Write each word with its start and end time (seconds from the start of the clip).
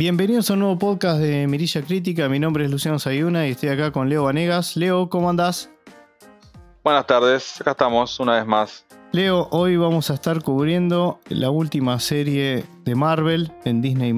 Bienvenidos 0.00 0.48
a 0.48 0.54
un 0.54 0.60
nuevo 0.60 0.78
podcast 0.78 1.20
de 1.20 1.46
Mirilla 1.46 1.82
Crítica. 1.82 2.26
Mi 2.30 2.38
nombre 2.38 2.64
es 2.64 2.70
Luciano 2.70 2.98
Sayuna 2.98 3.46
y 3.46 3.50
estoy 3.50 3.68
acá 3.68 3.92
con 3.92 4.08
Leo 4.08 4.24
Vanegas. 4.24 4.74
Leo, 4.74 5.10
¿cómo 5.10 5.28
andás? 5.28 5.68
Buenas 6.82 7.06
tardes, 7.06 7.60
acá 7.60 7.72
estamos 7.72 8.18
una 8.18 8.36
vez 8.36 8.46
más. 8.46 8.86
Leo, 9.12 9.48
hoy 9.50 9.76
vamos 9.76 10.10
a 10.10 10.14
estar 10.14 10.42
cubriendo 10.42 11.20
la 11.28 11.50
última 11.50 12.00
serie 12.00 12.64
de 12.86 12.94
Marvel 12.94 13.52
en 13.66 13.82
Disney 13.82 14.14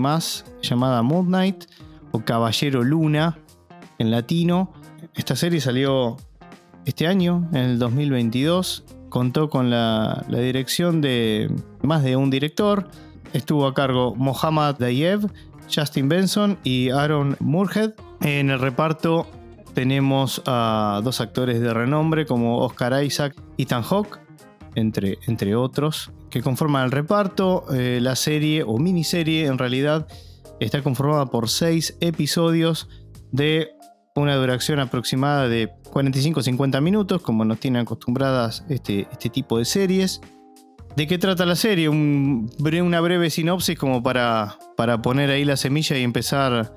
llamada 0.63 1.03
Moon 1.03 1.27
Knight 1.27 1.65
o 2.13 2.21
Caballero 2.21 2.85
Luna 2.85 3.41
en 3.99 4.13
latino. 4.13 4.73
Esta 5.17 5.35
serie 5.35 5.61
salió 5.61 6.17
este 6.85 7.09
año, 7.09 7.49
en 7.51 7.59
el 7.59 7.81
2022. 7.81 8.85
Contó 9.09 9.51
con 9.51 9.69
la, 9.69 10.25
la 10.29 10.39
dirección 10.39 11.01
de 11.01 11.53
más 11.83 12.05
de 12.05 12.15
un 12.15 12.31
director. 12.31 12.89
Estuvo 13.33 13.67
a 13.67 13.75
cargo 13.75 14.15
Mohammad 14.15 14.77
Dayev, 14.79 15.29
Justin 15.75 16.09
Benson 16.09 16.59
y 16.65 16.91
Aaron 16.91 17.37
Murhead. 17.41 17.93
En 18.21 18.51
el 18.51 18.59
reparto 18.59 19.27
tenemos 19.75 20.43
a 20.47 21.01
dos 21.03 21.21
actores 21.21 21.61
de 21.61 21.73
renombre 21.73 22.27
como 22.27 22.59
Oscar 22.59 23.03
Isaac 23.05 23.35
y 23.57 23.63
Ethan 23.65 23.83
Hawke, 23.83 24.21
entre, 24.75 25.19
entre 25.27 25.57
otros, 25.57 26.13
que 26.31 26.43
conforman 26.43 26.85
el 26.85 26.91
reparto. 26.91 27.65
Eh, 27.73 28.01
la 28.03 28.17
serie 28.17 28.63
o 28.63 28.79
miniserie 28.79 29.47
en 29.47 29.59
realidad 29.59 30.07
está 30.61 30.83
conformada 30.83 31.27
por 31.27 31.49
seis 31.49 31.97
episodios 32.01 32.89
de 33.31 33.71
una 34.15 34.37
duración 34.37 34.79
aproximada 34.79 35.49
de 35.49 35.73
45-50 35.91 36.81
minutos, 36.83 37.23
como 37.23 37.45
nos 37.45 37.61
tienen 37.61 37.83
acostumbradas 37.83 38.65
este, 38.69 39.09
este 39.11 39.31
tipo 39.31 39.59
de 39.59 39.65
series. 39.65 40.21
¿De 40.97 41.07
qué 41.07 41.17
trata 41.17 41.47
la 41.47 41.57
serie? 41.57 41.89
una 41.89 43.01
breve 43.01 43.31
sinopsis 43.31 43.79
como 43.79 44.03
para, 44.03 44.59
para 44.77 45.01
poner 45.01 45.31
ahí 45.31 45.45
la 45.45 45.57
semilla 45.57 45.97
y 45.97 46.03
empezar 46.03 46.75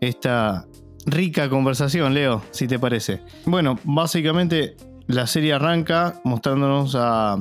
esta 0.00 0.66
rica 1.04 1.50
conversación, 1.50 2.14
Leo, 2.14 2.42
si 2.50 2.66
te 2.66 2.78
parece. 2.78 3.20
Bueno, 3.44 3.78
básicamente 3.84 4.76
la 5.06 5.26
serie 5.26 5.52
arranca 5.52 6.20
mostrándonos 6.24 6.94
a, 6.98 7.36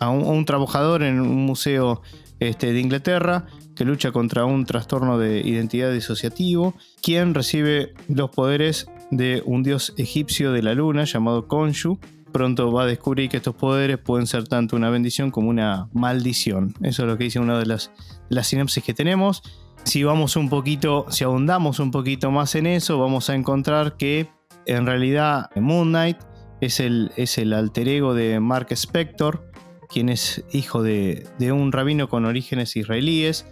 un, 0.00 0.44
trabajador 0.46 1.02
en 1.02 1.20
un 1.20 1.44
museo 1.44 2.00
este, 2.40 2.72
de 2.72 2.80
Inglaterra 2.80 3.46
que 3.74 3.84
lucha 3.84 4.12
contra 4.12 4.46
un 4.46 4.64
trastorno 4.64 5.18
de 5.18 5.40
identidad 5.40 5.92
disociativo, 5.92 6.74
quien 7.02 7.34
recibe 7.34 7.92
los 8.08 8.30
poderes 8.30 8.86
de 9.10 9.42
un 9.44 9.62
dios 9.62 9.92
egipcio 9.98 10.52
de 10.52 10.62
la 10.62 10.74
luna 10.74 11.04
llamado 11.04 11.46
Khonshu, 11.46 11.98
pronto 12.36 12.70
va 12.70 12.82
a 12.82 12.86
descubrir 12.86 13.30
que 13.30 13.38
estos 13.38 13.54
poderes 13.54 13.96
pueden 13.96 14.26
ser 14.26 14.46
tanto 14.46 14.76
una 14.76 14.90
bendición 14.90 15.30
como 15.30 15.48
una 15.48 15.88
maldición. 15.94 16.74
Eso 16.82 17.02
es 17.02 17.08
lo 17.08 17.16
que 17.16 17.24
dice 17.24 17.40
una 17.40 17.58
de 17.58 17.64
las, 17.64 17.90
las 18.28 18.48
sinopsis 18.48 18.84
que 18.84 18.92
tenemos. 18.92 19.42
Si 19.84 20.04
vamos 20.04 20.36
un 20.36 20.50
poquito, 20.50 21.06
si 21.08 21.24
ahondamos 21.24 21.80
un 21.80 21.90
poquito 21.90 22.30
más 22.30 22.54
en 22.54 22.66
eso, 22.66 22.98
vamos 22.98 23.30
a 23.30 23.34
encontrar 23.34 23.96
que 23.96 24.28
en 24.66 24.84
realidad 24.84 25.48
Moon 25.56 25.88
Knight 25.88 26.18
es 26.60 26.78
el, 26.78 27.10
es 27.16 27.38
el 27.38 27.54
alter 27.54 27.88
ego 27.88 28.12
de 28.12 28.38
Mark 28.38 28.66
Spector, 28.72 29.50
quien 29.88 30.10
es 30.10 30.44
hijo 30.52 30.82
de, 30.82 31.26
de 31.38 31.52
un 31.52 31.72
rabino 31.72 32.10
con 32.10 32.26
orígenes 32.26 32.76
israelíes. 32.76 33.46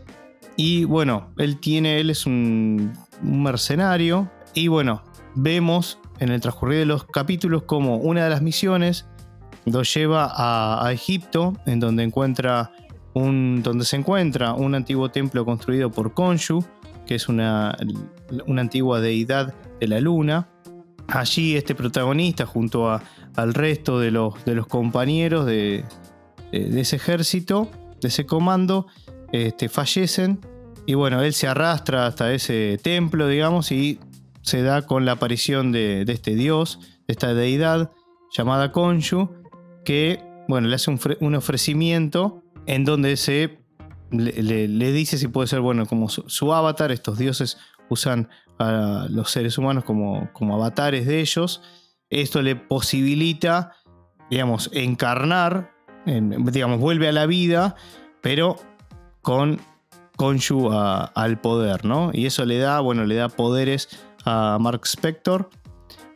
Y 0.56 0.84
bueno, 0.84 1.32
él 1.38 1.58
tiene, 1.58 2.00
él 2.00 2.10
es 2.10 2.26
un 2.26 2.92
mercenario. 3.22 4.30
Y 4.52 4.68
bueno, 4.68 5.02
vemos 5.34 5.98
en 6.20 6.30
el 6.30 6.40
transcurrir 6.40 6.80
de 6.80 6.86
los 6.86 7.04
capítulos 7.04 7.64
como 7.64 7.96
una 7.96 8.24
de 8.24 8.30
las 8.30 8.42
misiones 8.42 9.06
lo 9.66 9.82
lleva 9.82 10.30
a, 10.34 10.92
Egipto, 10.92 11.54
en 11.66 11.80
donde, 11.80 12.02
encuentra 12.02 12.72
un, 13.14 13.62
donde 13.62 13.84
se 13.84 13.96
encuentra 13.96 14.52
un 14.52 14.74
antiguo 14.74 15.10
templo 15.10 15.44
construido 15.44 15.90
por 15.90 16.12
Khonshu, 16.12 16.62
que 17.06 17.14
es 17.14 17.28
una, 17.28 17.76
una 18.46 18.60
antigua 18.60 19.00
deidad 19.00 19.54
de 19.80 19.88
la 19.88 20.00
luna. 20.00 20.48
Allí 21.08 21.56
este 21.56 21.74
protagonista, 21.74 22.46
junto 22.46 22.90
a, 22.90 23.02
al 23.36 23.54
resto 23.54 23.98
de 24.00 24.10
los, 24.10 24.44
de 24.44 24.54
los 24.54 24.66
compañeros 24.66 25.46
de, 25.46 25.84
de, 26.52 26.80
ese 26.80 26.96
ejército, 26.96 27.68
de 28.00 28.08
ese 28.08 28.26
comando, 28.26 28.86
este, 29.32 29.68
fallecen. 29.68 30.40
Y 30.86 30.94
bueno, 30.94 31.22
él 31.22 31.32
se 31.32 31.46
arrastra 31.46 32.06
hasta 32.06 32.32
ese 32.32 32.78
templo, 32.82 33.28
digamos, 33.28 33.72
y 33.72 33.98
se 34.44 34.62
da 34.62 34.82
con 34.82 35.06
la 35.06 35.12
aparición 35.12 35.72
de, 35.72 36.04
este 36.06 36.34
dios, 36.34 36.78
de 37.08 37.12
esta 37.12 37.32
deidad 37.32 37.90
llamada 38.36 38.72
Konshu, 38.72 39.30
que 39.84 40.22
bueno, 40.48 40.68
le 40.68 40.74
hace 40.74 40.90
un, 40.90 41.34
ofrecimiento 41.34 42.42
en 42.66 42.84
donde 42.84 43.16
se 43.16 43.58
le, 44.10 44.92
dice 44.92 45.16
si 45.16 45.28
puede 45.28 45.48
ser 45.48 45.60
bueno 45.60 45.86
como 45.86 46.10
su, 46.10 46.52
avatar. 46.52 46.92
Estos 46.92 47.16
dioses 47.16 47.56
usan 47.88 48.28
a 48.58 49.06
los 49.08 49.30
seres 49.30 49.56
humanos 49.56 49.84
como, 49.84 50.30
como 50.34 50.54
avatares 50.56 51.06
de 51.06 51.20
ellos. 51.20 51.62
Esto 52.10 52.42
le 52.42 52.54
posibilita, 52.54 53.72
digamos, 54.30 54.70
encarnar, 54.74 55.72
digamos, 56.04 56.78
vuelve 56.78 57.08
a 57.08 57.12
la 57.12 57.24
vida, 57.24 57.76
pero 58.20 58.56
con 59.22 59.58
Konshu 60.16 60.70
al 60.70 61.40
poder, 61.40 61.86
¿no? 61.86 62.10
Y 62.12 62.26
eso 62.26 62.44
le 62.44 62.58
da, 62.58 62.80
bueno, 62.80 63.06
le 63.06 63.14
da 63.14 63.30
poderes 63.30 64.03
a 64.24 64.58
Mark 64.60 64.82
Spector. 64.86 65.50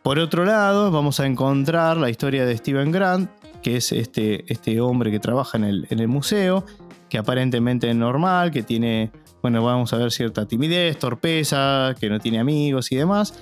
Por 0.02 0.18
otro 0.18 0.44
lado, 0.44 0.90
vamos 0.90 1.20
a 1.20 1.26
encontrar 1.26 1.96
la 1.96 2.10
historia 2.10 2.46
de 2.46 2.56
Steven 2.56 2.90
Grant, 2.90 3.30
que 3.62 3.76
es 3.76 3.92
este, 3.92 4.50
este 4.52 4.80
hombre 4.80 5.10
que 5.10 5.18
trabaja 5.18 5.58
en 5.58 5.64
el, 5.64 5.86
en 5.90 5.98
el 5.98 6.08
museo, 6.08 6.64
que 7.08 7.18
aparentemente 7.18 7.90
es 7.90 7.96
normal, 7.96 8.50
que 8.50 8.62
tiene, 8.62 9.10
bueno, 9.42 9.62
vamos 9.62 9.92
a 9.92 9.98
ver 9.98 10.10
cierta 10.12 10.46
timidez, 10.46 10.98
torpeza, 10.98 11.94
que 11.98 12.08
no 12.08 12.20
tiene 12.20 12.38
amigos 12.38 12.92
y 12.92 12.96
demás. 12.96 13.34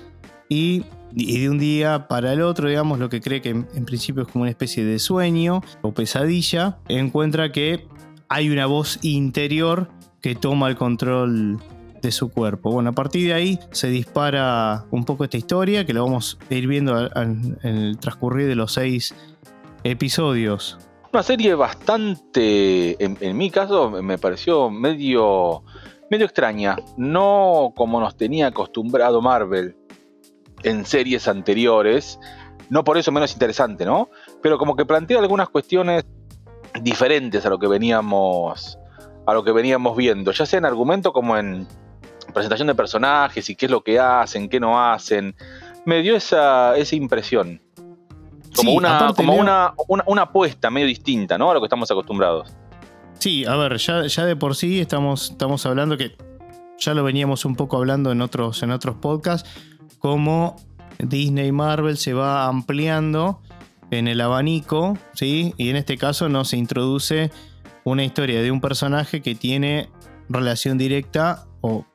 Y, 0.49 0.83
de 1.11 1.49
un 1.49 1.57
día 1.57 2.07
para 2.09 2.33
el 2.33 2.41
otro, 2.41 2.67
digamos, 2.67 2.99
lo 2.99 3.09
que 3.09 3.21
cree 3.21 3.41
que 3.41 3.49
en, 3.49 3.67
en 3.73 3.85
principio 3.85 4.23
es 4.23 4.27
como 4.27 4.41
una 4.43 4.51
especie 4.51 4.83
de 4.83 4.99
sueño 4.99 5.61
o 5.81 5.93
pesadilla, 5.93 6.79
encuentra 6.89 7.51
que 7.51 7.87
hay 8.27 8.49
una 8.49 8.65
voz 8.65 8.99
interior 9.03 9.89
que 10.21 10.35
toma 10.35 10.67
el 10.67 10.75
control 10.75 11.59
de 12.01 12.11
su 12.11 12.29
cuerpo. 12.29 12.71
Bueno, 12.71 12.89
a 12.89 12.93
partir 12.93 13.27
de 13.27 13.33
ahí 13.33 13.59
se 13.71 13.87
dispara 13.87 14.85
un 14.91 15.05
poco 15.05 15.23
esta 15.23 15.37
historia 15.37 15.85
que 15.85 15.93
lo 15.93 16.03
vamos 16.03 16.37
a 16.49 16.53
ir 16.53 16.67
viendo 16.67 17.09
en 17.15 17.57
el 17.63 17.97
transcurrir 17.99 18.47
de 18.47 18.55
los 18.55 18.73
seis 18.73 19.15
episodios. 19.83 20.77
Una 21.13 21.23
serie 21.23 21.55
bastante, 21.55 23.03
en, 23.03 23.37
mi 23.37 23.49
caso, 23.49 23.89
me 23.89 24.17
pareció 24.17 24.69
medio, 24.69 25.63
medio 26.11 26.25
extraña. 26.25 26.77
No 26.97 27.73
como 27.75 27.99
nos 27.99 28.17
tenía 28.17 28.47
acostumbrado 28.47 29.21
Marvel 29.21 29.75
en 30.63 30.85
series 30.85 31.27
anteriores. 31.27 32.19
No 32.69 32.83
por 32.83 32.97
eso 32.97 33.11
menos 33.11 33.31
interesante, 33.33 33.85
¿no? 33.85 34.09
Pero 34.41 34.57
como 34.57 34.75
que 34.75 34.85
plantea 34.85 35.19
algunas 35.19 35.49
cuestiones 35.49 36.05
diferentes 36.81 37.45
a 37.45 37.49
lo 37.49 37.57
que 37.57 37.67
veníamos 37.67 38.77
a 39.27 39.33
lo 39.33 39.43
que 39.43 39.51
veníamos 39.51 39.97
viendo, 39.97 40.31
ya 40.31 40.45
sea 40.45 40.57
en 40.57 40.65
argumento 40.65 41.11
como 41.11 41.37
en, 41.37 41.67
presentación 42.33 42.67
de 42.67 42.75
personajes 42.75 43.49
y 43.49 43.55
qué 43.55 43.65
es 43.65 43.71
lo 43.71 43.83
que 43.83 43.99
hacen, 43.99 44.49
qué 44.49 44.59
no 44.59 44.79
hacen. 44.79 45.35
Me 45.85 46.01
dio 46.01 46.15
esa, 46.15 46.75
esa 46.77 46.95
impresión. 46.95 47.61
Como, 48.55 48.73
una, 48.73 49.13
como 49.15 49.35
una, 49.35 49.73
una, 49.87 50.21
apuesta 50.23 50.71
medio 50.71 50.87
distinta, 50.87 51.37
¿no? 51.37 51.51
A 51.51 51.53
lo 51.53 51.59
que 51.59 51.65
estamos 51.65 51.91
acostumbrados. 51.91 52.55
Sí, 53.19 53.45
a 53.45 53.55
ver, 53.55 53.77
ya, 53.77 54.05
ya 54.07 54.25
de 54.25 54.35
por 54.35 54.55
sí 54.55 54.79
estamos, 54.79 55.31
estamos 55.31 55.65
hablando 55.65 55.97
que 55.97 56.15
ya 56.79 56.93
lo 56.93 57.03
veníamos 57.03 57.45
un 57.45 57.55
poco 57.55 57.77
hablando 57.77 58.11
en 58.11 58.21
otros, 58.21 58.63
en 58.63 58.71
otros 58.71 58.95
podcasts, 58.95 59.49
como 59.99 60.55
Disney 60.99 61.47
y 61.47 61.51
Marvel 61.51 61.97
se 61.97 62.13
va 62.13 62.47
ampliando 62.47 63.41
en 63.91 64.07
el 64.07 64.21
abanico, 64.21 64.97
¿sí? 65.13 65.53
Y 65.57 65.69
en 65.69 65.75
este 65.75 65.97
caso 65.97 66.29
no 66.29 66.45
se 66.45 66.57
introduce 66.57 67.31
una 67.83 68.03
historia 68.03 68.41
de 68.41 68.51
un 68.51 68.61
personaje 68.61 69.21
que 69.21 69.35
tiene 69.35 69.89
relación 70.29 70.77
directa 70.77 71.45
o 71.61 71.85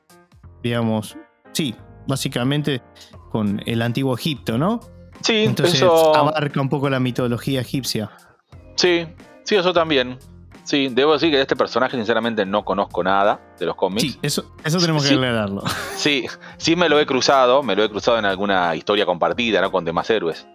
digamos, 0.63 1.17
sí, 1.51 1.75
básicamente 2.07 2.81
con 3.31 3.61
el 3.65 3.81
antiguo 3.81 4.15
Egipto, 4.15 4.57
¿no? 4.57 4.79
Sí, 5.21 5.43
entonces 5.45 5.75
eso... 5.75 6.15
abarca 6.15 6.59
un 6.59 6.69
poco 6.69 6.89
la 6.89 6.99
mitología 6.99 7.61
egipcia. 7.61 8.11
Sí, 8.75 9.05
sí, 9.43 9.55
eso 9.55 9.73
también. 9.73 10.17
Sí, 10.63 10.87
debo 10.89 11.13
decir 11.13 11.29
que 11.29 11.35
de 11.37 11.41
este 11.41 11.55
personaje 11.55 11.97
sinceramente 11.97 12.45
no 12.45 12.63
conozco 12.63 13.03
nada 13.03 13.41
de 13.59 13.65
los 13.65 13.75
cómics. 13.75 14.01
Sí, 14.01 14.19
eso, 14.21 14.55
eso 14.63 14.77
tenemos 14.79 15.05
que 15.05 15.13
aclararlo. 15.13 15.63
Sí, 15.95 16.25
sí 16.57 16.75
me 16.75 16.87
lo 16.87 16.99
he 16.99 17.05
cruzado, 17.05 17.63
me 17.63 17.75
lo 17.75 17.83
he 17.83 17.89
cruzado 17.89 18.17
en 18.17 18.25
alguna 18.25 18.75
historia 18.75 19.05
compartida, 19.05 19.61
¿no? 19.61 19.71
Con 19.71 19.83
demás 19.83 20.09
héroes. 20.09 20.47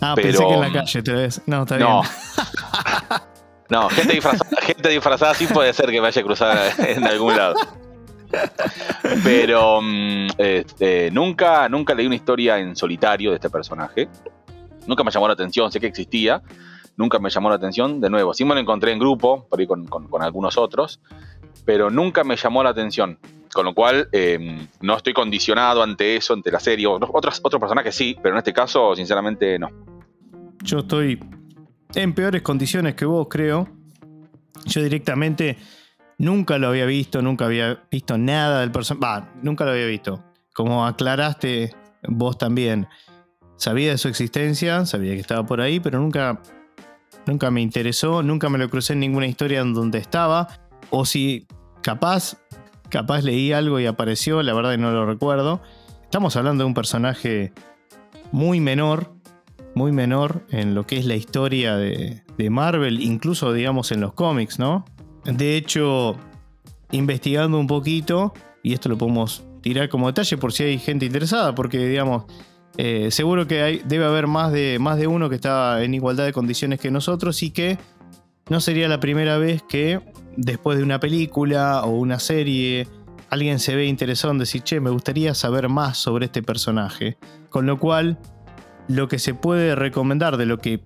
Ah, 0.00 0.14
pensé 0.16 0.44
que 0.44 0.54
en 0.54 0.60
la 0.60 0.72
calle 0.72 1.02
te 1.02 1.12
ves. 1.12 1.42
No, 1.46 1.62
está 1.62 1.78
no. 1.78 2.02
bien. 2.02 2.12
no, 3.70 3.88
gente 3.90 4.14
disfrazada, 4.14 4.60
gente 4.62 4.88
disfrazada 4.88 5.34
sí 5.34 5.46
puede 5.46 5.72
ser 5.72 5.90
que 5.90 6.00
me 6.00 6.08
haya 6.08 6.22
cruzado 6.22 6.58
en 6.78 7.06
algún 7.06 7.36
lado. 7.36 7.54
Pero 9.24 9.80
mm, 9.82 10.26
este, 10.38 11.10
nunca, 11.10 11.68
nunca 11.68 11.94
leí 11.94 12.06
una 12.06 12.14
historia 12.14 12.58
en 12.58 12.76
solitario 12.76 13.30
de 13.30 13.36
este 13.36 13.50
personaje. 13.50 14.08
Nunca 14.86 15.04
me 15.04 15.10
llamó 15.10 15.28
la 15.28 15.34
atención, 15.34 15.70
sé 15.70 15.80
que 15.80 15.86
existía. 15.86 16.42
Nunca 16.96 17.18
me 17.18 17.30
llamó 17.30 17.48
la 17.48 17.56
atención. 17.56 18.00
De 18.00 18.10
nuevo, 18.10 18.34
sí 18.34 18.44
me 18.44 18.54
lo 18.54 18.60
encontré 18.60 18.92
en 18.92 18.98
grupo, 18.98 19.46
por 19.48 19.60
ahí 19.60 19.66
con, 19.66 19.88
algunos 20.20 20.56
otros. 20.58 21.00
Pero 21.64 21.90
nunca 21.90 22.24
me 22.24 22.36
llamó 22.36 22.62
la 22.62 22.70
atención. 22.70 23.18
con 23.52 23.66
lo 23.66 23.74
cual 23.74 24.08
em, 24.12 24.66
no 24.80 24.96
estoy 24.96 25.12
condicionado 25.12 25.82
ante 25.82 26.16
eso, 26.16 26.34
ante 26.34 26.50
la 26.50 26.60
serie. 26.60 26.86
Otros, 26.86 27.40
otros 27.42 27.60
personajes 27.60 27.94
sí, 27.94 28.16
pero 28.22 28.34
en 28.34 28.38
este 28.38 28.52
caso, 28.52 28.94
sinceramente, 28.96 29.58
no. 29.58 29.68
Yo 30.62 30.78
estoy 30.78 31.18
en 31.94 32.14
peores 32.14 32.42
condiciones 32.42 32.94
que 32.94 33.04
vos, 33.04 33.26
creo. 33.28 33.68
Yo 34.64 34.82
directamente 34.82 35.56
nunca 36.22 36.56
lo 36.58 36.68
había 36.68 36.86
visto, 36.86 37.20
nunca 37.20 37.46
había 37.46 37.82
visto 37.90 38.16
nada 38.16 38.60
del 38.60 38.70
personaje. 38.70 39.04
Va, 39.04 39.32
nunca 39.42 39.64
lo 39.64 39.72
había 39.72 39.86
visto. 39.86 40.24
Como 40.54 40.86
aclaraste 40.86 41.74
vos 42.08 42.38
también, 42.38 42.86
sabía 43.56 43.90
de 43.90 43.98
su 43.98 44.08
existencia, 44.08 44.86
sabía 44.86 45.14
que 45.14 45.20
estaba 45.20 45.44
por 45.44 45.60
ahí, 45.60 45.80
pero 45.80 45.98
nunca, 45.98 46.40
nunca 47.26 47.50
me 47.50 47.60
interesó, 47.60 48.22
nunca 48.22 48.48
me 48.48 48.58
lo 48.58 48.70
crucé 48.70 48.92
en 48.92 49.00
ninguna 49.00 49.26
historia 49.26 49.60
en 49.60 49.74
donde 49.74 49.98
estaba. 49.98 50.46
O 50.90 51.04
si 51.04 51.48
capaz, 51.82 52.36
capaz 52.88 53.22
leí 53.22 53.52
algo 53.52 53.80
y 53.80 53.86
apareció, 53.86 54.42
la 54.44 54.54
verdad 54.54 54.78
no 54.78 54.92
lo 54.92 55.04
recuerdo. 55.04 55.60
Estamos 56.04 56.36
hablando 56.36 56.62
de 56.62 56.68
un 56.68 56.74
personaje 56.74 57.52
muy 58.30 58.60
menor, 58.60 59.12
muy 59.74 59.90
menor 59.90 60.46
en 60.50 60.74
lo 60.74 60.86
que 60.86 60.98
es 60.98 61.06
la 61.06 61.16
historia 61.16 61.76
de, 61.76 62.22
Marvel, 62.50 63.00
incluso 63.00 63.52
digamos 63.52 63.92
en 63.92 64.00
los 64.00 64.14
cómics, 64.14 64.58
¿no? 64.58 64.84
De 65.24 65.56
hecho, 65.56 66.16
investigando 66.90 67.58
un 67.58 67.66
poquito, 67.66 68.32
y 68.62 68.72
esto 68.72 68.88
lo 68.88 68.98
podemos 68.98 69.44
tirar 69.62 69.88
como 69.88 70.08
detalle 70.08 70.36
por 70.36 70.52
si 70.52 70.64
hay 70.64 70.78
gente 70.78 71.06
interesada, 71.06 71.54
porque 71.54 71.78
digamos, 71.78 72.24
eh, 72.76 73.10
seguro 73.10 73.46
que 73.46 73.62
hay, 73.62 73.82
debe 73.84 74.04
haber 74.04 74.26
más 74.26 74.52
de, 74.52 74.78
más 74.80 74.98
de 74.98 75.06
uno 75.06 75.28
que 75.28 75.36
está 75.36 75.82
en 75.82 75.94
igualdad 75.94 76.24
de 76.24 76.32
condiciones 76.32 76.80
que 76.80 76.90
nosotros 76.90 77.42
y 77.42 77.50
que 77.50 77.78
no 78.48 78.60
sería 78.60 78.88
la 78.88 79.00
primera 79.00 79.38
vez 79.38 79.62
que 79.62 80.00
después 80.36 80.78
de 80.78 80.84
una 80.84 80.98
película 80.98 81.82
o 81.84 81.90
una 81.90 82.18
serie 82.18 82.88
alguien 83.30 83.60
se 83.60 83.74
ve 83.76 83.86
interesado 83.86 84.32
en 84.32 84.38
decir, 84.38 84.62
che, 84.62 84.80
me 84.80 84.90
gustaría 84.90 85.34
saber 85.34 85.68
más 85.68 85.96
sobre 85.96 86.26
este 86.26 86.42
personaje. 86.42 87.16
Con 87.48 87.64
lo 87.64 87.78
cual, 87.78 88.18
lo 88.88 89.08
que 89.08 89.18
se 89.18 89.32
puede 89.32 89.74
recomendar 89.74 90.36
de 90.36 90.44
lo 90.44 90.58
que, 90.58 90.82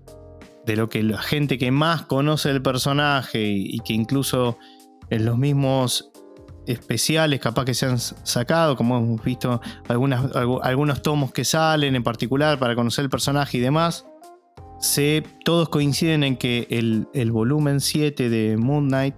de 0.67 0.77
lo 0.77 0.89
que 0.89 1.03
la 1.03 1.23
gente 1.23 1.59
que 1.59 1.71
más 1.71 2.03
conoce 2.03 2.51
el 2.51 2.61
personaje 2.61 3.43
y, 3.43 3.79
que 3.81 3.93
incluso 3.93 4.59
en 5.11 5.25
los 5.25 5.39
mismos 5.39 6.11
especiales 6.67 7.39
capaz 7.39 7.65
que 7.65 7.75
se 7.75 7.87
han 7.87 7.99
sacado, 7.99 8.77
como 8.77 8.99
hemos 8.99 9.25
visto 9.25 9.61
algunos 9.89 11.03
tomos 11.03 11.33
que 11.33 11.45
salen 11.45 11.95
en 11.95 12.03
particular 12.03 12.59
para 12.59 12.75
conocer 12.75 13.05
el 13.05 13.11
personaje 13.11 13.59
y 13.59 13.61
demás, 13.61 14.05
se, 14.81 15.23
todos 15.45 15.69
coinciden 15.69 16.25
en 16.25 16.37
que 16.37 16.67
el, 16.71 17.31
volumen 17.31 17.81
7 17.81 18.29
de 18.29 18.57
Moon 18.57 18.89
Knight, 18.89 19.15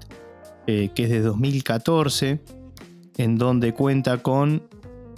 eh, 0.67 0.91
que 0.95 1.05
es 1.05 1.11
de 1.11 1.21
2014, 1.23 2.45
en 3.17 3.39
donde 3.39 3.73
cuenta 3.73 4.19
con 4.19 4.69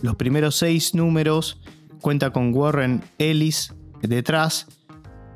los 0.00 0.16
primeros 0.16 0.56
seis 0.56 0.94
números 0.94 1.60
cuenta 2.00 2.30
con 2.30 2.54
Warren 2.54 3.02
Ellis 3.18 3.74
detrás. 4.02 4.66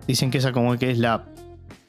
Dicen 0.07 0.31
que 0.31 0.39
esa 0.39 0.53
como 0.53 0.77
que 0.77 0.91
es 0.91 0.99
la 0.99 1.27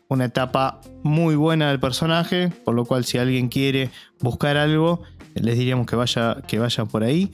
una 0.07 0.25
etapa 0.25 0.81
muy 1.03 1.35
buena 1.35 1.69
del 1.69 1.79
personaje, 1.79 2.49
por 2.63 2.75
lo 2.75 2.85
cual 2.85 3.05
si 3.05 3.17
alguien 3.17 3.49
quiere 3.49 3.89
buscar 4.19 4.57
algo, 4.57 5.01
les 5.33 5.57
diríamos 5.57 5.87
que 5.87 5.95
vaya, 5.95 6.41
que 6.47 6.59
vaya 6.59 6.85
por 6.85 7.03
ahí. 7.03 7.31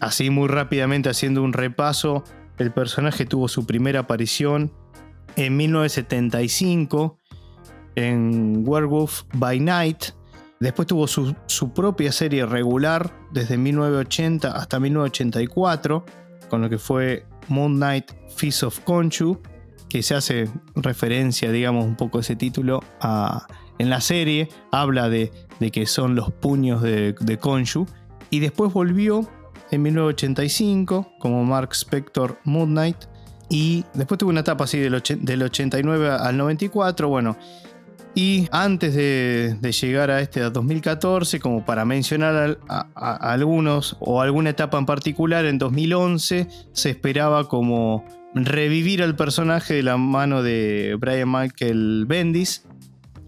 Así 0.00 0.30
muy 0.30 0.48
rápidamente 0.48 1.08
haciendo 1.08 1.42
un 1.42 1.52
repaso, 1.52 2.24
el 2.58 2.72
personaje 2.72 3.24
tuvo 3.24 3.48
su 3.48 3.66
primera 3.66 4.00
aparición 4.00 4.72
en 5.36 5.56
1975 5.56 7.18
en 7.96 8.64
Werewolf 8.66 9.22
by 9.34 9.58
Night. 9.60 10.04
Después 10.60 10.86
tuvo 10.86 11.06
su, 11.06 11.34
su 11.46 11.72
propia 11.72 12.12
serie 12.12 12.46
regular 12.46 13.12
desde 13.32 13.56
1980 13.56 14.52
hasta 14.52 14.78
1984 14.78 16.04
con 16.48 16.62
lo 16.62 16.70
que 16.70 16.78
fue 16.78 17.26
Moon 17.48 17.76
Knight 17.76 18.12
Feast 18.36 18.62
of 18.62 18.78
Khonshu, 18.84 19.40
que 19.94 20.02
se 20.02 20.16
hace 20.16 20.48
referencia, 20.74 21.52
digamos, 21.52 21.84
un 21.84 21.94
poco 21.94 22.18
ese 22.18 22.34
título 22.34 22.82
en 23.78 23.90
la 23.90 24.00
serie, 24.00 24.48
habla 24.72 25.08
de, 25.08 25.30
que 25.72 25.86
son 25.86 26.16
los 26.16 26.32
puños 26.32 26.82
de, 26.82 27.14
de 27.20 27.38
Khonshu, 27.38 27.86
y 28.28 28.40
después 28.40 28.72
volvió 28.72 29.20
en 29.70 29.82
1985 29.82 31.12
como 31.20 31.44
Mark 31.44 31.68
Spector 31.74 32.40
Moon 32.42 32.70
Knight, 32.70 32.96
y 33.48 33.84
después 33.94 34.18
tuvo 34.18 34.30
una 34.30 34.40
etapa 34.40 34.64
así 34.64 34.80
del, 34.80 35.00
del 35.20 35.42
89 35.44 36.10
al 36.10 36.36
94, 36.38 37.08
bueno, 37.08 37.36
y 38.16 38.48
antes 38.50 38.96
de, 38.96 39.72
llegar 39.80 40.10
a 40.10 40.20
este 40.20 40.40
2014, 40.40 41.38
como 41.38 41.64
para 41.64 41.84
mencionar 41.84 42.58
a, 42.68 43.32
algunos 43.32 43.96
o 44.00 44.20
alguna 44.20 44.50
etapa 44.50 44.76
en 44.76 44.86
particular, 44.86 45.44
en 45.44 45.58
2011 45.58 46.48
se 46.72 46.90
esperaba 46.90 47.46
como 47.46 48.04
revivir 48.34 49.02
al 49.02 49.16
personaje 49.16 49.74
de 49.74 49.82
la 49.82 49.96
mano 49.96 50.42
de 50.42 50.96
Brian 50.98 51.30
Michael 51.30 52.04
Bendis, 52.06 52.66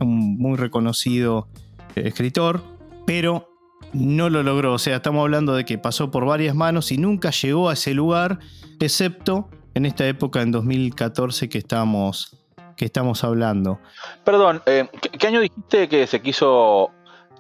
un 0.01 0.37
muy 0.39 0.57
reconocido 0.57 1.49
eh, 1.95 2.03
escritor, 2.07 2.63
pero 3.07 3.49
no 3.93 4.29
lo 4.31 4.43
logró. 4.43 4.75
O 4.75 4.79
sea, 4.79 4.97
estamos 4.97 5.23
hablando 5.23 5.55
de 5.55 5.65
que 5.65 5.79
pasó 5.79 6.11
por 6.11 6.27
varias 6.27 6.55
manos 6.55 6.93
y 6.93 6.99
nunca 6.99 7.31
llegó 7.31 7.71
a 7.71 7.75
ese 7.75 7.95
lugar, 7.95 8.39
excepto 8.81 9.49
en 9.75 9.87
esta 9.87 10.07
época, 10.07 10.43
en 10.43 10.53
2014, 10.53 11.49
que 11.49 11.59
estamos 11.59 12.37
que 12.77 12.85
estamos 12.85 13.25
hablando. 13.25 13.81
Perdón, 14.23 14.63
eh, 14.67 14.89
¿qué, 15.19 15.27
año 15.27 15.41
dijiste 15.41 15.89
que 15.89 16.07
se 16.07 16.21
quiso 16.21 16.91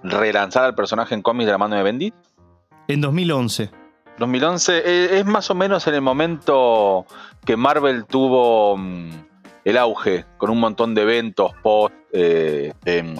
relanzar 0.03 0.65
al 0.65 0.75
personaje 0.75 1.15
en 1.15 1.20
cómics 1.20 1.46
de 1.46 1.53
la 1.53 1.58
mano 1.58 1.77
de 1.77 1.82
Bendit? 1.82 2.15
En 2.89 3.03
2011. 3.03 3.70
2011 4.19 4.79
eh, 4.79 5.19
es 5.19 5.27
más 5.27 5.51
o 5.51 5.55
menos 5.55 5.87
en 5.87 5.94
el 5.94 6.03
momento 6.03 7.06
que 7.44 7.56
Marvel 7.56 8.05
tuvo 8.06 8.77
mm, 8.77 9.11
el 9.65 9.77
auge 9.77 10.25
con 10.39 10.51
un 10.51 10.61
montón 10.61 10.94
de 10.94 11.03
eventos 11.03 11.53
post 11.63 11.94
eh, 12.13 12.73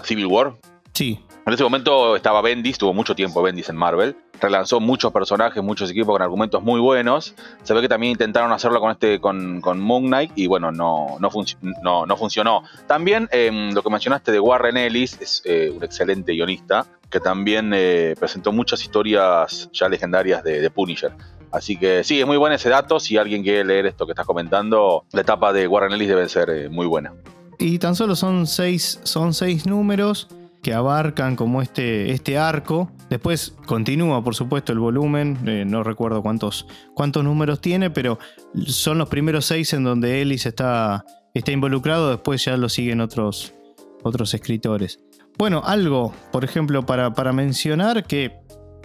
Civil 0.05 0.27
War. 0.27 0.55
Sí. 0.93 1.26
En 1.47 1.53
ese 1.53 1.63
momento 1.63 2.17
estaba 2.17 2.43
Bendis, 2.43 2.77
tuvo 2.77 2.93
mucho 2.93 3.15
tiempo 3.15 3.41
Bendis 3.41 3.69
en 3.69 3.77
Marvel. 3.77 4.17
Relanzó 4.41 4.81
muchos 4.81 5.13
personajes, 5.13 5.63
muchos 5.63 5.89
equipos 5.93 6.13
con 6.13 6.21
argumentos 6.21 6.61
muy 6.61 6.81
buenos. 6.81 7.37
Se 7.63 7.73
ve 7.73 7.83
que 7.83 7.89
también 7.89 8.11
intentaron 8.11 8.51
hacerlo 8.51 8.81
con 8.81 8.91
este 8.91 9.21
con, 9.21 9.61
Moon 9.79 10.07
Knight 10.07 10.33
y 10.35 10.49
bueno, 10.49 10.73
no, 10.73 11.19
no, 11.21 12.05
no, 12.05 12.17
funcionó. 12.17 12.65
También 12.89 13.29
em, 13.31 13.73
lo 13.73 13.81
que 13.85 13.91
mencionaste 13.91 14.33
de 14.33 14.41
Warren 14.41 14.77
Ellis, 14.77 15.21
es 15.21 15.43
eh, 15.45 15.73
un 15.73 15.85
excelente 15.85 16.33
guionista, 16.33 16.85
que 17.09 17.21
también 17.21 17.71
eh, 17.73 18.17
presentó 18.19 18.51
muchas 18.51 18.83
historias 18.83 19.71
ya 19.73 19.89
legendarias 19.89 20.43
de, 20.43 20.61
de 20.61 20.71
Punisher. 20.71 21.13
Así 21.53 21.77
que 21.77 22.03
sí, 22.03 22.19
es 22.19 22.27
muy 22.27 22.39
bueno 22.39 22.57
ese 22.57 22.71
dato. 22.71 22.99
Si 22.99 23.19
alguien 23.19 23.45
quiere 23.45 23.65
leer 23.65 23.87
esto 23.87 24.05
que 24.05 24.13
estás 24.13 24.27
comentando, 24.27 25.05
la 25.13 25.21
etapa 25.21 25.53
de 25.53 25.69
Warren 25.69 25.93
Ellis 25.93 26.09
debe 26.09 26.29
ser 26.29 26.51
eh, 26.51 26.69
muy 26.69 26.89
buena. 26.89 27.15
Y 27.61 27.79
tan 27.79 27.95
solo 27.95 28.17
son 28.17 28.49
seis, 28.49 28.99
son 29.05 29.33
seis 29.33 29.65
números 29.65 30.27
que 30.67 30.75
abarcan 30.75 31.37
como 31.37 31.63
este, 31.63 32.11
este 32.11 32.39
arco. 32.39 32.91
Después 33.09 33.55
continúa, 33.67 34.25
por 34.25 34.35
supuesto, 34.35 34.73
el 34.73 34.81
volumen. 34.81 35.39
Eh, 35.47 35.65
no 35.65 35.85
recuerdo 35.85 36.23
cuántos, 36.23 36.67
cuántos 36.93 37.23
números 37.23 37.61
tiene, 37.61 37.89
pero 37.89 38.19
son 38.67 38.99
los 38.99 39.09
primeros 39.09 39.45
seis 39.45 39.73
en 39.75 39.85
donde 39.85 40.21
Ellis 40.21 40.45
está, 40.45 41.05
está 41.35 41.53
involucrado. 41.53 42.11
Después 42.11 42.45
ya 42.45 42.57
lo 42.57 42.69
siguen 42.69 43.01
otros, 43.01 43.55
otros 44.03 44.35
escritores. 44.35 44.99
Bueno, 45.39 45.63
algo, 45.65 46.13
por 46.33 46.43
ejemplo, 46.43 46.85
para, 46.85 47.15
para 47.15 47.33
mencionar 47.33 48.03
que, 48.03 48.33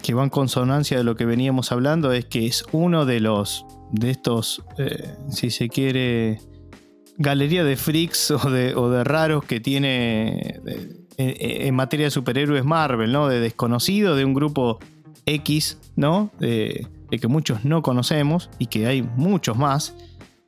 que 0.03 0.13
va 0.13 0.21
en 0.21 0.29
consonancia 0.29 0.99
de 0.99 1.03
lo 1.03 1.15
que 1.15 1.25
veníamos 1.25 1.71
hablando, 1.71 2.11
es 2.11 2.25
que 2.25 2.45
es 2.45 2.63
uno 2.73 3.07
de 3.07 3.21
los 3.21 3.65
de 3.91 4.11
estos, 4.11 4.63
eh, 4.77 5.15
si 5.31 5.49
se 5.49 5.67
quiere, 5.67 6.41
galería 7.17 7.63
de 7.63 7.75
freaks 7.75 8.29
o 8.29 8.51
de, 8.51 8.75
o 8.75 8.91
de 8.91 9.03
raros 9.03 9.45
que 9.45 9.59
tiene 9.59 10.61
en, 11.29 11.75
materia 11.75 12.07
de 12.07 12.11
superhéroes 12.11 12.65
Marvel, 12.65 13.11
¿no? 13.11 13.27
De 13.27 13.39
desconocido, 13.39 14.15
de 14.15 14.25
un 14.25 14.33
grupo 14.33 14.79
X, 15.25 15.77
¿no? 15.95 16.31
De, 16.39 16.87
que 17.09 17.27
muchos 17.27 17.65
no 17.65 17.81
conocemos 17.81 18.49
y 18.57 18.67
que 18.67 18.87
hay 18.87 19.01
muchos 19.01 19.57
más, 19.57 19.95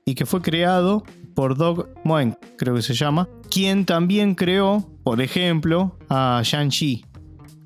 y 0.06 0.15
que 0.15 0.25
fue 0.25 0.42
creado 0.42 1.03
por 1.36 1.58
Doug 1.58 1.89
Moen, 2.06 2.38
creo 2.58 2.75
que 2.75 2.82
se 2.82 2.94
llama, 2.94 3.27
quien 3.50 3.86
también 3.86 4.34
creó, 4.34 4.88
por 5.03 5.22
ejemplo, 5.22 5.98
a 6.10 6.42
Shang-Chi, 6.44 7.06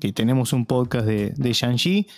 que 0.00 0.12
tenemos 0.12 0.52
un 0.52 0.66
podcast 0.66 1.06
de, 1.06 1.32
de 1.36 1.52
Shang-Chi, 1.52 2.08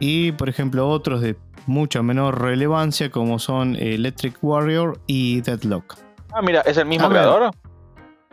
y 0.00 0.32
por 0.32 0.48
ejemplo 0.48 0.88
otros 0.88 1.20
de 1.20 1.36
mucha 1.66 2.02
menor 2.02 2.40
relevancia 2.42 3.10
como 3.10 3.38
son 3.38 3.76
Electric 3.76 4.36
Warrior 4.42 5.00
y 5.06 5.40
Deadlock. 5.40 5.96
Ah, 6.32 6.42
mira, 6.42 6.62
¿es 6.62 6.76
el 6.76 6.86
mismo 6.86 7.08
creador? 7.08 7.50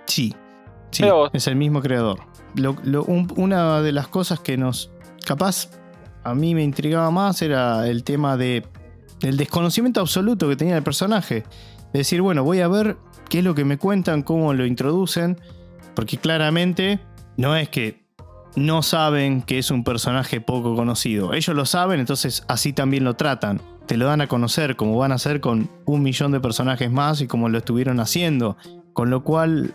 Sí, 0.05 0.33
Sí, 0.91 1.05
es 1.33 1.47
el 1.47 1.55
mismo 1.55 1.81
creador. 1.81 2.19
una 3.35 3.81
de 3.81 3.91
las 3.91 4.07
cosas 4.07 4.39
que 4.39 4.57
nos. 4.57 4.91
capaz 5.25 5.69
a 6.23 6.35
mí 6.35 6.53
me 6.53 6.63
intrigaba 6.63 7.09
más 7.11 7.41
era 7.41 7.87
el 7.87 8.03
tema 8.03 8.37
de. 8.37 8.65
el 9.21 9.37
desconocimiento 9.37 10.01
absoluto 10.01 10.47
que 10.47 10.55
tenía 10.55 10.77
el 10.77 10.83
personaje. 10.83 11.43
De 11.93 11.99
decir, 11.99 12.21
bueno, 12.21 12.43
voy 12.43 12.61
a 12.61 12.67
ver 12.67 12.97
qué 13.29 13.39
es 13.39 13.43
lo 13.43 13.55
que 13.55 13.65
me 13.65 13.77
cuentan, 13.77 14.21
cómo 14.21 14.53
lo 14.53 14.65
introducen. 14.65 15.39
Porque 15.95 16.17
claramente 16.17 16.99
no 17.37 17.55
es 17.55 17.69
que 17.69 18.01
no 18.55 18.83
saben 18.83 19.41
que 19.41 19.57
es 19.57 19.71
un 19.71 19.83
personaje 19.83 20.41
poco 20.41 20.75
conocido. 20.75 21.33
Ellos 21.33 21.55
lo 21.55 21.65
saben, 21.65 21.99
entonces 21.99 22.43
así 22.47 22.73
también 22.73 23.03
lo 23.03 23.15
tratan. 23.15 23.61
Te 23.87 23.97
lo 23.97 24.05
dan 24.05 24.21
a 24.21 24.27
conocer 24.27 24.75
como 24.75 24.97
van 24.97 25.11
a 25.11 25.15
hacer 25.15 25.41
con 25.41 25.69
un 25.85 26.03
millón 26.03 26.31
de 26.31 26.39
personajes 26.39 26.91
más 26.91 27.21
y 27.21 27.27
como 27.27 27.49
lo 27.49 27.57
estuvieron 27.57 27.99
haciendo. 27.99 28.57
Con 28.93 29.09
lo 29.09 29.23
cual, 29.23 29.73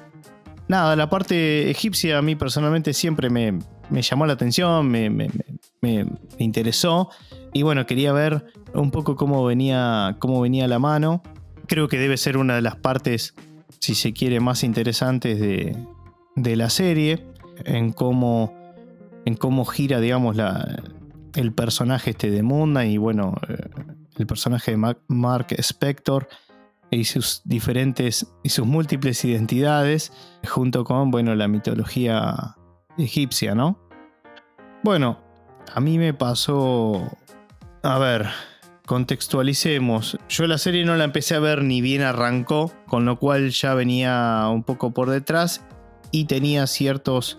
nada, 0.68 0.96
la 0.96 1.08
parte 1.08 1.70
egipcia 1.70 2.18
a 2.18 2.22
mí 2.22 2.36
personalmente 2.36 2.92
siempre 2.92 3.30
me, 3.30 3.58
llamó 3.90 4.26
la 4.26 4.34
atención, 4.34 4.88
me, 4.88 5.10
me, 5.10 6.06
interesó. 6.38 7.10
Y 7.52 7.62
bueno, 7.62 7.86
quería 7.86 8.12
ver 8.12 8.44
un 8.74 8.90
poco 8.90 9.16
cómo 9.16 9.44
venía, 9.44 10.16
cómo 10.18 10.40
venía 10.40 10.68
la 10.68 10.78
mano. 10.78 11.22
Creo 11.66 11.88
que 11.88 11.98
debe 11.98 12.16
ser 12.16 12.36
una 12.36 12.54
de 12.54 12.62
las 12.62 12.76
partes, 12.76 13.34
si 13.80 13.94
se 13.94 14.12
quiere, 14.12 14.40
más 14.40 14.62
interesantes 14.62 15.40
de, 15.40 15.76
de 16.34 16.56
la 16.56 16.70
serie. 16.70 17.26
En 17.64 17.92
cómo 17.92 18.52
en 19.26 19.34
cómo 19.34 19.64
gira, 19.64 20.00
digamos, 20.00 20.36
la, 20.36 20.82
el 21.34 21.52
personaje 21.52 22.10
este 22.10 22.30
de 22.30 22.42
Munda 22.42 22.86
y 22.86 22.96
bueno, 22.96 23.34
eh, 23.48 23.68
el 24.16 24.26
personaje 24.26 24.70
de 24.70 24.94
Mark 25.08 25.46
Spector 25.58 26.28
y 26.90 27.04
sus 27.04 27.42
diferentes 27.44 28.26
y 28.42 28.50
sus 28.50 28.66
múltiples 28.66 29.24
identidades 29.24 30.12
junto 30.46 30.84
con, 30.84 31.10
bueno, 31.10 31.34
la 31.34 31.48
mitología 31.48 32.56
egipcia, 32.96 33.54
¿no? 33.54 33.78
Bueno, 34.82 35.18
a 35.74 35.80
mí 35.80 35.98
me 35.98 36.14
pasó, 36.14 37.16
a 37.82 37.98
ver, 37.98 38.28
contextualicemos. 38.86 40.18
Yo 40.28 40.46
la 40.46 40.58
serie 40.58 40.84
no 40.84 40.96
la 40.96 41.04
empecé 41.04 41.34
a 41.34 41.40
ver 41.40 41.62
ni 41.62 41.80
bien 41.80 42.02
arrancó, 42.02 42.72
con 42.86 43.04
lo 43.04 43.18
cual 43.18 43.50
ya 43.50 43.74
venía 43.74 44.46
un 44.50 44.62
poco 44.62 44.92
por 44.92 45.10
detrás 45.10 45.64
y 46.12 46.26
tenía 46.26 46.66
ciertos 46.66 47.38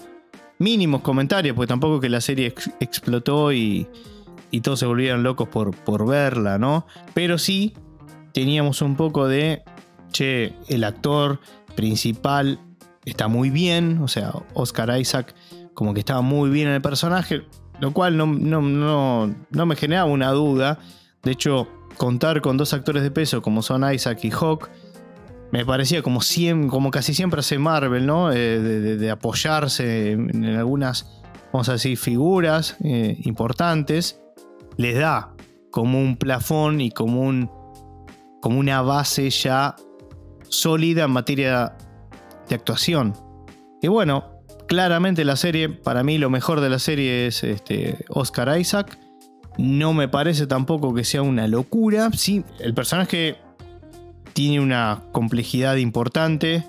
mínimos 0.60 1.02
comentarios, 1.02 1.56
porque 1.56 1.68
tampoco 1.68 2.00
que 2.00 2.10
la 2.10 2.22
serie 2.22 2.54
explotó 2.80 3.54
y, 3.54 3.88
todos 4.62 4.80
se 4.80 4.86
volvieron 4.86 5.24
locos 5.24 5.48
por, 5.50 5.76
por 5.76 6.08
verla, 6.08 6.58
¿no? 6.58 6.88
Pero 7.14 7.38
sí 7.38 7.76
teníamos 8.38 8.84
un 8.84 8.96
poco 8.96 9.28
de, 9.28 9.64
che, 10.12 10.54
el 10.68 10.84
actor 10.84 11.40
principal 11.76 12.60
está 13.04 13.28
muy 13.28 13.50
bien, 13.50 13.98
o 13.98 14.08
sea, 14.08 14.32
Oscar 14.54 14.96
Isaac 15.00 15.34
como 15.74 15.96
que 15.96 16.02
estaba 16.02 16.22
muy 16.22 16.52
bien 16.52 16.68
en 16.68 16.76
el 16.76 16.82
personaje, 16.84 17.48
lo 17.80 17.94
cual 17.94 18.16
no, 18.16 18.28
no, 18.28 19.36
no 19.50 19.66
me 19.66 19.76
generaba 19.76 20.06
una 20.12 20.30
duda. 20.34 20.78
De 21.24 21.32
hecho, 21.32 21.68
contar 21.98 22.42
con 22.42 22.58
dos 22.58 22.76
actores 22.76 23.02
de 23.02 23.10
peso 23.10 23.42
como 23.42 23.64
son 23.64 23.92
Isaac 23.92 24.20
y 24.22 24.30
Hawk 24.30 24.70
me 25.52 25.66
parecía 25.66 26.04
como, 26.04 26.20
como 26.70 26.92
casi 26.92 27.16
siempre 27.16 27.40
hace 27.40 27.58
Marvel, 27.58 28.06
¿no? 28.06 28.32
Eh, 28.32 28.60
de, 28.60 29.10
apoyarse 29.10 30.12
en, 30.12 30.46
algunas, 30.46 31.24
vamos 31.52 31.70
a 31.70 31.72
decir, 31.72 31.98
figuras 31.98 32.78
eh, 32.84 33.18
importantes. 33.24 34.22
Les 34.76 34.96
da 34.96 35.34
como 35.72 36.00
un 36.00 36.18
plafón 36.18 36.82
y 36.82 36.92
como, 36.92 37.22
un, 37.22 37.50
como 38.42 38.60
una 38.60 38.82
base 38.82 39.30
ya 39.30 39.76
sólida 40.50 41.06
en 41.06 41.12
materia 41.12 41.76
de 42.48 42.56
actuación. 42.56 43.14
Y 43.82 43.88
bueno, 43.88 44.42
claramente 44.68 45.26
la 45.26 45.36
serie, 45.36 45.70
para 45.70 46.04
mí 46.04 46.18
lo 46.18 46.30
mejor 46.30 46.62
de 46.62 46.70
la 46.70 46.80
serie 46.80 47.28
es 47.28 47.44
este, 47.44 48.06
Oscar 48.10 48.60
Isaac. 48.60 48.98
No 49.58 49.94
me 49.94 50.08
parece 50.08 50.48
tampoco 50.48 50.94
que 50.94 51.04
sea 51.04 51.22
una 51.22 51.48
locura. 51.48 52.10
Sí, 52.14 52.44
el 52.60 52.74
personaje 52.74 53.38
tiene 54.34 54.60
una 54.60 55.04
complejidad 55.12 55.78
importante 55.78 56.64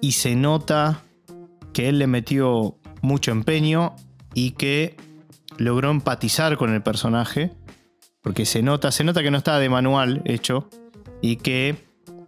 y 0.00 0.12
se 0.12 0.34
nota 0.36 1.02
que 1.72 1.88
él 1.88 1.98
le 1.98 2.06
metió 2.06 2.76
mucho 3.00 3.30
empeño 3.30 3.94
y 4.34 4.52
que 4.52 4.96
logró 5.56 5.90
empatizar 5.90 6.56
con 6.56 6.74
el 6.74 6.82
personaje, 6.82 7.52
porque 8.22 8.44
se 8.44 8.62
nota, 8.62 8.92
se 8.92 9.04
nota 9.04 9.22
que 9.22 9.30
no 9.30 9.38
está 9.38 9.58
de 9.58 9.68
manual 9.68 10.22
hecho 10.24 10.68
y 11.20 11.36
que 11.36 11.76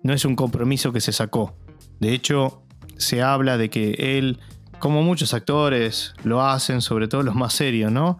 no 0.02 0.12
es 0.12 0.25
un 0.25 0.37
compromiso 0.37 0.92
que 0.92 1.00
se 1.00 1.12
sacó. 1.12 1.54
De 2.00 2.12
hecho, 2.12 2.62
se 2.96 3.22
habla 3.22 3.56
de 3.56 3.70
que 3.70 4.18
él, 4.18 4.40
como 4.78 5.02
muchos 5.02 5.34
actores 5.34 6.14
lo 6.25 6.42
hacen, 6.42 6.80
sobre 6.80 7.08
todo 7.08 7.22
los 7.22 7.34
más 7.34 7.52
serios, 7.52 7.92
¿no? 7.92 8.18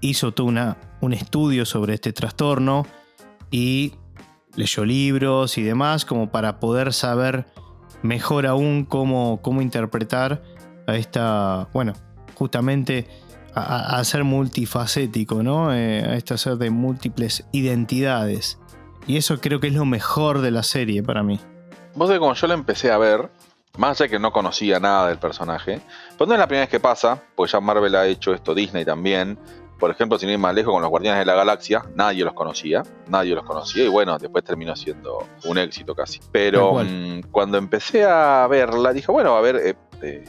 Hizo 0.00 0.32
todo 0.32 0.46
un 1.00 1.12
estudio 1.12 1.64
sobre 1.64 1.94
este 1.94 2.12
trastorno 2.12 2.86
y 3.50 3.94
leyó 4.54 4.84
libros 4.84 5.58
y 5.58 5.62
demás, 5.62 6.04
como 6.04 6.30
para 6.30 6.60
poder 6.60 6.92
saber 6.92 7.46
mejor 8.02 8.46
aún 8.46 8.84
cómo, 8.84 9.40
interpretar 9.60 10.42
a 10.86 10.96
esta, 10.96 11.68
bueno, 11.72 11.92
justamente 12.34 13.06
a, 13.54 14.02
ser 14.04 14.24
multifacético, 14.24 15.42
¿no? 15.42 15.74
Eh, 15.74 16.04
a 16.04 16.14
este 16.14 16.38
ser 16.38 16.56
de 16.56 16.70
múltiples 16.70 17.44
identidades. 17.52 18.58
Y 19.08 19.16
eso 19.16 19.40
creo 19.40 19.58
que 19.58 19.68
es 19.68 19.72
lo 19.72 19.86
mejor 19.86 20.42
de 20.42 20.50
la 20.50 20.62
serie 20.62 21.02
para 21.02 21.22
mí. 21.22 21.40
Vos 21.94 22.10
de 22.10 22.18
como 22.18 22.34
yo 22.34 22.46
la 22.46 22.52
empecé 22.52 22.92
a 22.92 22.98
ver, 22.98 23.30
más 23.78 23.98
allá 23.98 24.10
que 24.10 24.18
no 24.18 24.32
conocía 24.32 24.78
nada 24.78 25.08
del 25.08 25.18
personaje, 25.18 25.80
pues 26.18 26.28
no 26.28 26.34
es 26.34 26.38
la 26.38 26.46
primera 26.46 26.64
vez 26.64 26.70
que 26.70 26.78
pasa, 26.78 27.22
porque 27.34 27.50
ya 27.50 27.60
Marvel 27.60 27.96
ha 27.96 28.06
hecho 28.06 28.34
esto, 28.34 28.54
Disney 28.54 28.84
también, 28.84 29.38
por 29.78 29.90
ejemplo, 29.90 30.18
sin 30.18 30.28
ir 30.28 30.38
más 30.38 30.54
lejos, 30.54 30.74
con 30.74 30.82
los 30.82 30.90
Guardianes 30.90 31.20
de 31.20 31.24
la 31.24 31.34
Galaxia, 31.34 31.84
nadie 31.94 32.22
los 32.22 32.34
conocía, 32.34 32.82
nadie 33.08 33.34
los 33.34 33.44
conocía 33.44 33.84
y 33.84 33.88
bueno, 33.88 34.18
después 34.18 34.44
terminó 34.44 34.76
siendo 34.76 35.26
un 35.44 35.56
éxito 35.56 35.94
casi. 35.94 36.20
Pero 36.30 36.74
mm, 36.74 37.30
cuando 37.30 37.56
empecé 37.56 38.04
a 38.04 38.46
verla, 38.46 38.92
dije, 38.92 39.10
bueno, 39.10 39.36
a 39.36 39.40
ver, 39.40 39.56
eh, 39.56 39.74
eh, 40.02 40.24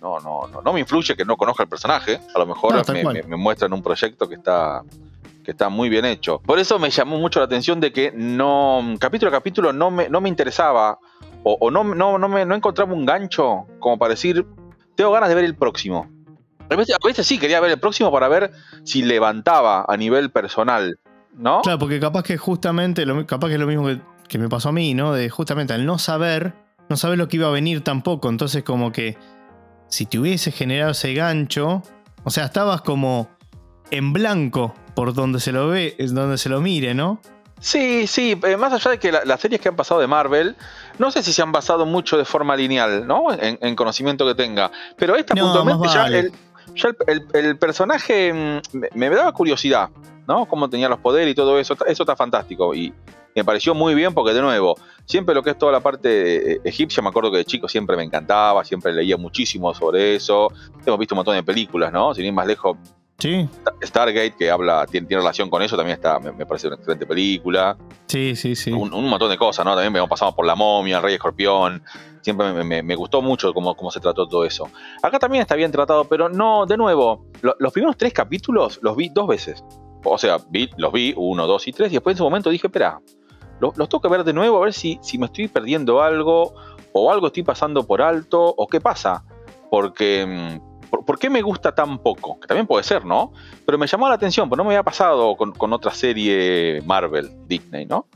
no, 0.00 0.18
no, 0.18 0.48
no, 0.48 0.60
no 0.60 0.72
me 0.72 0.80
influye 0.80 1.14
que 1.14 1.24
no 1.24 1.36
conozca 1.36 1.62
el 1.62 1.68
personaje, 1.68 2.20
a 2.34 2.38
lo 2.38 2.46
mejor 2.46 2.82
me, 2.92 3.36
muestran 3.36 3.72
un 3.72 3.82
proyecto 3.82 4.28
que 4.28 4.34
está 4.34 4.82
que 5.44 5.52
está 5.52 5.68
muy 5.68 5.88
bien 5.88 6.04
hecho. 6.04 6.40
Por 6.40 6.58
eso 6.58 6.78
me 6.78 6.90
llamó 6.90 7.18
mucho 7.18 7.38
la 7.38 7.46
atención 7.46 7.78
de 7.78 7.92
que 7.92 8.12
no, 8.12 8.82
capítulo 8.98 9.28
a 9.28 9.32
capítulo 9.32 9.72
no 9.72 9.90
me, 9.90 10.08
no 10.08 10.20
me 10.20 10.28
interesaba 10.28 10.98
o, 11.46 11.70
no, 11.70 11.84
no, 11.84 12.18
no, 12.18 12.28
me, 12.28 12.46
no 12.46 12.54
encontraba 12.54 12.94
un 12.94 13.04
gancho 13.04 13.66
como 13.78 13.98
para 13.98 14.14
decir, 14.14 14.46
tengo 14.94 15.12
ganas 15.12 15.28
de 15.28 15.34
ver 15.34 15.44
el 15.44 15.54
próximo. 15.54 16.08
A 16.70 16.76
veces, 17.06 17.26
sí, 17.26 17.38
quería 17.38 17.60
ver 17.60 17.70
el 17.70 17.78
próximo 17.78 18.10
para 18.10 18.28
ver 18.28 18.50
si 18.84 19.02
levantaba 19.02 19.84
a 19.86 19.96
nivel 19.98 20.30
personal, 20.30 20.98
¿no? 21.36 21.60
Claro, 21.60 21.78
porque 21.78 22.00
capaz 22.00 22.22
que 22.22 22.38
justamente, 22.38 23.04
lo, 23.04 23.26
capaz 23.26 23.48
que 23.48 23.54
es 23.54 23.60
lo 23.60 23.66
mismo 23.66 23.88
que, 24.26 24.38
me 24.38 24.48
pasó 24.48 24.70
a 24.70 24.72
mí, 24.72 24.94
¿no? 24.94 25.12
De 25.12 25.28
justamente 25.28 25.74
al 25.74 25.84
no 25.84 25.98
saber, 25.98 26.54
no 26.88 26.96
saber 26.96 27.18
lo 27.18 27.28
que 27.28 27.36
iba 27.36 27.48
a 27.48 27.50
venir 27.50 27.84
tampoco. 27.84 28.30
Entonces, 28.30 28.62
como 28.64 28.90
que 28.90 29.18
si 29.88 30.06
te 30.06 30.18
hubiese 30.18 30.50
generado 30.50 30.92
ese 30.92 31.12
gancho, 31.12 31.82
o 32.24 32.30
sea, 32.30 32.46
estabas 32.46 32.80
como 32.80 33.28
en 33.90 34.12
blanco 34.12 34.74
por 34.94 35.14
donde 35.14 35.40
se 35.40 35.52
lo 35.52 35.68
ve, 35.68 35.94
es 35.98 36.14
donde 36.14 36.38
se 36.38 36.48
lo 36.48 36.60
mire, 36.60 36.94
¿no? 36.94 37.20
Sí, 37.60 38.06
sí, 38.06 38.38
eh, 38.42 38.56
más 38.56 38.72
allá 38.74 38.90
de 38.90 38.98
que 38.98 39.10
las 39.10 39.40
series 39.40 39.60
que 39.60 39.68
han 39.68 39.76
pasado 39.76 40.00
de 40.00 40.06
Marvel, 40.06 40.54
no 40.98 41.10
sé 41.10 41.22
si 41.22 41.32
se 41.32 41.40
han 41.40 41.50
basado 41.50 41.86
mucho 41.86 42.18
de 42.18 42.24
forma 42.26 42.54
lineal, 42.56 43.06
¿no? 43.06 43.28
En, 43.32 43.74
conocimiento 43.74 44.26
que 44.26 44.34
tenga. 44.34 44.70
Pero 44.98 45.16
esta 45.16 45.34
puntualmente 45.34 45.88
ya, 45.88 46.06
el, 46.08 46.32
ya 46.74 46.90
el, 47.32 47.56
personaje 47.56 48.32
mm, 48.32 48.78
me, 48.94 49.08
daba 49.08 49.32
curiosidad, 49.32 49.88
¿no? 50.28 50.46
Cómo 50.46 50.68
tenía 50.68 50.90
los 50.90 50.98
poderes 50.98 51.32
y 51.32 51.34
todo 51.34 51.58
eso. 51.58 51.74
Eso 51.86 52.02
está 52.02 52.14
fantástico. 52.14 52.74
Y 52.74 52.92
me 53.34 53.44
pareció 53.44 53.74
muy 53.74 53.94
bien 53.94 54.12
porque, 54.12 54.34
de 54.34 54.42
nuevo, 54.42 54.76
siempre 55.06 55.34
lo 55.34 55.42
que 55.42 55.50
es 55.50 55.58
toda 55.58 55.72
la 55.72 55.80
parte 55.80 56.60
egipcia, 56.68 57.02
me 57.02 57.08
acuerdo 57.08 57.30
que 57.30 57.38
de 57.38 57.44
chico 57.46 57.66
siempre 57.66 57.96
me 57.96 58.02
encantaba, 58.02 58.62
siempre 58.64 58.92
leía 58.92 59.16
muchísimo 59.16 59.72
sobre 59.72 60.16
eso. 60.16 60.52
Hemos 60.84 60.98
visto 60.98 61.14
un 61.14 61.20
montón 61.20 61.34
de 61.34 61.42
películas, 61.42 61.90
¿no? 61.90 62.14
Sin 62.14 62.26
ir 62.26 62.32
más 62.34 62.46
lejos. 62.46 62.76
Sí. 63.24 63.48
Stargate, 63.82 64.34
que 64.38 64.50
habla, 64.50 64.84
tiene, 64.84 65.06
relación 65.08 65.48
con 65.48 65.62
eso, 65.62 65.78
también 65.78 65.94
está, 65.94 66.20
me, 66.20 66.44
parece 66.44 66.66
una 66.66 66.76
excelente 66.76 67.06
película. 67.06 67.74
Sí, 68.06 68.36
sí, 68.36 68.54
sí. 68.54 68.70
Un, 68.70 68.90
montón 68.90 69.30
de 69.30 69.38
cosas, 69.38 69.64
¿no? 69.64 69.74
También 69.74 69.96
hemos 69.96 70.10
pasado 70.10 70.36
por 70.36 70.44
La 70.44 70.54
Momia, 70.54 70.98
El 70.98 71.02
Rey 71.02 71.14
Escorpión 71.14 71.82
siempre 72.20 72.52
me, 72.52 72.94
gustó 72.94 73.22
mucho 73.22 73.54
cómo, 73.54 73.74
cómo, 73.76 73.90
se 73.90 73.98
trató 74.00 74.28
todo 74.28 74.44
eso. 74.44 74.68
Acá 75.02 75.18
también 75.18 75.40
está 75.40 75.54
bien 75.54 75.72
tratado, 75.72 76.04
pero 76.04 76.28
no, 76.28 76.66
de 76.66 76.76
nuevo, 76.76 77.24
los 77.40 77.72
primeros 77.72 77.96
tres 77.96 78.12
capítulos 78.12 78.78
los 78.82 78.94
vi 78.94 79.08
dos 79.08 79.26
veces. 79.26 79.64
O 80.04 80.18
sea, 80.18 80.36
vi, 80.50 80.68
los 80.76 80.92
vi, 80.92 81.14
uno, 81.16 81.46
dos 81.46 81.66
y 81.66 81.72
tres, 81.72 81.92
y 81.92 81.94
después 81.94 82.12
en 82.12 82.18
su 82.18 82.24
momento 82.24 82.50
dije, 82.50 82.66
espera, 82.66 83.00
los, 83.58 83.72
tengo 83.72 84.02
que 84.02 84.08
ver 84.08 84.24
de 84.24 84.34
nuevo 84.34 84.58
a 84.58 84.64
ver 84.66 84.74
si, 84.74 84.98
si 85.00 85.16
me 85.16 85.24
estoy 85.26 85.48
perdiendo 85.48 86.02
algo, 86.02 86.54
o 86.92 87.10
algo 87.10 87.28
estoy 87.28 87.42
pasando 87.42 87.86
por 87.86 88.02
alto, 88.02 88.54
o 88.54 88.66
qué 88.66 88.82
pasa. 88.82 89.24
Porque... 89.70 90.60
¿Por, 91.02 91.18
qué 91.18 91.30
me 91.30 91.42
gusta 91.42 91.74
tan 91.74 91.98
poco? 91.98 92.38
Que 92.40 92.46
también 92.46 92.66
puede 92.66 92.84
ser, 92.84 93.04
¿no? 93.04 93.32
Pero 93.64 93.78
me 93.78 93.86
llamó 93.86 94.08
la 94.08 94.14
atención, 94.14 94.48
porque 94.48 94.58
no 94.58 94.64
me 94.64 94.74
había 94.74 94.82
pasado 94.82 95.36
con, 95.36 95.52
con 95.52 95.72
otra 95.72 95.92
serie 95.92 96.82
Marvel, 96.84 97.30
Disney, 97.46 97.86
¿no? 97.86 98.06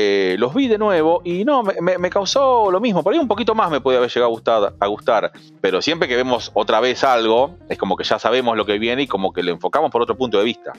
Eh, 0.00 0.36
los 0.38 0.54
vi 0.54 0.68
de 0.68 0.78
nuevo 0.78 1.22
y 1.24 1.44
no, 1.44 1.64
me, 1.64 2.10
causó 2.10 2.70
lo 2.70 2.78
mismo. 2.78 3.02
Por 3.02 3.12
ahí 3.12 3.18
un 3.18 3.26
poquito 3.26 3.54
más 3.56 3.68
me 3.68 3.80
puede 3.80 3.98
haber 3.98 4.08
llegado 4.08 4.26
a 4.26 4.30
gustar, 4.30 4.74
a 4.78 4.86
gustar. 4.86 5.32
Pero 5.60 5.82
siempre 5.82 6.06
que 6.06 6.14
vemos 6.14 6.52
otra 6.54 6.78
vez 6.78 7.02
algo, 7.02 7.56
es 7.68 7.78
como 7.78 7.96
que 7.96 8.04
ya 8.04 8.18
sabemos 8.18 8.56
lo 8.56 8.64
que 8.64 8.78
viene 8.78 9.02
y 9.02 9.06
como 9.08 9.32
que 9.32 9.42
le 9.42 9.50
enfocamos 9.50 9.90
por 9.90 10.02
otro 10.02 10.16
punto 10.16 10.38
de 10.38 10.44
vista. 10.44 10.72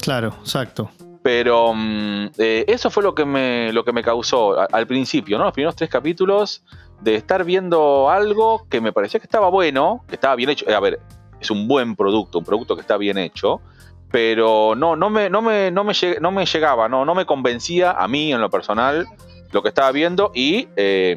Claro, 0.00 0.28
exacto. 0.38 0.88
Pero 1.24 1.72
mm, 1.74 2.32
eh, 2.36 2.66
eso 2.68 2.90
fue 2.90 3.02
lo 3.02 3.14
que 3.14 3.24
me, 3.24 3.72
lo 3.72 3.82
que 3.82 3.94
me 3.94 4.02
causó 4.02 4.60
al 4.70 4.86
principio, 4.86 5.38
¿no? 5.38 5.44
Los 5.44 5.54
primeros 5.54 5.74
tres 5.74 5.88
capítulos 5.88 6.62
de 7.00 7.14
estar 7.14 7.44
viendo 7.44 8.10
algo 8.10 8.66
que 8.68 8.82
me 8.82 8.92
parecía 8.92 9.20
que 9.20 9.24
estaba 9.24 9.48
bueno, 9.48 10.04
que 10.06 10.16
estaba 10.16 10.36
bien 10.36 10.50
hecho. 10.50 10.66
A 10.68 10.80
ver, 10.80 11.00
es 11.40 11.50
un 11.50 11.66
buen 11.66 11.96
producto, 11.96 12.40
un 12.40 12.44
producto 12.44 12.74
que 12.74 12.82
está 12.82 12.98
bien 12.98 13.16
hecho, 13.16 13.62
pero 14.10 14.74
no, 14.76 14.96
no, 14.96 15.08
me, 15.08 15.30
no, 15.30 15.40
me, 15.40 15.70
no, 15.70 15.82
me, 15.82 15.94
no 16.20 16.30
me 16.30 16.44
llegaba, 16.44 16.90
no, 16.90 17.06
no 17.06 17.14
me 17.14 17.24
convencía 17.24 17.92
a 17.92 18.06
mí 18.06 18.30
en 18.30 18.42
lo 18.42 18.50
personal 18.50 19.06
lo 19.50 19.62
que 19.62 19.70
estaba 19.70 19.92
viendo 19.92 20.30
y 20.34 20.68
eh, 20.76 21.16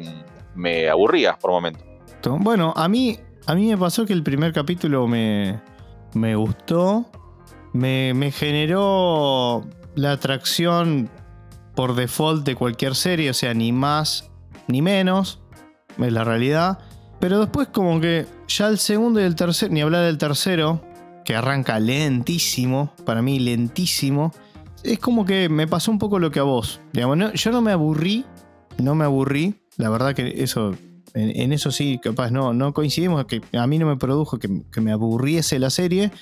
me 0.54 0.88
aburría 0.88 1.36
por 1.38 1.50
momento. 1.50 1.84
Bueno, 2.40 2.72
a 2.74 2.88
mí, 2.88 3.18
a 3.46 3.54
mí 3.54 3.68
me 3.68 3.76
pasó 3.76 4.06
que 4.06 4.14
el 4.14 4.22
primer 4.22 4.54
capítulo 4.54 5.06
me, 5.06 5.60
me 6.14 6.34
gustó, 6.34 7.04
me, 7.74 8.14
me 8.14 8.30
generó 8.30 9.66
la 9.98 10.12
atracción 10.12 11.10
por 11.74 11.94
default 11.94 12.44
de 12.44 12.54
cualquier 12.54 12.94
serie, 12.94 13.30
o 13.30 13.34
sea, 13.34 13.52
ni 13.52 13.72
más 13.72 14.30
ni 14.68 14.82
menos, 14.82 15.40
es 15.98 16.12
la 16.12 16.24
realidad. 16.24 16.78
Pero 17.20 17.40
después 17.40 17.68
como 17.68 18.00
que 18.00 18.26
ya 18.46 18.68
el 18.68 18.78
segundo 18.78 19.20
y 19.20 19.24
el 19.24 19.34
tercero, 19.34 19.72
ni 19.72 19.80
hablar 19.80 20.04
del 20.04 20.18
tercero, 20.18 20.82
que 21.24 21.34
arranca 21.34 21.80
lentísimo, 21.80 22.92
para 23.04 23.22
mí 23.22 23.40
lentísimo, 23.40 24.32
es 24.84 25.00
como 25.00 25.24
que 25.24 25.48
me 25.48 25.66
pasó 25.66 25.90
un 25.90 25.98
poco 25.98 26.18
lo 26.18 26.30
que 26.30 26.38
a 26.38 26.44
vos. 26.44 26.80
Digamos, 26.92 27.32
yo 27.34 27.50
no 27.50 27.60
me 27.60 27.72
aburrí, 27.72 28.24
no 28.78 28.94
me 28.94 29.04
aburrí, 29.04 29.54
la 29.76 29.90
verdad 29.90 30.14
que 30.14 30.42
eso, 30.42 30.76
en, 31.14 31.52
eso 31.52 31.72
sí, 31.72 31.98
capaz 32.00 32.30
no, 32.30 32.52
no 32.54 32.72
coincidimos, 32.72 33.24
que 33.26 33.42
a 33.52 33.66
mí 33.66 33.78
no 33.78 33.86
me 33.86 33.96
produjo 33.96 34.38
que, 34.38 34.48
me 34.80 34.92
aburriese 34.92 35.58
la 35.58 35.70
serie, 35.70 36.12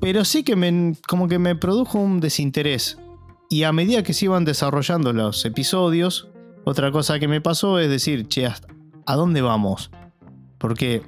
pero 0.00 0.24
sí 0.24 0.44
que 0.44 0.96
como 1.06 1.28
que 1.28 1.38
me 1.38 1.54
produjo 1.54 1.98
un 1.98 2.20
desinterés. 2.20 2.98
Y 3.52 3.64
a 3.64 3.72
medida 3.72 4.02
que 4.02 4.14
se 4.14 4.24
iban 4.24 4.46
desarrollando 4.46 5.12
los 5.12 5.44
episodios, 5.44 6.26
otra 6.64 6.90
cosa 6.90 7.18
que 7.18 7.28
me 7.28 7.42
pasó 7.42 7.78
es 7.78 7.90
decir, 7.90 8.26
che, 8.26 8.46
¿a 8.46 9.14
dónde 9.14 9.42
vamos? 9.42 9.90
Porque, 10.56 11.02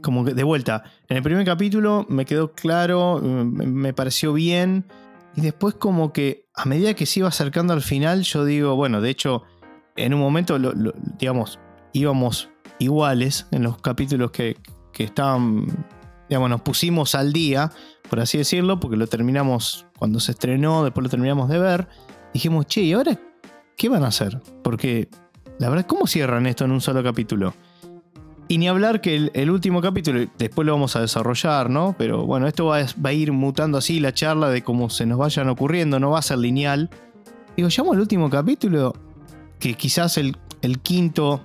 como 0.00 0.24
que 0.24 0.32
de 0.32 0.44
vuelta, 0.44 0.84
en 1.08 1.16
el 1.16 1.24
primer 1.24 1.44
capítulo 1.44 2.06
me 2.08 2.24
quedó 2.24 2.52
claro, 2.52 3.20
me 3.20 3.92
pareció 3.94 4.32
bien. 4.32 4.86
Y 5.34 5.40
después 5.40 5.74
como 5.74 6.12
que 6.12 6.46
a 6.54 6.66
medida 6.66 6.94
que 6.94 7.04
se 7.04 7.18
iba 7.18 7.30
acercando 7.30 7.72
al 7.72 7.82
final, 7.82 8.22
yo 8.22 8.44
digo, 8.44 8.76
bueno, 8.76 9.00
de 9.00 9.10
hecho, 9.10 9.42
en 9.96 10.14
un 10.14 10.20
momento, 10.20 10.56
digamos, 11.18 11.58
íbamos 11.92 12.48
iguales 12.78 13.48
en 13.50 13.64
los 13.64 13.80
capítulos 13.80 14.30
que, 14.30 14.56
que 14.92 15.02
estaban, 15.02 15.66
digamos, 16.28 16.50
nos 16.50 16.60
pusimos 16.60 17.14
al 17.14 17.32
día, 17.32 17.72
por 18.08 18.20
así 18.20 18.38
decirlo, 18.38 18.80
porque 18.80 18.96
lo 18.96 19.06
terminamos 19.06 19.86
cuando 19.98 20.20
se 20.20 20.32
estrenó, 20.32 20.84
después 20.84 21.02
lo 21.04 21.10
terminamos 21.10 21.48
de 21.48 21.58
ver. 21.58 21.88
Dijimos, 22.34 22.66
che, 22.66 22.82
¿y 22.82 22.92
ahora 22.92 23.18
qué 23.76 23.88
van 23.88 24.04
a 24.04 24.08
hacer? 24.08 24.40
Porque, 24.62 25.08
la 25.58 25.68
verdad, 25.68 25.86
¿cómo 25.86 26.06
cierran 26.06 26.46
esto 26.46 26.64
en 26.64 26.72
un 26.72 26.80
solo 26.80 27.02
capítulo? 27.02 27.54
Y 28.50 28.56
ni 28.56 28.66
hablar 28.66 29.02
que 29.02 29.30
el, 29.32 29.50
último 29.50 29.82
capítulo, 29.82 30.26
después 30.38 30.64
lo 30.64 30.72
vamos 30.72 30.96
a 30.96 31.00
desarrollar, 31.00 31.68
¿no? 31.68 31.94
Pero 31.98 32.24
bueno, 32.24 32.46
esto 32.46 32.64
va, 32.64 32.78
a 32.78 33.12
ir 33.12 33.32
mutando 33.32 33.76
así 33.76 34.00
la 34.00 34.12
charla 34.14 34.48
de 34.48 34.62
cómo 34.62 34.88
se 34.88 35.04
nos 35.04 35.18
vayan 35.18 35.50
ocurriendo, 35.50 36.00
no 36.00 36.10
va 36.10 36.20
a 36.20 36.22
ser 36.22 36.38
lineal. 36.38 36.88
Digo, 37.58 37.68
llamo 37.68 37.92
el 37.92 38.00
último 38.00 38.30
capítulo, 38.30 38.94
que 39.58 39.74
quizás 39.74 40.16
el, 40.16 40.38
el 40.62 40.78
quinto, 40.80 41.44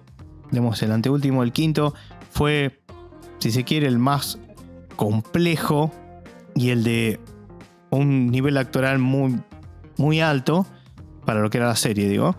digamos, 0.49 0.81
el 0.81 0.93
anteúltimo, 0.93 1.43
el 1.43 1.51
quinto, 1.51 1.93
fue, 2.31 2.79
si 3.39 3.51
se 3.51 3.65
quiere, 3.65 3.87
el 3.87 3.99
más 3.99 4.39
complejo 4.95 5.91
y 6.55 6.69
el 6.69 6.83
de 6.83 7.19
un 7.89 8.27
nivel 8.27 8.57
actoral 8.57 8.99
muy, 8.99 9.39
muy 9.97 10.21
alto 10.21 10.65
para 11.25 11.41
lo 11.41 11.49
que 11.49 11.57
era 11.57 11.67
la 11.67 11.75
serie, 11.75 12.07
digo. 12.09 12.35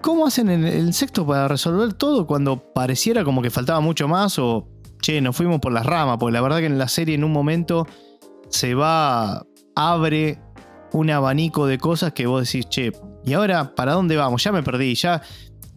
¿Cómo 0.00 0.26
hacen 0.26 0.50
en 0.50 0.64
el 0.64 0.94
sexto 0.94 1.26
para 1.26 1.46
resolver 1.46 1.92
todo 1.92 2.26
cuando 2.26 2.72
pareciera 2.72 3.22
como 3.22 3.40
que 3.40 3.50
faltaba 3.50 3.80
mucho 3.80 4.08
más 4.08 4.38
o, 4.38 4.68
che, 5.00 5.20
nos 5.20 5.36
fuimos 5.36 5.60
por 5.60 5.72
las 5.72 5.86
ramas? 5.86 6.16
Porque 6.18 6.32
la 6.32 6.40
verdad 6.40 6.58
que 6.58 6.66
en 6.66 6.78
la 6.78 6.88
serie 6.88 7.14
en 7.14 7.22
un 7.22 7.32
momento 7.32 7.86
se 8.48 8.74
va, 8.74 9.46
abre 9.76 10.40
un 10.92 11.10
abanico 11.10 11.66
de 11.66 11.78
cosas 11.78 12.12
que 12.12 12.26
vos 12.26 12.44
decís, 12.44 12.68
che, 12.68 12.92
¿y 13.24 13.32
ahora 13.32 13.74
para 13.74 13.92
dónde 13.92 14.16
vamos? 14.16 14.42
Ya 14.42 14.50
me 14.50 14.62
perdí, 14.62 14.94
ya 14.94 15.22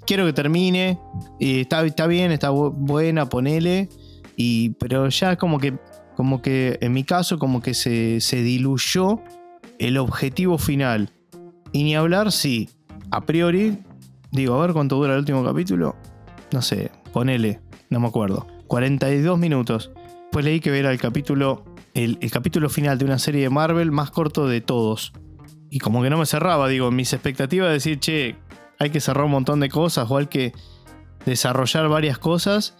quiero 0.07 0.25
que 0.25 0.33
termine, 0.33 0.99
y 1.39 1.61
está, 1.61 1.85
está 1.85 2.07
bien, 2.07 2.31
está 2.31 2.49
buena, 2.49 3.29
ponele, 3.29 3.89
y, 4.35 4.71
pero 4.71 5.09
ya 5.09 5.35
como 5.37 5.59
que, 5.59 5.77
como 6.15 6.41
que 6.41 6.77
en 6.81 6.93
mi 6.93 7.03
caso 7.03 7.39
como 7.39 7.61
que 7.61 7.73
se, 7.73 8.21
se 8.21 8.41
diluyó 8.41 9.21
el 9.79 9.97
objetivo 9.97 10.57
final. 10.57 11.11
Y 11.71 11.83
ni 11.83 11.95
hablar 11.95 12.31
si 12.31 12.69
a 13.11 13.25
priori 13.25 13.79
Digo, 14.35 14.55
a 14.55 14.65
ver 14.65 14.73
cuánto 14.73 14.97
dura 14.97 15.13
el 15.13 15.19
último 15.19 15.45
capítulo. 15.45 15.95
No 16.51 16.61
sé, 16.61 16.91
ponele, 17.13 17.61
no 17.89 18.01
me 18.01 18.07
acuerdo. 18.07 18.45
42 18.67 19.39
minutos. 19.39 19.91
Pues 20.29 20.43
leí 20.43 20.59
que 20.59 20.77
era 20.77 20.91
el 20.91 20.99
capítulo, 20.99 21.63
el, 21.93 22.19
capítulo 22.29 22.69
final 22.69 22.97
de 22.97 23.05
una 23.05 23.17
serie 23.17 23.43
de 23.43 23.49
Marvel 23.49 23.93
más 23.93 24.11
corto 24.11 24.45
de 24.45 24.59
todos. 24.59 25.13
Y 25.69 25.79
como 25.79 26.03
que 26.03 26.09
no 26.09 26.17
me 26.17 26.25
cerraba, 26.25 26.67
digo, 26.67 26.91
mis 26.91 27.13
expectativas 27.13 27.69
de 27.69 27.73
decir, 27.75 27.99
che, 27.99 28.35
hay 28.77 28.89
que 28.89 28.99
cerrar 28.99 29.23
un 29.23 29.31
montón 29.31 29.61
de 29.61 29.69
cosas 29.69 30.11
o 30.11 30.17
hay 30.17 30.27
que 30.27 30.51
desarrollar 31.25 31.87
varias 31.87 32.17
cosas. 32.17 32.75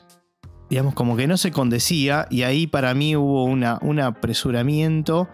Digamos, 0.70 0.94
como 0.94 1.16
que 1.16 1.28
no 1.28 1.38
se 1.38 1.52
condecía 1.52 2.28
y 2.30 2.44
ahí 2.44 2.68
para 2.68 2.94
mí 2.94 3.16
hubo 3.16 3.44
una, 3.44 3.78
un 3.82 4.00
apresuramiento 4.00 5.28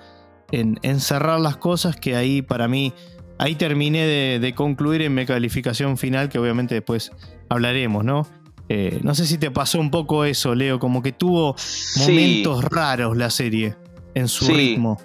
en, 0.52 0.80
en 0.82 1.00
cerrar 1.00 1.39
las 1.39 1.58
cosas 1.58 1.96
que 1.96 2.15
ahí 2.15 2.41
para 2.41 2.67
mí 2.67 2.94
ahí 3.41 3.56
terminé 3.56 4.06
de, 4.39 4.54
concluir 4.54 5.02
en 5.02 5.15
mi 5.15 5.26
calificación 5.26 5.98
final, 5.98 6.30
que 6.30 6.38
obviamente 6.38 6.76
después 6.76 7.12
hablaremos, 7.50 8.06
¿no? 8.06 8.28
Eh, 8.70 9.00
no 9.02 9.15
sé 9.15 9.26
si 9.26 9.39
te 9.39 9.50
pasó 9.50 9.80
un 9.80 9.89
poco 9.89 10.26
eso, 10.26 10.54
Leo, 10.54 10.78
como 10.78 11.02
que 11.02 11.12
tuvo 11.12 11.56
momentos 11.98 12.63
raros 12.65 13.17
la 13.17 13.32
serie 13.32 13.76
en 14.13 14.28
su 14.28 14.46
ritmo. 14.48 15.00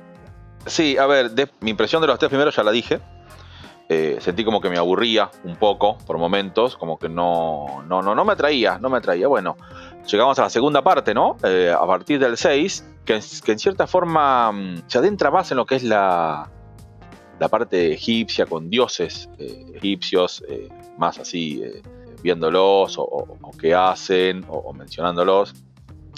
Sí, 0.67 0.99
a 0.99 1.07
ver, 1.07 1.31
mi 1.61 1.71
impresión 1.71 2.03
de 2.03 2.09
los 2.09 2.19
tres 2.19 2.29
primeros 2.29 2.55
ya 2.55 2.63
la 2.63 2.73
dije. 2.73 3.01
Eh, 3.89 4.19
sentí 4.21 4.45
como 4.45 4.61
que 4.61 4.69
me 4.69 4.77
aburría 4.77 5.31
un 5.45 5.57
poco 5.57 5.97
por 6.07 6.19
momentos, 6.19 6.77
como 6.77 6.99
que 6.99 7.09
no, 7.09 7.85
no, 7.89 8.03
no, 8.03 8.15
no 8.15 8.25
me 8.25 8.35
atraía, 8.35 8.79
no 8.79 8.91
me 8.91 8.99
atraía. 8.99 9.29
Bueno, 9.29 9.57
llegamos 10.07 10.39
a 10.39 10.43
la 10.43 10.51
segunda 10.51 10.83
parte, 10.83 11.15
¿no? 11.15 11.37
Eh, 11.43 11.73
a 11.73 11.87
partir 11.87 12.19
del 12.19 12.37
6, 12.37 12.85
que, 13.05 13.21
que, 13.45 13.53
en 13.53 13.59
cierta 13.59 13.87
forma 13.87 14.53
mm, 14.53 14.83
se 14.87 14.99
adentra 14.99 15.31
más 15.31 15.51
en 15.51 15.57
lo 15.57 15.67
que 15.67 15.77
es 15.77 15.83
la, 15.83 16.51
la 17.39 17.49
parte 17.49 17.93
egipcia 17.93 18.47
con 18.47 18.71
dioses 18.71 19.29
eh, 19.39 19.67
egipcios, 19.75 20.43
eh, 20.49 20.69
más 20.99 21.19
así 21.19 21.63
viéndolos 22.23 22.97
o, 22.99 23.39
qué 23.61 23.75
hacen 23.75 24.45
o, 24.49 24.73
mencionándolos. 24.73 25.55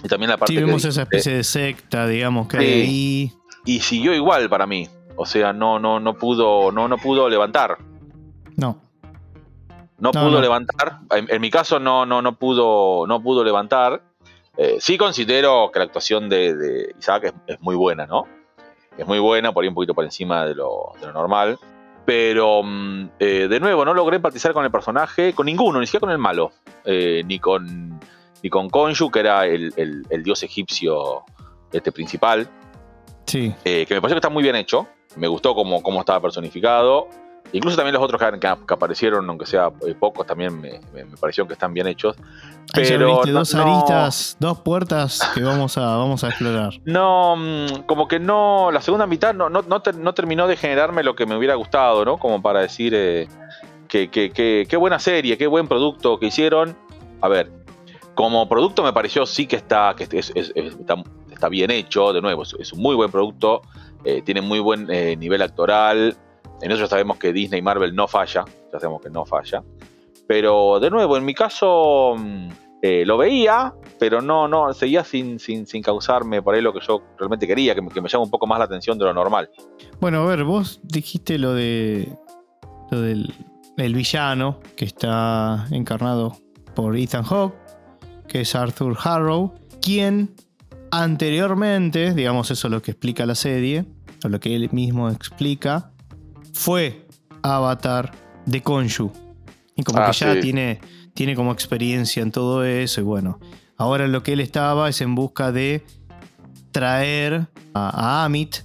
Y 0.02 0.08
también 0.08 0.30
la 0.30 0.36
parte... 0.36 0.54
Sí, 0.54 0.60
vemos 0.60 0.84
esa 0.84 1.02
especie 1.02 1.34
de 1.34 1.44
secta, 1.44 2.06
digamos, 2.06 2.46
que 2.46 2.58
hay 2.58 2.66
ahí. 2.66 3.32
Y 3.64 3.80
siguió 3.80 4.14
igual 4.14 4.48
para 4.48 4.66
mí. 4.66 4.88
O 5.16 5.26
sea, 5.26 5.52
no, 5.52 5.80
no, 5.80 5.98
no 5.98 6.14
pudo, 6.14 6.70
no, 6.70 6.86
no 6.86 6.96
pudo 6.96 7.28
levantar. 7.28 7.78
No. 8.56 8.80
No, 9.98 10.12
pudo 10.12 10.40
levantar. 10.40 10.98
En, 11.10 11.40
mi 11.40 11.50
caso 11.50 11.78
no, 11.78 12.06
no, 12.06 12.22
no 12.22 12.36
pudo, 12.36 13.06
no 13.06 13.22
pudo 13.22 13.42
levantar. 13.42 14.02
sí 14.78 14.96
considero 14.96 15.70
que 15.72 15.80
la 15.80 15.86
actuación 15.86 16.28
de, 16.28 16.94
Isaac 16.98 17.34
es, 17.46 17.60
muy 17.60 17.74
buena, 17.74 18.06
¿no? 18.06 18.26
es 18.98 19.06
muy 19.06 19.20
buena, 19.20 19.52
por 19.52 19.62
ahí 19.62 19.68
un 19.68 19.74
poquito 19.74 19.94
por 19.94 20.04
encima 20.04 20.44
de 20.44 20.54
lo, 20.54 20.92
normal. 21.14 21.58
Pero 22.04 22.62
mm, 22.64 23.10
eh, 23.18 23.46
de 23.48 23.60
nuevo, 23.60 23.84
no 23.84 23.94
logré 23.94 24.16
empatizar 24.16 24.52
con 24.52 24.64
el 24.64 24.70
personaje, 24.70 25.32
con 25.34 25.46
ninguno, 25.46 25.78
ni 25.78 25.86
siquiera 25.86 26.00
con 26.00 26.10
el 26.10 26.18
malo, 26.18 26.52
eh, 26.84 27.22
ni 27.24 27.38
con 27.38 28.00
ni 28.42 28.50
con 28.50 28.70
Konshu, 28.70 29.10
que 29.10 29.20
era 29.20 29.46
el, 29.46 30.04
dios 30.24 30.42
egipcio 30.42 31.24
este 31.72 31.92
principal. 31.92 32.48
Sí. 33.26 33.52
Eh, 33.64 33.84
que 33.86 33.94
me 33.94 34.00
pareció 34.00 34.14
que 34.14 34.20
está 34.20 34.30
muy 34.30 34.42
bien 34.42 34.56
hecho. 34.56 34.88
Me 35.16 35.28
gustó 35.28 35.54
cómo, 35.54 35.82
cómo 35.82 36.00
estaba 36.00 36.20
personificado. 36.20 37.08
Incluso 37.52 37.76
también 37.76 37.94
los 37.94 38.02
otros 38.02 38.20
que, 38.40 38.46
aparecieron, 38.46 39.28
aunque 39.28 39.46
sea 39.46 39.70
eh, 39.86 39.94
pocos, 39.98 40.26
también 40.26 40.60
me, 40.60 40.80
me, 40.92 41.04
parecieron 41.18 41.48
que 41.48 41.54
están 41.54 41.72
bien 41.72 41.86
hechos. 41.86 42.16
Pero 42.74 43.22
dos 43.24 43.54
aristas, 43.54 44.36
dos 44.38 44.58
puertas 44.58 45.20
que 45.34 45.42
vamos 45.42 45.78
a, 45.78 45.96
vamos 45.96 46.22
a 46.24 46.28
explorar. 46.28 46.74
No, 46.84 47.36
mm, 47.36 47.82
como 47.86 48.06
que 48.06 48.20
no, 48.20 48.70
la 48.70 48.82
segunda 48.82 49.06
mitad 49.06 49.32
no, 49.32 49.48
no, 49.48 49.62
no, 49.62 50.14
terminó 50.14 50.46
de 50.46 50.56
generarme 50.56 51.02
lo 51.02 51.16
que 51.16 51.24
me 51.24 51.36
hubiera 51.36 51.54
gustado, 51.54 52.04
¿no? 52.04 52.18
Como 52.18 52.42
para 52.42 52.60
decir 52.60 52.92
eh, 52.94 53.28
que, 53.88 54.10
qué 54.10 54.76
buena 54.76 54.98
serie, 54.98 55.38
qué 55.38 55.46
buen 55.46 55.68
producto 55.68 56.18
que 56.18 56.26
hicieron. 56.26 56.76
A 57.22 57.28
ver, 57.28 57.50
como 58.14 58.46
producto 58.46 58.82
me 58.82 58.92
pareció 58.92 59.24
sí 59.24 59.46
que 59.46 59.56
está, 59.56 59.94
que 59.96 60.04
está, 60.04 61.48
bien 61.48 61.70
hecho, 61.70 62.12
de 62.12 62.20
nuevo, 62.20 62.42
es, 62.42 62.72
un 62.74 62.82
muy 62.82 62.94
buen 62.94 63.10
producto, 63.10 63.62
eh, 64.04 64.20
tiene 64.22 64.42
muy 64.42 64.60
buen 64.60 64.86
nivel 65.18 65.40
actoral, 65.40 66.14
en 66.60 66.70
eso 66.70 66.80
ya 66.80 66.86
sabemos 66.86 67.18
que 67.18 67.32
Disney 67.32 67.60
y 67.60 67.62
Marvel 67.62 67.94
no 67.94 68.08
falla, 68.08 68.44
ya 68.72 68.80
sabemos 68.80 69.02
que 69.02 69.10
no 69.10 69.24
falla. 69.24 69.62
Pero 70.26 70.78
de 70.80 70.90
nuevo, 70.90 71.16
en 71.16 71.24
mi 71.24 71.34
caso 71.34 72.14
mm, 72.18 72.48
eh, 72.82 73.04
lo 73.06 73.16
veía, 73.16 73.74
pero 73.98 74.20
no, 74.20 74.46
no, 74.46 74.72
seguía 74.74 75.04
sin, 75.04 75.38
sin, 75.38 75.66
sin, 75.66 75.82
causarme 75.82 76.42
por 76.42 76.54
ahí 76.54 76.60
lo 76.60 76.72
que 76.72 76.80
yo 76.80 77.02
realmente 77.18 77.46
quería, 77.46 77.74
que 77.74 77.82
me, 77.82 77.88
que 77.88 78.00
llama 78.00 78.24
un 78.24 78.30
poco 78.30 78.46
más 78.46 78.58
la 78.58 78.66
atención 78.66 78.98
de 78.98 79.04
lo 79.04 79.14
normal. 79.14 79.50
Bueno, 80.00 80.22
a 80.22 80.26
ver, 80.26 80.44
vos 80.44 80.80
dijiste 80.82 81.38
lo 81.38 81.54
de 81.54 82.08
lo 82.90 83.00
del 83.00 83.34
el 83.76 83.94
villano 83.94 84.60
que 84.76 84.84
está 84.84 85.66
encarnado 85.70 86.36
por 86.74 86.96
Ethan 86.96 87.22
Hawke, 87.24 87.54
que 88.26 88.40
es 88.42 88.54
Arthur 88.54 88.96
Harrow, 89.02 89.54
quien 89.80 90.34
anteriormente, 90.90 92.14
digamos 92.14 92.50
eso 92.50 92.68
es 92.68 92.72
lo 92.72 92.82
que 92.82 92.92
explica 92.92 93.24
la 93.24 93.34
serie, 93.34 93.84
o 94.24 94.28
lo 94.28 94.40
que 94.40 94.54
él 94.54 94.68
mismo 94.72 95.08
explica, 95.10 95.92
fue 96.58 97.06
avatar 97.42 98.10
de 98.44 98.60
Konshu. 98.62 99.12
Y 99.76 99.84
como 99.84 100.00
Ah, 100.00 100.06
que 100.10 100.12
ya 100.18 100.34
sí. 100.34 100.40
tiene, 100.40 100.80
tiene 101.14 101.36
como 101.36 101.52
experiencia 101.52 102.20
en 102.20 102.32
todo 102.32 102.64
eso. 102.64 103.00
Y 103.00 103.04
bueno, 103.04 103.38
ahora 103.76 104.08
lo 104.08 104.24
que 104.24 104.32
él 104.32 104.40
estaba 104.40 104.88
es 104.88 105.00
en 105.00 105.14
busca 105.14 105.52
de 105.52 105.84
traer 106.72 107.46
a, 107.74 108.22
a 108.22 108.24
Amit, 108.24 108.56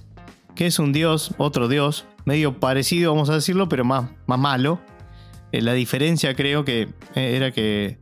que 0.56 0.66
es 0.66 0.80
un 0.80 0.92
dios, 0.92 1.34
otro 1.38 1.68
dios, 1.68 2.04
medio 2.24 2.58
parecido, 2.58 3.12
vamos 3.12 3.30
a 3.30 3.34
decirlo, 3.34 3.68
pero 3.68 3.84
más, 3.84 4.10
más 4.26 4.38
malo. 4.40 4.80
Eh, 5.52 5.62
la 5.62 5.72
diferencia 5.72 6.34
creo 6.34 6.64
que 6.64 6.88
eh, 7.14 7.36
era 7.36 7.52
que 7.52 7.98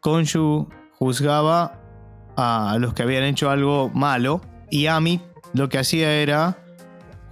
Konshu 0.00 0.68
juzgaba 0.98 1.80
a 2.36 2.76
los 2.80 2.94
que 2.94 3.02
habían 3.02 3.24
hecho 3.24 3.50
algo 3.50 3.90
malo 3.92 4.40
y 4.70 4.86
Amit 4.86 5.20
lo 5.52 5.68
que 5.68 5.78
hacía 5.78 6.12
era 6.14 6.56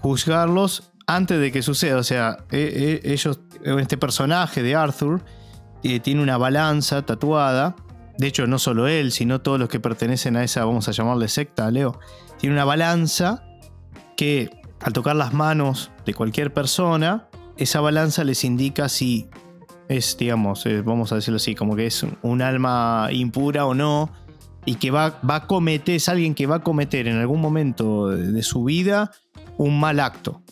juzgarlos 0.02 0.92
antes 1.06 1.40
de 1.40 1.52
que 1.52 1.62
suceda. 1.62 1.98
O 1.98 2.02
sea, 2.02 2.38
eh, 2.50 3.00
eh, 3.04 3.12
ellos, 3.12 3.40
este 3.62 3.96
personaje 3.96 4.62
de 4.62 4.74
Arthur 4.74 5.22
eh, 5.82 6.00
tiene 6.00 6.22
una 6.22 6.36
balanza 6.36 7.02
tatuada. 7.02 7.76
De 8.18 8.26
hecho, 8.26 8.46
no 8.46 8.58
solo 8.58 8.88
él, 8.88 9.12
sino 9.12 9.40
todos 9.40 9.58
los 9.58 9.68
que 9.68 9.80
pertenecen 9.80 10.36
a 10.36 10.44
esa, 10.44 10.64
vamos 10.64 10.88
a 10.88 10.92
llamarle 10.92 11.28
secta, 11.28 11.70
Leo. 11.70 11.98
Tiene 12.38 12.54
una 12.54 12.64
balanza 12.64 13.44
que 14.16 14.50
al 14.80 14.92
tocar 14.92 15.16
las 15.16 15.32
manos 15.32 15.90
de 16.04 16.14
cualquier 16.14 16.52
persona, 16.52 17.28
esa 17.56 17.80
balanza 17.80 18.24
les 18.24 18.44
indica 18.44 18.88
si 18.88 19.28
es, 19.88 20.16
digamos, 20.18 20.66
eh, 20.66 20.82
vamos 20.82 21.12
a 21.12 21.16
decirlo 21.16 21.36
así, 21.36 21.54
como 21.54 21.76
que 21.76 21.86
es 21.86 22.04
un, 22.22 22.42
alma 22.42 23.08
impura 23.12 23.66
o 23.66 23.74
no, 23.74 24.10
y 24.64 24.76
que 24.76 24.90
va, 24.90 25.20
va 25.28 25.36
a 25.36 25.46
cometer, 25.46 25.94
es 25.94 26.08
alguien 26.08 26.34
que 26.34 26.46
va 26.46 26.56
a 26.56 26.62
cometer 26.62 27.06
en 27.06 27.18
algún 27.18 27.40
momento 27.40 28.08
de 28.08 28.42
su 28.42 28.64
vida 28.64 29.12
un 29.58 29.78
mal 29.78 30.00
acto. 30.00 30.42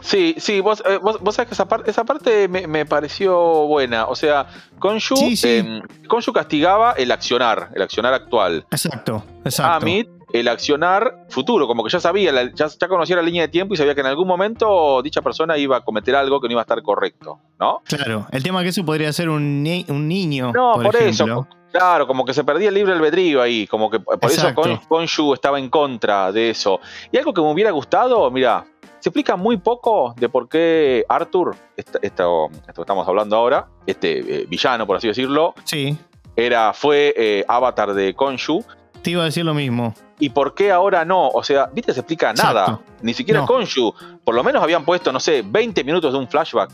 Sí, 0.00 0.34
sí, 0.38 0.60
vos, 0.60 0.82
eh, 0.86 0.98
vos, 1.02 1.20
vos 1.20 1.34
sabés 1.34 1.48
que 1.48 1.54
esa, 1.54 1.66
par- 1.68 1.82
esa 1.86 2.04
parte 2.04 2.48
me, 2.48 2.66
me 2.66 2.86
pareció 2.86 3.36
buena. 3.66 4.06
O 4.06 4.14
sea, 4.14 4.46
Konshu, 4.78 5.16
Sí, 5.16 5.36
sí. 5.36 5.48
eh, 5.48 5.82
Konshu 6.08 6.32
castigaba 6.32 6.92
el 6.92 7.10
accionar, 7.10 7.70
el 7.74 7.82
accionar 7.82 8.14
actual. 8.14 8.64
Exacto, 8.70 9.24
exacto. 9.44 9.72
Amit, 9.86 10.08
el 10.32 10.46
accionar 10.48 11.26
futuro, 11.30 11.66
como 11.66 11.82
que 11.82 11.90
ya 11.90 12.00
sabía, 12.00 12.30
la- 12.32 12.52
ya, 12.54 12.66
ya 12.68 12.88
conocía 12.88 13.16
la 13.16 13.22
línea 13.22 13.42
de 13.42 13.48
tiempo 13.48 13.74
y 13.74 13.76
sabía 13.76 13.94
que 13.94 14.02
en 14.02 14.06
algún 14.08 14.28
momento 14.28 15.00
dicha 15.02 15.22
persona 15.22 15.56
iba 15.56 15.78
a 15.78 15.80
cometer 15.80 16.14
algo 16.16 16.40
que 16.40 16.48
no 16.48 16.52
iba 16.52 16.60
a 16.60 16.64
estar 16.64 16.82
correcto, 16.82 17.40
¿no? 17.58 17.80
Claro, 17.84 18.26
el 18.30 18.42
tema 18.42 18.60
es 18.60 18.64
que 18.64 18.68
eso 18.70 18.84
podría 18.84 19.12
ser 19.12 19.28
un, 19.30 19.62
ni- 19.62 19.84
un 19.88 20.06
niño. 20.06 20.52
No, 20.52 20.74
por, 20.74 20.94
ejemplo. 20.94 21.24
eso. 21.24 21.48
Claro, 21.72 22.06
como 22.06 22.24
que 22.24 22.32
se 22.32 22.44
perdía 22.44 22.68
el 22.68 22.74
libre 22.74 22.92
albedrío 22.94 23.42
ahí, 23.42 23.66
como 23.66 23.90
que 23.90 24.00
por 24.00 24.14
Exacto. 24.22 24.62
eso 24.62 24.78
Kon- 24.78 24.86
Konshu 24.88 25.34
estaba 25.34 25.58
en 25.58 25.68
contra 25.68 26.30
de 26.32 26.50
eso. 26.50 26.80
Y 27.12 27.18
algo 27.18 27.34
que 27.34 27.42
me 27.42 27.50
hubiera 27.52 27.70
gustado, 27.72 28.30
mira, 28.30 28.64
se 29.00 29.08
explica 29.08 29.36
muy 29.36 29.56
poco 29.58 30.14
de 30.18 30.28
por 30.28 30.48
qué 30.48 31.04
Arthur, 31.08 31.56
esto, 31.76 31.98
esto 32.02 32.48
que 32.74 32.80
estamos 32.80 33.06
hablando 33.06 33.36
ahora, 33.36 33.68
este 33.86 34.42
eh, 34.42 34.46
villano, 34.48 34.86
por 34.86 34.96
así 34.96 35.08
decirlo, 35.08 35.54
Sí, 35.64 35.96
era, 36.36 36.72
fue 36.72 37.14
eh, 37.16 37.44
avatar 37.48 37.94
de 37.94 38.14
Konshu. 38.14 38.64
te 39.02 39.10
iba 39.10 39.22
a 39.22 39.26
decir 39.26 39.44
lo 39.44 39.54
mismo. 39.54 39.94
¿Y 40.20 40.30
por 40.30 40.54
qué 40.54 40.72
ahora 40.72 41.04
no? 41.04 41.28
O 41.28 41.42
sea, 41.44 41.66
¿viste? 41.72 41.92
Se 41.94 42.00
explica 42.00 42.32
nada. 42.32 42.80
Ni 43.02 43.14
siquiera 43.14 43.40
No. 43.40 43.46
Konshu. 43.46 43.94
Por 44.24 44.34
lo 44.34 44.42
menos 44.42 44.60
habían 44.62 44.84
puesto, 44.84 45.12
no 45.12 45.20
sé, 45.20 45.42
20 45.46 45.84
minutos 45.84 46.12
de 46.12 46.18
un 46.18 46.28
flashback. 46.28 46.70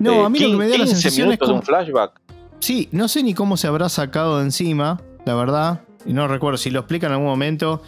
No, 0.00 0.12
Eh, 0.12 0.24
a 0.24 0.28
mí 0.28 0.40
lo 0.40 0.50
que 0.50 0.56
me 0.56 0.64
da 0.64 0.70
la 0.70 0.76
15 0.78 0.92
sensación 0.94 1.26
es 1.26 1.38
minutos 1.38 1.48
de 1.48 1.52
como, 1.52 1.60
un 1.60 1.64
flashback. 1.66 2.20
Sí, 2.58 2.88
no 2.90 3.06
sé 3.08 3.22
ni 3.22 3.32
cómo 3.34 3.56
se 3.56 3.68
habrá 3.68 3.88
sacado 3.88 4.38
de 4.38 4.44
encima, 4.44 5.00
la 5.24 5.34
verdad. 5.34 5.82
Y 6.04 6.12
no 6.14 6.26
recuerdo 6.26 6.56
si 6.58 6.70
lo 6.70 6.80
explica 6.80 7.06
en 7.06 7.12
algún 7.12 7.28
momento. 7.28 7.80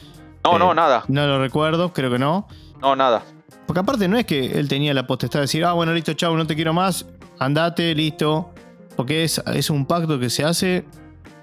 No, 0.44 0.54
Eh, 0.54 0.58
no, 0.60 0.74
nada. 0.74 1.02
No 1.08 1.26
lo 1.26 1.40
recuerdo, 1.40 1.92
creo 1.92 2.10
que 2.10 2.18
no. 2.20 2.46
No, 2.80 2.94
nada. 2.94 3.22
Porque 3.66 3.80
aparte 3.80 4.08
no 4.08 4.16
es 4.16 4.26
que 4.26 4.58
él 4.58 4.68
tenía 4.68 4.94
la 4.94 5.06
potestad 5.06 5.40
de 5.40 5.44
decir, 5.44 5.64
ah, 5.64 5.72
bueno, 5.72 5.92
listo, 5.92 6.12
chau, 6.14 6.36
no 6.36 6.46
te 6.46 6.54
quiero 6.54 6.72
más, 6.72 7.06
andate, 7.38 7.94
listo. 7.94 8.52
Porque 8.96 9.24
es, 9.24 9.42
es 9.52 9.70
un 9.70 9.86
pacto 9.86 10.18
que 10.18 10.30
se 10.30 10.44
hace 10.44 10.84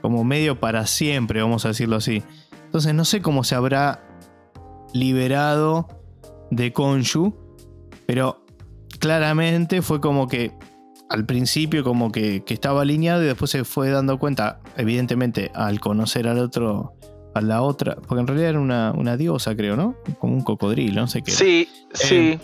como 0.02 0.24
medio 0.24 0.60
para 0.60 0.86
siempre, 0.88 1.42
vamos 1.42 1.66
a 1.66 1.70
decirlo 1.70 1.98
así. 1.98 2.24
Entonces 2.66 2.94
no 2.94 3.06
sé 3.06 3.22
cómo 3.22 3.44
se 3.44 3.56
habrá 3.56 4.04
liberado 4.94 5.88
de 6.50 6.74
Konshu, 6.74 7.36
pero 8.06 8.44
claramente 9.00 9.82
fue 9.82 10.02
como 10.02 10.28
que 10.28 10.52
al 11.10 11.26
principio 11.26 11.84
como 11.84 12.12
que, 12.12 12.44
que 12.44 12.54
estaba 12.54 12.82
alineado 12.82 13.22
y 13.24 13.28
después 13.28 13.52
se 13.52 13.64
fue 13.64 13.92
dando 13.92 14.18
cuenta, 14.18 14.60
evidentemente, 14.78 15.52
al 15.54 15.80
conocer 15.80 16.28
al 16.28 16.40
otro, 16.40 16.96
a 17.34 17.42
la 17.42 17.62
otra, 17.62 17.96
porque 18.08 18.22
en 18.22 18.28
realidad 18.28 18.50
era 18.52 18.60
una, 18.60 18.92
una 18.92 19.18
diosa, 19.18 19.56
creo, 19.56 19.76
¿no? 19.76 19.96
Como 20.20 20.34
un 20.34 20.42
cocodrilo, 20.44 21.02
no 21.02 21.08
sé 21.08 21.22
qué. 21.22 21.32
Sí, 21.32 21.68
sí. 21.94 22.38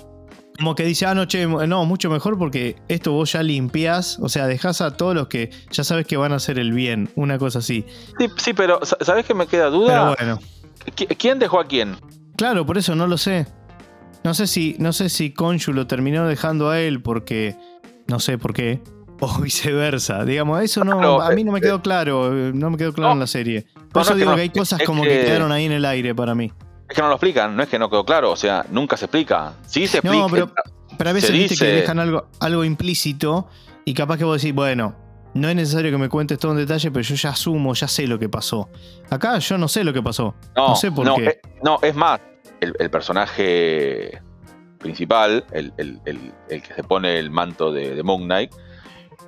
Como 0.57 0.75
que 0.75 0.83
dice, 0.83 1.05
ah, 1.05 1.15
no, 1.15 1.25
che, 1.25 1.47
no, 1.47 1.85
mucho 1.85 2.09
mejor 2.09 2.37
porque 2.37 2.75
esto 2.89 3.13
vos 3.13 3.31
ya 3.31 3.41
limpiás, 3.43 4.19
o 4.19 4.27
sea, 4.27 4.45
dejás 4.45 4.81
a 4.81 4.97
todos 4.97 5.15
los 5.15 5.27
que 5.27 5.51
ya 5.71 5.83
sabes 5.85 6.05
que 6.05 6.17
van 6.17 6.33
a 6.33 6.35
hacer 6.35 6.59
el 6.59 6.73
bien, 6.73 7.09
una 7.15 7.37
cosa 7.37 7.59
así. 7.59 7.85
Sí, 8.19 8.27
sí, 8.35 8.53
pero 8.53 8.83
sa- 8.85 8.97
¿sabés 8.99 9.25
que 9.25 9.33
me 9.33 9.47
queda 9.47 9.65
Pero 9.67 9.79
duda? 9.79 10.15
bueno, 10.17 10.39
¿Qui- 10.97 11.15
¿Quién 11.17 11.39
dejó 11.39 11.59
a 11.61 11.65
quién? 11.65 11.95
claro, 12.35 12.65
por 12.65 12.77
eso 12.77 12.93
no 12.95 13.07
lo 13.07 13.17
sé. 13.17 13.47
No 14.25 14.33
sé 14.33 14.47
si, 14.47 14.75
no 14.79 14.91
sé 14.91 15.07
si 15.07 15.31
Konshu 15.31 15.71
lo 15.71 15.87
terminó 15.87 16.27
dejando 16.27 16.69
a 16.69 16.79
él 16.81 17.01
porque, 17.01 17.55
no 18.07 18.19
sé 18.19 18.37
por 18.37 18.53
qué, 18.53 18.81
o 19.19 19.37
viceversa. 19.41 20.23
Digamos, 20.25 20.61
eso 20.61 20.83
no, 20.83 20.97
Claro, 20.97 21.21
a 21.21 21.31
mí 21.31 21.43
no 21.43 21.51
me 21.51 21.59
eh, 21.59 21.61
quedó 21.61 21.81
claro, 21.81 22.35
eh, 22.35 22.51
no 22.53 22.69
me 22.69 22.77
quedó 22.77 22.93
claro 22.93 23.09
no. 23.09 23.13
en 23.13 23.19
la 23.21 23.27
serie. 23.27 23.65
Por 23.91 23.97
no, 23.97 24.01
eso 24.01 24.11
que 24.13 24.19
digo 24.19 24.31
no, 24.31 24.35
que 24.35 24.41
hay 24.43 24.49
cosas 24.49 24.81
como 24.85 25.03
que 25.03 25.09
que- 25.09 25.25
quedaron 25.25 25.51
ahí 25.51 25.65
en 25.65 25.71
el 25.73 25.85
aire 25.85 26.13
para 26.15 26.35
mí. 26.35 26.51
Es 26.87 26.95
que 26.95 27.01
no 27.01 27.07
lo 27.07 27.15
explican, 27.15 27.55
no 27.55 27.61
es 27.63 27.69
que 27.69 27.77
no 27.77 27.87
quedó 27.89 28.03
claro, 28.03 28.31
o 28.31 28.35
sea, 28.35 28.65
nunca 28.71 28.97
se 28.97 29.05
explica. 29.05 29.53
Sí 29.67 29.85
se 29.87 29.97
explica. 29.99 30.15
No, 30.23 30.27
pero, 30.29 30.51
pero 30.97 31.09
a 31.11 31.13
veces 31.13 31.31
viste 31.31 31.55
que 31.55 31.65
dejan 31.71 31.99
algo, 31.99 32.27
algo 32.39 32.63
implícito 32.63 33.47
y 33.85 33.93
capaz 33.93 34.17
que 34.17 34.23
vos 34.23 34.41
decís, 34.41 34.55
bueno, 34.55 34.95
no 35.35 35.47
es 35.49 35.55
necesario 35.55 35.91
que 35.91 35.99
me 35.99 36.09
cuentes 36.09 36.39
todo 36.39 36.53
en 36.53 36.57
detalle, 36.57 36.89
pero 36.89 37.03
yo 37.03 37.13
ya 37.13 37.29
asumo, 37.29 37.75
ya 37.75 37.87
sé 37.87 38.07
lo 38.07 38.17
que 38.17 38.27
pasó. 38.27 38.69
Acá 39.11 39.37
yo 39.37 39.59
no 39.59 39.67
sé 39.67 39.83
lo 39.83 39.93
que 39.93 40.01
pasó. 40.01 40.33
no, 40.55 40.75
sé 40.75 40.91
por 40.91 41.13
qué. 41.15 41.25
eh, 41.27 41.41
no, 41.61 41.77
es 41.83 41.93
más, 41.93 42.19
el, 42.59 42.73
el 42.79 42.89
personaje 42.89 44.19
principal, 44.79 45.45
el, 45.51 45.71
el- 45.77 45.99
el- 46.05 46.33
que 46.63 46.73
se 46.73 46.83
pone 46.83 47.19
el 47.19 47.29
manto 47.29 47.71
de, 47.71 47.93
de 47.93 48.01
Moon 48.01 48.23
Knight, 48.23 48.51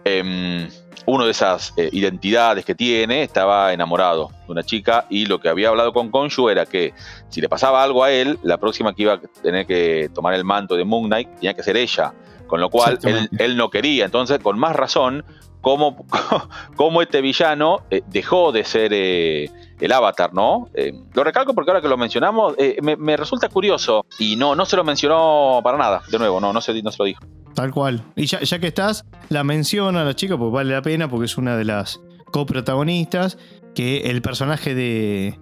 em, 0.04 0.68
uno 1.06 1.26
de 1.26 1.32
esas 1.32 1.74
eh, 1.78 1.90
identidades 1.92 2.66
que 2.66 2.76
tiene 2.76 3.24
estaba 3.24 3.74
enamorado 3.74 4.30
de 4.46 4.52
una 4.52 4.64
chica 4.64 5.06
y 5.10 5.26
lo 5.26 5.40
que 5.40 5.50
había 5.50 5.70
hablado 5.70 5.94
con 5.94 6.12
Konshu 6.12 6.50
era 6.50 6.66
que 6.66 6.94
si 7.30 7.42
le 7.42 7.50
pasaba 7.50 7.84
algo 7.84 8.04
a 8.04 8.12
él, 8.12 8.40
la 8.44 8.58
próxima 8.58 8.94
que 8.94 9.04
iba 9.04 9.14
a 9.14 9.20
tener 9.20 9.66
que 9.66 10.10
tomar 10.14 10.34
el 10.34 10.44
manto 10.44 10.76
de 10.76 10.86
Moon 10.86 11.06
Knight 11.06 11.30
tenía 11.36 11.54
que 11.54 11.64
ser 11.64 11.78
ella, 11.78 12.14
con 12.48 12.62
lo 12.62 12.70
cual 12.70 13.00
él, 13.38 13.58
no 13.58 13.70
quería. 13.70 14.06
Entonces, 14.06 14.40
con 14.40 14.60
más 14.60 14.76
razón, 14.76 15.24
cómo, 15.62 16.06
cómo 16.76 17.02
este 17.02 17.22
villano 17.22 17.80
eh, 17.90 18.04
dejó 18.08 18.52
de 18.52 18.64
ser 18.64 18.92
eh, 18.94 19.50
el 19.82 19.92
avatar, 19.92 20.34
¿no? 20.34 20.70
Eh, 20.74 20.94
lo 21.14 21.24
recalco 21.24 21.54
porque 21.54 21.72
ahora 21.72 21.82
que 21.82 21.88
lo 21.88 21.98
mencionamos, 21.98 22.54
eh, 22.58 22.78
me, 22.82 22.96
me 22.96 23.18
resulta 23.18 23.50
curioso 23.50 24.06
y 24.20 24.36
no, 24.36 24.56
no 24.56 24.66
se 24.66 24.78
lo 24.78 24.84
mencionó 24.84 25.60
para 25.64 25.78
nada, 25.78 26.04
de 26.10 26.20
nuevo, 26.20 26.40
no, 26.40 26.54
no 26.54 26.62
se, 26.62 26.82
no 26.82 26.92
se 26.92 26.98
lo 27.00 27.06
dijo. 27.06 27.26
Tal 27.56 27.72
cual. 27.72 28.04
Y 28.16 28.28
ya, 28.28 28.40
ya 28.42 28.60
que 28.60 28.68
estás, 28.68 29.06
la 29.32 29.44
menciona 29.44 30.02
a 30.02 30.04
la 30.04 30.13
chica 30.15 30.38
porque 30.38 30.54
vale 30.54 30.74
la 30.74 30.82
pena, 30.82 31.08
porque 31.10 31.26
es 31.26 31.38
una 31.38 31.56
de 31.58 31.65
las 31.65 32.02
coprotagonistas, 32.26 33.38
que 33.74 34.02
el 34.12 34.22
personaje 34.22 34.76
de, 34.76 35.39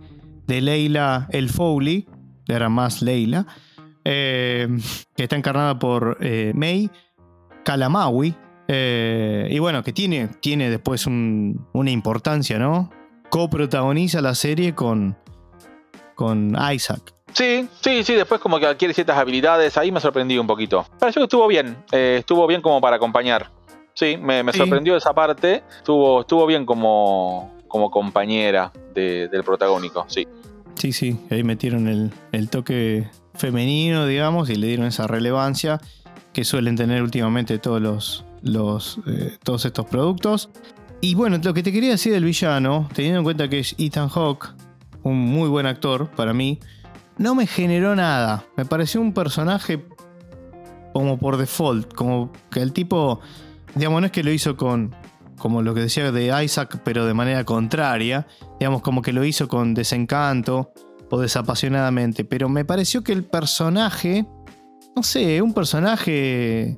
de 0.47 0.62
Leila 0.62 1.28
El 1.32 1.49
Foley, 1.49 2.08
era 2.47 2.69
más 2.69 3.02
Leila, 3.02 3.45
eh, 4.06 4.67
que 5.15 5.23
está 5.23 5.36
encarnada 5.36 5.80
por 5.80 6.17
eh, 6.21 6.52
May 6.56 6.89
Kalamawi. 7.63 8.36
eh, 8.67 9.47
y 9.52 9.58
bueno, 9.60 9.84
que 9.84 9.91
tiene, 9.93 10.28
tiene 10.39 10.69
después 10.69 11.08
un- 11.08 11.67
una 11.73 11.89
importancia, 11.91 12.60
¿no? 12.60 12.91
Coprotagoniza 13.32 14.21
la 14.21 14.36
serie 14.36 14.75
con, 14.75 15.17
con 16.15 16.56
Isaac. 16.73 17.13
Sí, 17.34 17.67
sí, 17.82 18.04
sí, 18.04 18.13
después 18.15 18.39
como 18.41 18.60
que 18.60 18.65
adquiere 18.67 18.93
ciertas 18.93 19.17
habilidades, 19.17 19.78
ahí 19.78 19.91
me 19.91 19.99
sorprendí 19.99 20.38
un 20.38 20.47
poquito. 20.47 20.86
Pareció 20.99 21.21
que 21.21 21.25
estuvo 21.25 21.47
bien, 21.47 21.78
eh, 21.91 22.17
estuvo 22.19 22.45
bien 22.47 22.62
como 22.62 22.82
para 22.82 22.95
acompañar. 22.95 23.52
Sí, 23.99 24.15
me, 24.15 24.43
me 24.43 24.53
Sí. 24.53 24.59
sorprendió 24.59 24.95
esa 24.95 25.12
parte, 25.13 25.62
estuvo, 25.75 26.21
estuvo 26.21 26.45
bien 26.45 26.65
como, 26.65 27.51
como 27.67 27.91
compañera 27.91 28.71
de- 28.93 29.27
del 29.27 29.43
protagónico, 29.43 30.05
sí. 30.07 30.25
Sí, 30.75 30.93
sí, 30.93 31.19
ahí 31.29 31.43
metieron 31.43 31.89
el, 31.89 32.13
el 32.31 32.49
toque 32.49 33.09
femenino, 33.33 34.05
digamos, 34.05 34.49
y 34.49 34.55
le 34.55 34.67
dieron 34.67 34.85
esa 34.85 35.05
relevancia 35.05 35.81
que 36.31 36.45
suelen 36.45 36.77
tener 36.77 37.03
últimamente 37.03 37.59
todos 37.59 37.81
los, 37.81 38.23
los 38.41 38.99
eh, 39.05 39.38
todos 39.43 39.65
estos 39.65 39.85
productos. 39.88 40.49
Y 41.01 41.15
bueno, 41.15 41.38
lo 41.43 41.53
que 41.53 41.62
te 41.62 41.73
quería 41.73 41.89
decir 41.89 42.13
del 42.13 42.23
villano, 42.23 42.88
teniendo 42.93 43.17
en 43.19 43.25
cuenta 43.25 43.49
que 43.49 43.59
es 43.59 43.75
Ethan 43.77 44.07
Hawke, 44.07 44.47
un 45.03 45.17
muy 45.19 45.49
buen 45.49 45.65
actor 45.65 46.09
para 46.12 46.33
mí, 46.33 46.57
no 47.17 47.35
me 47.35 47.47
generó 47.47 47.97
nada. 47.97 48.45
Me 48.55 48.63
pareció 48.63 49.01
un 49.01 49.12
personaje 49.13 49.83
como 50.93 51.17
por 51.19 51.35
default, 51.35 51.93
como 51.93 52.31
que 52.49 52.62
el 52.62 52.71
tipo, 52.71 53.19
digamos, 53.75 54.01
no 54.01 54.05
es 54.08 54.12
que 54.12 54.23
lo 54.23 54.32
hizo 54.32 54.58
con, 54.58 54.95
como 55.38 55.62
lo 55.62 55.73
que 55.73 55.82
decía 55.82 56.12
de 56.12 56.43
Isaac, 56.43 56.82
pero 56.84 57.05
de 57.05 57.13
manera 57.13 57.43
contraria, 57.43 58.27
digamos, 58.60 58.82
como 58.82 59.01
que 59.01 59.13
lo 59.13 59.23
hizo 59.25 59.47
con 59.47 59.73
desencanto, 59.73 60.73
o 61.12 61.19
desapasionadamente, 61.19 62.23
pero 62.23 62.49
me 62.49 62.65
pareció 62.65 63.03
que 63.03 63.13
el 63.13 63.23
personaje, 63.23 64.25
no 64.95 65.03
sé, 65.03 65.41
un 65.41 65.53
personaje 65.53 66.77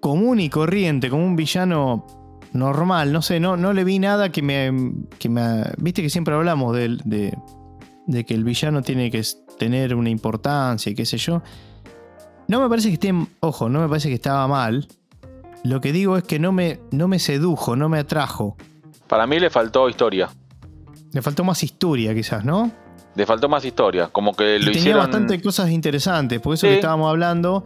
común 0.00 0.40
y 0.40 0.50
corriente, 0.50 1.08
como 1.08 1.24
un 1.24 1.36
villano 1.36 2.06
normal, 2.52 3.12
no 3.12 3.22
sé, 3.22 3.40
no, 3.40 3.56
no 3.56 3.72
le 3.72 3.84
vi 3.84 3.98
nada 3.98 4.30
que 4.30 4.42
me, 4.42 4.70
que 5.18 5.28
me... 5.28 5.64
Viste 5.78 6.02
que 6.02 6.10
siempre 6.10 6.34
hablamos 6.34 6.76
de, 6.76 6.98
de, 7.04 7.36
de 8.06 8.24
que 8.24 8.34
el 8.34 8.44
villano 8.44 8.82
tiene 8.82 9.10
que 9.10 9.22
tener 9.58 9.94
una 9.94 10.10
importancia 10.10 10.92
y 10.92 10.94
qué 10.94 11.06
sé 11.06 11.16
yo. 11.16 11.42
No 12.46 12.60
me 12.60 12.68
parece 12.68 12.88
que 12.88 12.94
esté, 12.94 13.12
ojo, 13.40 13.68
no 13.68 13.80
me 13.80 13.88
parece 13.88 14.08
que 14.08 14.14
estaba 14.14 14.46
mal. 14.46 14.86
Lo 15.64 15.80
que 15.80 15.92
digo 15.92 16.16
es 16.16 16.22
que 16.24 16.38
no 16.38 16.52
me, 16.52 16.78
no 16.92 17.08
me 17.08 17.18
sedujo, 17.18 17.74
no 17.74 17.88
me 17.88 17.98
atrajo. 17.98 18.56
Para 19.08 19.26
mí 19.26 19.40
le 19.40 19.50
faltó 19.50 19.88
historia. 19.88 20.28
Le 21.12 21.22
faltó 21.22 21.42
más 21.44 21.62
historia, 21.62 22.14
quizás, 22.14 22.44
¿no? 22.44 22.70
Le 23.16 23.26
faltó 23.26 23.48
más 23.48 23.64
historia. 23.64 24.08
Como 24.08 24.34
que 24.34 24.58
lo 24.58 24.66
tenía 24.66 24.78
hicieron. 24.80 25.00
bastante 25.02 25.40
cosas 25.40 25.70
interesantes. 25.70 26.40
Por 26.40 26.54
eso 26.54 26.66
Sí. 26.66 26.70
que 26.72 26.74
estábamos 26.76 27.08
hablando. 27.10 27.64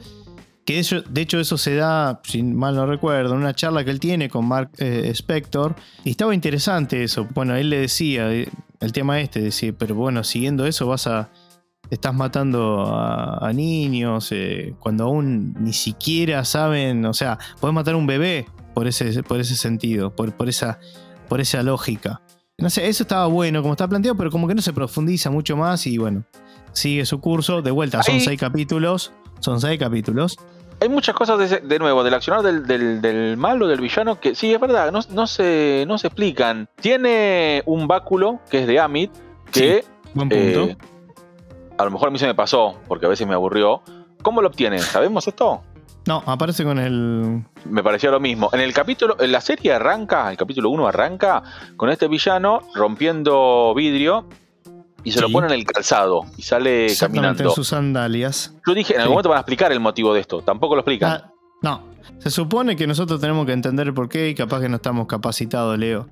Que 0.65 0.79
eso- 0.81 1.01
de 1.01 1.23
hecho, 1.23 1.41
eso 1.41 1.57
se 1.57 1.75
da, 1.77 2.21
si 2.25 2.43
mal 2.43 2.75
no 2.77 2.85
recuerdo, 2.87 3.33
en 3.35 3.41
una 3.41 3.55
charla 3.55 3.85
que 3.85 3.91
él 3.91 3.99
tiene 4.01 4.29
con 4.29 4.47
Mark 4.47 4.71
eh, 4.79 5.09
Spector. 5.15 5.75
Y 6.05 6.11
estaba 6.11 6.35
interesante 6.35 7.03
eso. 7.03 7.27
Bueno, 7.35 7.57
él 7.57 7.71
le 7.71 7.79
decía, 7.79 8.31
eh, 8.33 8.49
el 8.81 8.93
tema 8.93 9.19
este, 9.21 9.41
decía, 9.41 9.73
pero 9.77 9.95
bueno, 9.95 10.23
siguiendo 10.25 10.67
eso 10.67 10.87
vas 10.87 11.07
a. 11.07 11.31
Estás 11.91 12.15
matando 12.15 12.85
a, 12.87 13.47
a 13.49 13.53
niños 13.53 14.29
eh, 14.33 14.75
cuando 14.79 15.05
aún 15.05 15.55
ni 15.59 15.73
siquiera 15.73 16.45
saben. 16.45 17.05
O 17.07 17.15
sea, 17.15 17.39
puedes 17.61 17.75
matar 17.75 17.95
a 17.95 17.97
un 17.97 18.07
bebé 18.07 18.47
por 18.75 18.87
ese, 18.87 19.23
por 19.23 19.41
ese 19.41 19.57
sentido, 19.57 20.15
por, 20.15 20.33
por, 20.33 20.49
esa, 20.49 20.79
por 21.29 21.41
esa 21.41 21.63
lógica. 21.63 22.21
No 22.59 22.69
sé, 22.71 22.89
eso 22.89 23.05
estaba 23.05 23.27
bueno 23.27 23.63
como 23.63 23.75
está 23.75 23.87
planteado, 23.89 24.17
pero 24.17 24.31
como 24.31 24.49
que 24.49 24.55
no 24.55 24.63
se 24.63 24.73
profundiza 24.73 25.31
mucho 25.31 25.57
más 25.57 25.87
y 25.87 25.97
bueno, 25.97 26.25
sigue 26.73 27.07
su 27.07 27.21
curso. 27.21 27.63
De 27.63 27.71
vuelta, 27.71 28.03
son 28.03 28.17
Ahí- 28.17 28.21
seis 28.21 28.39
capítulos. 28.39 29.13
Son 29.41 29.61
seis 29.61 29.79
capítulos. 29.79 30.37
Hay 30.81 30.89
muchas 30.89 31.15
cosas 31.15 31.39
de, 31.69 31.79
nuevo, 31.81 32.05
del 32.05 32.15
accionar 32.15 32.43
del, 32.43 32.65
del, 32.67 33.01
del 33.01 33.37
malo, 33.37 33.67
del 33.67 33.81
villano, 33.81 34.21
que 34.21 34.35
sí, 34.37 34.53
es 34.55 34.61
verdad, 34.61 34.93
no, 34.93 35.01
no 35.11 35.27
se, 35.27 35.85
no 35.89 35.99
se 35.99 36.07
explican. 36.07 36.69
Tiene 36.81 37.63
un 37.67 37.89
báculo 37.89 38.39
que 38.49 38.61
es 38.61 38.67
de 38.69 38.79
Amit, 38.79 39.11
que 39.51 39.85
Buen 40.15 40.29
punto. 40.29 40.65
eh, 40.65 40.77
a 41.79 41.85
lo 41.85 41.91
mejor 41.91 42.09
a 42.09 42.11
mí 42.11 42.19
se 42.19 42.27
me 42.27 42.35
pasó, 42.35 42.79
porque 42.89 43.07
a 43.07 43.09
veces 43.09 43.27
me 43.27 43.35
aburrió. 43.35 43.83
¿Cómo 44.23 44.43
lo 44.43 44.49
obtiene? 44.49 44.79
¿Sabemos 44.81 45.27
esto? 45.29 45.63
no, 46.07 46.23
aparece 46.27 46.65
con 46.65 46.79
el. 46.79 47.45
Me 47.67 47.83
parecía 47.83 48.11
lo 48.11 48.19
mismo. 48.19 48.49
En 48.53 48.61
el 48.61 48.73
capítulo, 48.73 49.17
en 49.21 49.31
la 49.31 49.41
serie 49.43 49.75
arranca, 49.75 50.31
el 50.31 50.37
capítulo 50.39 50.71
1 50.71 50.89
arranca 50.89 51.43
con 51.77 51.91
este 51.91 52.09
villano 52.09 52.61
rompiendo 52.75 53.75
vidrio 53.75 54.27
y 55.05 55.13
se 55.13 55.21
lo 55.21 55.29
pone 55.31 55.47
en 55.49 55.53
el 55.53 55.65
calzado 55.65 56.23
y 56.37 56.43
sale 56.43 56.87
caminando. 56.99 57.45
en 57.45 57.51
sus 57.51 57.69
sandalias. 57.69 58.55
Yo 58.67 58.75
dije, 58.75 58.95
en 58.95 58.99
Sí. 58.99 59.03
algún 59.03 59.15
momento 59.15 59.29
van 59.29 59.37
a 59.39 59.41
explicar 59.41 59.71
el 59.71 59.81
motivo 59.81 60.15
de 60.15 60.21
esto. 60.21 60.41
Tampoco 60.43 60.75
lo 60.75 60.81
explican. 60.81 61.11
Ah, 61.11 61.31
no. 61.63 61.83
Se 62.19 62.31
supone 62.31 62.75
que 62.75 62.87
nosotros 62.87 63.21
tenemos 63.21 63.45
que 63.47 63.53
entender 63.53 63.87
el 63.87 63.95
porqué 63.95 64.31
y 64.31 64.35
capaz 64.35 64.61
que 64.61 64.69
no 64.71 64.77
estamos 64.77 65.07
capacitados, 65.07 65.79
Leo. 65.79 66.09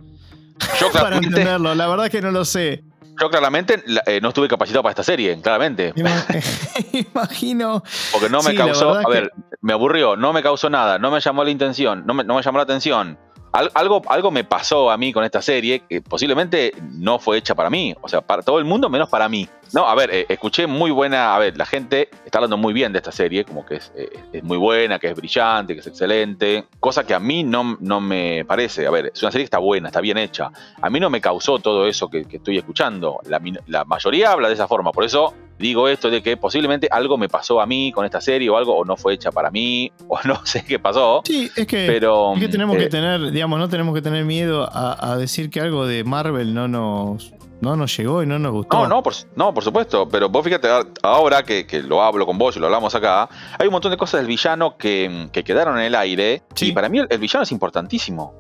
Yo 0.79 0.87
Para 0.93 1.17
entenderlo. 1.17 1.75
La 1.75 1.87
verdad 1.89 2.07
es 2.07 2.13
que 2.13 2.21
no 2.23 2.31
lo 2.31 2.45
sé. 2.45 2.85
Yo 3.21 3.31
claramente 3.31 3.83
la- 3.87 4.03
eh, 4.07 4.21
no 4.21 4.29
estuve 4.29 4.49
capacitado 4.49 4.83
para 4.83 4.91
esta 4.91 5.03
serie, 5.03 5.41
claramente. 5.41 5.93
Ima- 5.95 6.25
Imagino. 7.13 7.83
Porque 8.13 8.29
no 8.29 8.43
me 8.43 8.51
Sí, 8.51 8.57
causó, 8.57 8.95
a 8.95 9.05
que- 9.05 9.11
ver, 9.13 9.33
me 9.61 9.73
aburrió, 9.73 10.17
no 10.17 10.33
me 10.33 10.43
causó 10.43 10.71
nada, 10.71 10.99
no 10.99 11.11
me 11.11 11.21
llamó 11.21 11.45
la 11.45 11.51
intención, 11.51 12.05
no 12.07 12.15
me, 12.15 12.25
no 12.25 12.35
me 12.35 12.43
llamó 12.43 12.59
la 12.59 12.65
atención. 12.65 13.19
Al- 13.57 13.71
algo, 13.73 14.03
algo 14.11 14.31
me 14.31 14.45
pasó 14.45 14.91
a 14.91 14.99
mí 14.99 15.15
con 15.15 15.25
esta 15.25 15.41
serie 15.41 15.81
que 15.89 16.03
posiblemente 16.03 16.73
no 16.93 17.19
fue 17.19 17.39
hecha 17.39 17.55
para 17.55 17.71
mí, 17.71 17.95
o 18.03 18.07
sea, 18.07 18.21
para 18.21 18.43
todo 18.43 18.59
el 18.59 18.67
mundo 18.67 18.91
menos 18.91 19.09
para 19.09 19.31
mí. 19.31 19.49
No, 19.73 19.89
a 19.89 19.95
ver, 19.95 20.11
eh, 20.13 20.27
escuché 20.29 20.67
muy 20.67 20.91
buena, 20.91 21.35
a 21.35 21.39
ver, 21.39 21.57
la 21.57 21.65
gente 21.65 22.11
está 22.27 22.37
hablando 22.37 22.59
muy 22.59 22.75
bien 22.75 22.93
de 22.93 22.99
esta 22.99 23.13
serie, 23.13 23.47
como 23.47 23.65
que 23.65 23.77
es, 23.77 23.91
eh, 23.97 24.11
es 24.31 24.45
muy 24.45 24.59
buena, 24.59 24.99
que 24.99 25.09
es 25.09 25.17
brillante, 25.17 25.73
que 25.73 25.81
es 25.81 25.87
excelente, 25.87 26.67
cosa 26.81 27.07
que 27.07 27.15
a 27.15 27.19
mí 27.19 27.45
no, 27.45 27.79
no 27.81 27.99
me 28.03 28.45
parece, 28.45 28.87
a 28.87 28.91
ver, 28.91 29.11
es 29.15 29.23
una 29.23 29.33
serie 29.33 29.45
que 29.45 29.47
está 29.47 29.59
buena, 29.59 29.89
está 29.89 30.03
bien 30.03 30.19
hecha. 30.19 30.51
A 30.83 30.91
mí 30.91 31.01
no 31.01 31.09
me 31.09 31.23
causó 31.23 31.59
todo 31.59 31.87
eso 31.87 32.09
que, 32.11 32.27
que 32.27 32.37
estoy 32.37 32.59
escuchando, 32.59 33.21
la, 33.25 33.41
la 33.69 33.87
mayoría 33.87 34.33
habla 34.33 34.49
de 34.49 34.55
esa 34.55 34.69
forma, 34.69 34.93
por 34.93 35.03
eso 35.03 35.33
digo 35.59 35.89
esto 35.89 36.11
de 36.11 36.23
que 36.23 36.37
posiblemente 36.37 36.89
algo 36.91 37.17
me 37.19 37.29
pasó 37.29 37.61
a 37.61 37.67
mí 37.67 37.93
con 37.93 38.05
esta 38.05 38.21
serie 38.21 38.49
o 38.51 38.57
algo, 38.57 38.77
o 38.77 38.85
no 38.85 38.97
fue 38.97 39.15
hecha 39.15 39.31
para 39.33 39.51
mí, 39.51 39.91
o 40.09 40.19
no 40.25 40.45
sé 40.45 40.65
qué 40.65 40.79
pasó, 40.79 41.23
Sí, 41.25 41.51
es 41.57 41.67
que. 41.67 41.87
pero... 41.87 42.35
Es 42.35 42.41
que 42.41 42.49
tenemos 42.49 42.77
eh, 42.77 42.81
que 42.81 42.87
tener, 42.89 43.31
digamos, 43.31 43.59
no 43.59 43.69
tenemos 43.69 43.95
que 43.95 44.03
tener 44.03 44.25
miedo 44.25 44.69
a, 44.71 45.13
a 45.13 45.17
decir 45.17 45.51
que 45.51 45.61
algo 45.61 45.87
de 45.87 46.05
Marvel 46.05 46.53
no 46.55 46.69
nos, 46.69 47.33
no 47.61 47.75
nos 47.77 47.97
llegó 47.97 48.23
y 48.23 48.27
no 48.27 48.39
nos 48.39 48.53
gustó. 48.53 48.77
No, 48.83 48.89
no 48.89 49.03
por, 49.03 49.15
no, 49.35 49.55
por 49.55 49.65
supuesto, 49.65 50.09
pero 50.09 50.29
vos 50.29 50.45
fíjate, 50.45 50.69
ahora 51.03 51.43
que, 51.43 51.67
que 51.67 51.83
lo 51.83 52.03
hablo 52.03 52.27
con 52.27 52.37
vos 52.39 52.57
y 52.57 52.61
lo 52.61 52.67
hablamos 52.67 52.95
acá, 52.95 53.29
hay 53.59 53.67
un 53.67 53.73
montón 53.73 53.91
de 53.91 53.97
cosas 53.97 54.21
del 54.21 54.29
villano 54.29 54.77
que, 54.77 55.29
que 55.33 55.43
quedaron 55.43 55.79
en 55.79 55.85
el 55.85 55.95
aire, 55.95 56.43
Sí. 56.55 56.69
y 56.69 56.73
para 56.73 56.89
mí 56.89 56.99
el, 56.99 57.07
el 57.11 57.19
villano 57.19 57.45
es 57.45 57.53
importantísimo. 57.53 58.35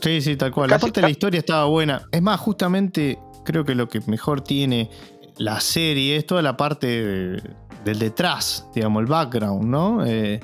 Sí, 0.00 0.20
sí, 0.20 0.36
tal 0.36 0.52
cual. 0.52 0.68
Casi- 0.68 0.84
Aparte 0.84 1.00
la 1.00 1.08
historia 1.10 1.38
estaba 1.38 1.64
buena. 1.64 2.02
Es 2.12 2.20
más, 2.20 2.38
justamente 2.38 3.18
creo 3.46 3.64
que 3.64 3.74
lo 3.74 3.88
que 3.88 4.00
mejor 4.06 4.42
tiene 4.42 4.90
la 5.38 5.60
serie 5.60 6.16
es 6.16 6.26
toda 6.26 6.42
la 6.42 6.56
parte 6.56 6.86
de- 6.86 7.42
del 7.84 7.98
detrás, 7.98 8.66
digamos, 8.74 9.00
el 9.02 9.06
background, 9.06 9.64
¿no? 9.64 10.04
Eh, 10.04 10.40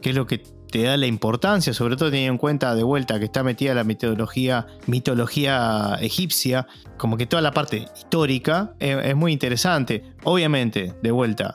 que 0.00 0.10
es 0.10 0.16
lo 0.16 0.26
que 0.26 0.38
te 0.70 0.82
da 0.82 0.96
la 0.96 1.06
importancia, 1.06 1.72
sobre 1.72 1.96
todo 1.96 2.10
teniendo 2.10 2.32
en 2.34 2.38
cuenta 2.38 2.74
de 2.74 2.82
vuelta 2.82 3.18
que 3.18 3.24
está 3.24 3.42
metida 3.42 3.74
la 3.74 3.84
mitología, 3.84 4.66
mitología 4.86 5.96
egipcia, 6.00 6.66
como 6.96 7.16
que 7.16 7.26
toda 7.26 7.42
la 7.42 7.52
parte 7.52 7.86
histórica 7.96 8.74
eh, 8.78 9.00
es 9.04 9.16
muy 9.16 9.32
interesante. 9.32 10.04
Obviamente, 10.24 10.94
de 11.02 11.10
vuelta, 11.10 11.54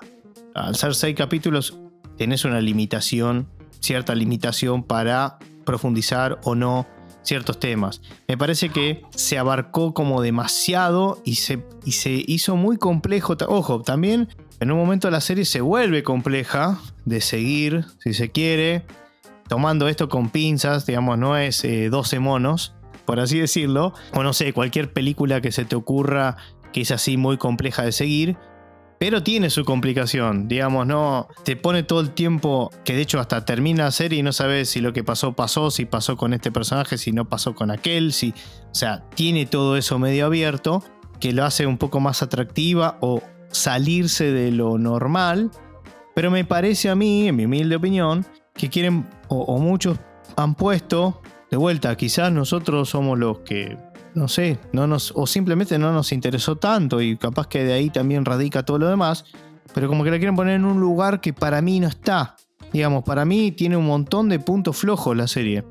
al 0.55 0.75
ser 0.75 0.95
seis 0.95 1.15
capítulos, 1.15 1.77
tenés 2.17 2.43
una 2.45 2.59
limitación, 2.59 3.47
cierta 3.79 4.15
limitación 4.15 4.83
para 4.83 5.37
profundizar 5.63 6.39
o 6.43 6.55
no 6.55 6.87
ciertos 7.23 7.59
temas. 7.59 8.01
Me 8.27 8.37
parece 8.37 8.69
que 8.69 9.01
se 9.15 9.37
abarcó 9.37 9.93
como 9.93 10.21
demasiado 10.21 11.21
y 11.23 11.35
se, 11.35 11.65
y 11.83 11.93
se 11.93 12.23
hizo 12.27 12.55
muy 12.55 12.77
complejo. 12.77 13.35
Ojo, 13.47 13.81
también 13.81 14.29
en 14.59 14.71
un 14.71 14.77
momento 14.77 15.09
la 15.09 15.21
serie 15.21 15.45
se 15.45 15.61
vuelve 15.61 16.03
compleja 16.03 16.79
de 17.05 17.21
seguir, 17.21 17.85
si 17.99 18.13
se 18.13 18.29
quiere, 18.29 18.85
tomando 19.47 19.87
esto 19.87 20.09
con 20.09 20.29
pinzas, 20.29 20.85
digamos, 20.85 21.17
no 21.17 21.37
es 21.37 21.63
eh, 21.63 21.89
12 21.89 22.19
monos, 22.19 22.73
por 23.05 23.19
así 23.19 23.39
decirlo, 23.39 23.93
o 24.13 24.23
no 24.23 24.33
sé, 24.33 24.53
cualquier 24.53 24.93
película 24.93 25.41
que 25.41 25.51
se 25.51 25.65
te 25.65 25.75
ocurra 25.75 26.37
que 26.71 26.81
es 26.81 26.91
así 26.91 27.17
muy 27.17 27.37
compleja 27.37 27.83
de 27.83 27.91
seguir, 27.91 28.35
pero 29.03 29.21
tiene 29.21 29.49
su 29.49 29.65
complicación, 29.65 30.47
digamos, 30.47 30.87
no 30.87 31.27
te 31.43 31.57
pone 31.57 31.83
todo 31.83 31.99
el 31.99 32.11
tiempo, 32.11 32.71
que 32.85 32.95
de 32.95 33.01
hecho 33.01 33.19
hasta 33.19 33.43
termina 33.43 33.83
la 33.83 33.91
serie 33.91 34.19
y 34.19 34.23
no 34.23 34.31
sabes 34.31 34.69
si 34.69 34.79
lo 34.79 34.93
que 34.93 35.03
pasó 35.03 35.33
pasó, 35.33 35.71
si 35.71 35.83
pasó 35.83 36.15
con 36.15 36.33
este 36.33 36.53
personaje, 36.53 36.97
si 36.97 37.11
no 37.11 37.27
pasó 37.27 37.53
con 37.53 37.69
aquel, 37.69 38.13
si, 38.13 38.33
o 38.71 38.73
sea, 38.73 39.03
tiene 39.13 39.45
todo 39.45 39.75
eso 39.75 39.99
medio 39.99 40.25
abierto, 40.25 40.85
que 41.19 41.33
lo 41.33 41.43
hace 41.43 41.67
un 41.67 41.77
poco 41.77 41.99
más 41.99 42.23
atractiva 42.23 42.97
o 43.01 43.21
salirse 43.51 44.31
de 44.31 44.53
lo 44.53 44.77
normal, 44.77 45.51
pero 46.15 46.31
me 46.31 46.45
parece 46.45 46.89
a 46.89 46.95
mí, 46.95 47.27
en 47.27 47.35
mi 47.35 47.43
humilde 47.43 47.75
opinión, 47.75 48.25
que 48.53 48.69
quieren, 48.69 49.05
o, 49.27 49.41
o 49.41 49.59
muchos 49.59 49.99
han 50.37 50.55
puesto, 50.55 51.21
de 51.51 51.57
vuelta, 51.57 51.97
quizás 51.97 52.31
nosotros 52.31 52.87
somos 52.87 53.19
los 53.19 53.39
que 53.39 53.77
no 54.15 54.27
sé, 54.27 54.59
no 54.71 54.87
nos, 54.87 55.11
o 55.15 55.25
simplemente 55.27 55.77
no 55.79 55.91
nos 55.91 56.11
interesó 56.11 56.55
tanto 56.57 57.01
y 57.01 57.17
capaz 57.17 57.47
que 57.47 57.63
de 57.63 57.73
ahí 57.73 57.89
también 57.89 58.25
radica 58.25 58.63
todo 58.63 58.77
lo 58.79 58.87
demás, 58.87 59.25
pero 59.73 59.87
como 59.87 60.03
que 60.03 60.11
la 60.11 60.17
quieren 60.17 60.35
poner 60.35 60.55
en 60.55 60.65
un 60.65 60.79
lugar 60.79 61.19
que 61.21 61.33
para 61.33 61.61
mí 61.61 61.79
no 61.79 61.87
está. 61.87 62.35
Digamos, 62.71 63.03
para 63.03 63.25
mí 63.25 63.51
tiene 63.51 63.77
un 63.77 63.85
montón 63.85 64.29
de 64.29 64.39
puntos 64.39 64.77
flojos 64.77 65.15
la 65.15 65.27
serie. 65.27 65.63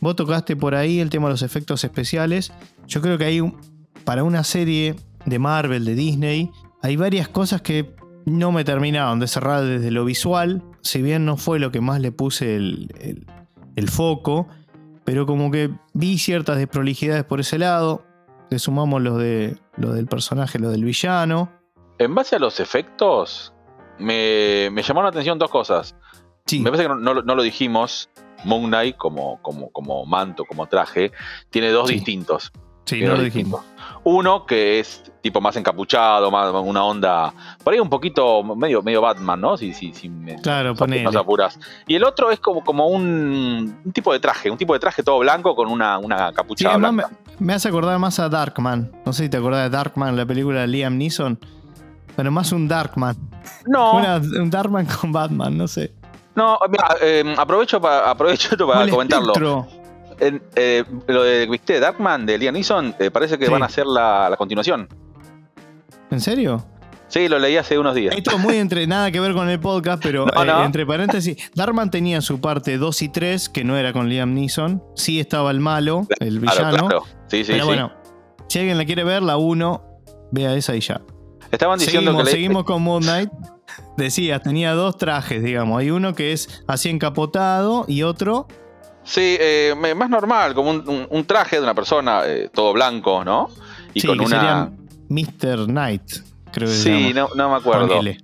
Vos 0.00 0.14
tocaste 0.16 0.56
por 0.56 0.74
ahí 0.74 1.00
el 1.00 1.10
tema 1.10 1.28
de 1.28 1.32
los 1.32 1.42
efectos 1.42 1.82
especiales. 1.84 2.52
Yo 2.86 3.00
creo 3.00 3.18
que 3.18 3.24
hay 3.24 3.40
un, 3.40 3.56
para 4.04 4.24
una 4.24 4.44
serie 4.44 4.94
de 5.24 5.38
Marvel, 5.38 5.84
de 5.84 5.94
Disney, 5.94 6.50
hay 6.82 6.96
varias 6.96 7.28
cosas 7.28 7.62
que 7.62 7.94
no 8.26 8.52
me 8.52 8.64
terminaron 8.64 9.20
de 9.20 9.26
cerrar 9.26 9.64
desde 9.64 9.90
lo 9.90 10.04
visual, 10.04 10.62
si 10.82 11.00
bien 11.02 11.24
no 11.24 11.36
fue 11.36 11.58
lo 11.58 11.70
que 11.72 11.80
más 11.80 12.00
le 12.00 12.12
puse 12.12 12.56
el, 12.56 12.92
el- 13.00 13.26
el 13.76 13.88
foco, 13.90 14.48
pero 15.06 15.24
como 15.24 15.50
que 15.50 15.70
vi 15.94 16.18
ciertas 16.18 16.58
desprolijidades 16.58 17.24
por 17.24 17.40
ese 17.40 17.58
lado. 17.58 18.04
Le 18.50 18.58
sumamos 18.58 19.00
lo, 19.00 19.16
de, 19.16 19.56
lo 19.78 19.92
del 19.94 20.06
personaje, 20.06 20.58
lo 20.58 20.68
del 20.70 20.84
villano. 20.84 21.50
En 21.98 22.14
base 22.14 22.36
a 22.36 22.38
los 22.38 22.60
efectos, 22.60 23.54
me, 23.98 24.68
me 24.70 24.82
llamaron 24.82 25.06
la 25.06 25.10
atención 25.10 25.38
dos 25.38 25.50
cosas. 25.50 25.96
Sí, 26.44 26.60
Me 26.60 26.70
parece 26.70 26.84
que 26.84 26.88
no, 26.90 26.96
no 26.96 27.14
lo- 27.14 27.22
no 27.22 27.34
lo 27.34 27.42
dijimos. 27.42 28.10
Moon 28.44 28.66
Knight, 28.66 28.96
como, 28.98 29.40
como, 29.42 29.70
como 29.72 30.04
manto, 30.04 30.44
como 30.44 30.66
traje, 30.66 31.10
tiene 31.50 31.70
dos 31.70 31.88
Sí. 31.88 31.94
distintos. 31.94 32.52
sí, 32.84 32.96
Tiene 32.96 33.08
no 33.08 33.16
lo 33.16 33.22
distintos. 33.22 33.60
Uno 34.08 34.46
que 34.46 34.78
es 34.78 35.02
tipo 35.20 35.40
más 35.40 35.56
encapuchado, 35.56 36.30
más 36.30 36.52
una 36.54 36.84
onda. 36.84 37.34
Por 37.64 37.72
ahí 37.74 37.80
un 37.80 37.88
poquito 37.90 38.44
medio, 38.44 38.80
medio 38.80 39.00
Batman, 39.00 39.40
¿no? 39.40 39.56
Si, 39.56 39.72
si, 39.72 39.92
si 39.92 40.08
me, 40.08 40.36
Claro, 40.40 40.74
nos 40.74 41.16
apuras. 41.16 41.58
Y 41.88 41.96
el 41.96 42.04
otro 42.04 42.30
es 42.30 42.38
como, 42.38 42.62
como 42.62 42.86
un, 42.86 43.76
un 43.84 43.92
tipo 43.92 44.12
de 44.12 44.20
traje, 44.20 44.48
un 44.48 44.56
tipo 44.56 44.74
de 44.74 44.78
traje 44.78 45.02
todo 45.02 45.18
blanco 45.18 45.56
con 45.56 45.68
una, 45.68 45.98
una 45.98 46.28
Sí, 46.28 46.34
capucha 46.36 46.68
además 46.70 46.92
me, 46.92 47.02
blanca. 47.02 47.16
me 47.40 47.52
hace 47.54 47.66
acordar 47.68 47.98
más 47.98 48.20
a 48.20 48.28
Darkman. 48.28 48.92
No 49.04 49.12
sé 49.12 49.24
si 49.24 49.28
te 49.28 49.38
acordás 49.38 49.64
de 49.64 49.70
Darkman, 49.76 50.16
la 50.16 50.24
película 50.24 50.60
de 50.60 50.68
Liam 50.68 50.96
Neeson. 50.96 51.40
Bueno, 52.14 52.30
más 52.30 52.52
un 52.52 52.68
Darkman. 52.68 53.16
No, 53.66 53.94
Una- 53.94 54.18
un 54.18 54.50
Darkman 54.50 54.86
con 54.86 55.10
Batman, 55.10 55.58
no 55.58 55.66
sé. 55.66 55.92
no, 56.36 56.56
mira, 56.70 56.94
eh, 57.02 57.34
aprovecho, 57.36 57.80
pa- 57.80 58.08
aprovecho 58.08 58.50
esto 58.52 58.68
para 58.68 58.84
el 58.84 58.90
comentarlo. 58.90 59.32
espectro. 59.32 59.66
En, 60.20 60.42
eh, 60.54 60.84
lo 61.08 61.22
de 61.22 61.46
¿viste? 61.46 61.78
Darkman 61.80 62.24
de 62.26 62.38
Liam 62.38 62.54
Neeson 62.54 62.94
eh, 62.98 63.10
parece 63.10 63.38
que 63.38 63.46
Sí. 63.46 63.52
van 63.52 63.62
a 63.62 63.66
hacer 63.66 63.86
la, 63.86 64.28
la 64.30 64.36
continuación. 64.36 64.88
¿En 66.10 66.20
serio? 66.20 66.64
Sí, 67.08 67.28
lo 67.28 67.38
leí 67.38 67.56
hace 67.56 67.78
unos 67.78 67.94
días. 67.94 68.14
Esto 68.16 68.32
es 68.32 68.38
muy 68.38 68.56
entre 68.56 68.86
nada 68.88 69.10
que 69.12 69.20
ver 69.20 69.32
con 69.32 69.48
el 69.48 69.60
podcast, 69.60 70.02
pero 70.02 70.26
No, 70.26 70.42
eh, 70.42 70.64
entre 70.64 70.84
paréntesis, 70.86 71.36
Darkman 71.54 71.90
tenía 71.90 72.20
su 72.20 72.40
parte 72.40 72.78
2 72.78 73.02
y 73.02 73.08
3, 73.10 73.48
que 73.48 73.62
no 73.64 73.76
era 73.76 73.92
con 73.92 74.08
Liam 74.08 74.34
Neeson. 74.34 74.82
Sí 74.96 75.20
estaba 75.20 75.50
el 75.50 75.60
malo, 75.60 76.06
el 76.20 76.40
Claro, 76.40 76.56
villano. 76.58 76.88
claro. 76.88 77.02
Sí, 77.28 77.44
sí, 77.44 77.52
pero 77.52 77.64
sí. 77.64 77.68
bueno, 77.68 77.92
si 78.48 78.58
alguien 78.58 78.78
la 78.78 78.84
quiere 78.84 79.04
ver, 79.04 79.22
la 79.22 79.36
1, 79.36 79.82
vea 80.32 80.54
esa 80.54 80.74
y 80.74 80.80
ya. 80.80 81.00
Estaban 81.52 81.78
diciendo 81.78 82.00
Seguimos, 82.10 82.22
que 82.22 82.24
le- 82.24 82.30
seguimos 82.32 82.64
con 82.64 82.82
Moon 82.82 83.02
Knight. 83.02 83.30
Decías, 83.96 84.42
tenía 84.42 84.72
dos 84.74 84.96
trajes, 84.96 85.42
digamos. 85.42 85.78
Hay 85.80 85.90
uno 85.90 86.14
que 86.14 86.32
es 86.32 86.64
así 86.66 86.88
encapotado 86.88 87.84
y 87.88 88.02
otro. 88.02 88.46
Sí, 89.06 89.36
eh, 89.40 89.74
más 89.96 90.10
normal, 90.10 90.52
como 90.54 90.70
un, 90.70 90.88
un- 90.88 91.06
un 91.08 91.24
traje 91.24 91.56
de 91.56 91.62
una 91.62 91.74
persona, 91.74 92.22
eh, 92.26 92.50
todo 92.52 92.72
blanco, 92.74 93.24
¿no? 93.24 93.48
Y 93.94 94.00
sí, 94.00 94.06
con 94.08 94.18
que 94.18 94.24
una. 94.26 94.70
Mr. 95.08 95.66
Knight, 95.66 96.02
creo 96.52 96.68
que 96.68 96.74
Sí, 96.74 97.12
no, 97.14 97.28
no 97.36 97.48
me 97.50 97.56
acuerdo. 97.56 97.86
Ponele. 97.86 98.18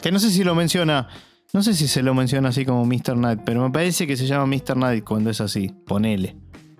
Que 0.00 0.12
no 0.12 0.18
sé 0.20 0.30
si 0.30 0.44
lo 0.44 0.54
menciona. 0.54 1.08
No 1.52 1.62
sé 1.62 1.74
si 1.74 1.88
se 1.88 2.02
lo 2.02 2.14
menciona 2.14 2.50
así 2.50 2.64
como 2.64 2.84
Mr. 2.84 3.14
Knight, 3.14 3.40
pero 3.44 3.62
me 3.62 3.70
parece 3.70 4.06
que 4.06 4.16
se 4.16 4.26
llama 4.26 4.46
Mr. 4.46 4.74
Knight 4.74 5.04
cuando 5.04 5.30
es 5.30 5.40
así. 5.40 5.68
Ponele. 5.86 6.36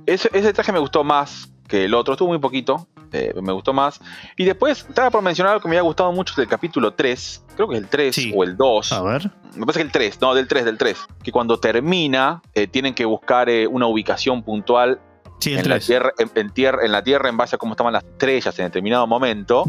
Ese, 0.07 0.31
ese 0.33 0.53
traje 0.53 0.73
me 0.73 0.79
gustó 0.79 1.03
más 1.05 1.49
que 1.67 1.85
el 1.87 1.95
otro, 1.95 2.15
estuvo 2.15 2.29
muy 2.29 2.39
poquito, 2.39 2.87
eh, 3.13 3.33
me 3.43 3.53
gustó 3.53 3.73
más. 3.73 4.01
Y 4.37 4.45
después, 4.45 4.85
estaba 4.89 5.11
por 5.11 5.23
mencionar 5.23 5.53
algo 5.53 5.63
que 5.63 5.69
me 5.69 5.77
había 5.77 5.83
gustado 5.83 6.13
mucho 6.13 6.35
del 6.37 6.49
capítulo 6.49 6.93
3, 6.95 7.45
creo 7.57 7.69
que 7.69 7.77
es 7.77 7.83
el 7.83 7.89
3 7.89 8.15
Sí. 8.15 8.33
o 8.37 8.45
el 8.45 8.57
2. 8.57 8.93
A 8.93 9.03
ver. 9.03 9.31
Me 9.57 9.67
parece 9.67 9.81
que 9.81 9.87
el 9.87 9.93
3, 9.93 10.21
no, 10.21 10.35
del 10.35 10.47
3, 10.47 10.65
del 10.65 10.79
3. 10.79 10.97
Que 11.23 11.33
cuando 11.33 11.59
termina, 11.59 12.43
eh, 12.55 12.67
tienen 12.67 12.95
que 12.95 13.05
buscar 13.05 13.49
eh, 13.49 13.67
una 13.67 13.87
ubicación 13.87 14.43
puntual 14.43 15.01
Sí, 15.41 15.51
en 15.53 15.59
la, 15.69 15.75
3. 15.77 15.87
tierra, 15.87 16.13
en, 16.19 16.31
en 16.35 16.51
tierra, 16.51 16.85
en 16.85 16.91
la 16.91 17.03
Tierra 17.05 17.29
en 17.29 17.37
base 17.37 17.55
a 17.55 17.59
cómo 17.59 17.73
estaban 17.75 17.93
las 17.93 18.03
estrellas 18.03 18.59
en 18.59 18.65
determinado 18.67 19.07
momento. 19.07 19.63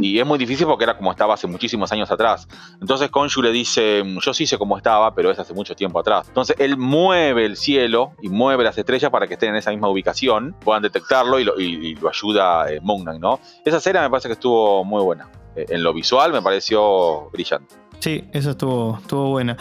Y 0.00 0.18
es 0.18 0.26
muy 0.26 0.38
difícil 0.38 0.66
porque 0.66 0.84
era 0.84 0.96
como 0.98 1.10
estaba 1.10 1.32
hace 1.34 1.46
muchísimos 1.46 1.90
años 1.92 2.10
atrás. 2.10 2.46
Entonces 2.80 3.10
Konshu 3.10 3.40
le 3.42 3.50
dice, 3.50 4.02
"Mm, 4.04 4.18
yo 4.20 4.34
sí 4.34 4.46
sé 4.46 4.58
cómo 4.58 4.76
estaba, 4.76 5.14
pero 5.14 5.30
es 5.30 5.38
hace 5.38 5.54
mucho 5.54 5.74
tiempo 5.74 5.98
atrás. 5.98 6.28
Entonces 6.28 6.56
él 6.58 6.76
mueve 6.76 7.46
el 7.46 7.56
cielo 7.56 8.12
y 8.20 8.28
mueve 8.28 8.64
las 8.64 8.76
estrellas 8.76 9.10
para 9.10 9.26
que 9.26 9.34
estén 9.34 9.50
en 9.50 9.56
esa 9.56 9.70
misma 9.70 9.88
ubicación, 9.88 10.54
puedan 10.62 10.82
detectarlo 10.82 11.38
y 11.40 11.44
lo, 11.44 11.58
y- 11.58 11.64
y 11.88 11.94
lo 11.94 12.10
ayuda 12.10 12.70
eh, 12.70 12.80
¿no? 13.18 13.40
Esa 13.64 13.80
serie 13.80 14.00
me 14.02 14.10
parece 14.10 14.28
que 14.28 14.34
estuvo 14.34 14.84
muy 14.84 15.02
buena. 15.02 15.30
Eh, 15.56 15.66
en 15.70 15.82
lo 15.82 15.94
visual 15.94 16.32
me 16.32 16.42
pareció 16.42 17.30
brillante. 17.32 17.74
Sí, 18.00 18.24
esa 18.32 18.50
estuvo, 18.50 18.98
estuvo 19.00 19.30
buena. 19.30 19.56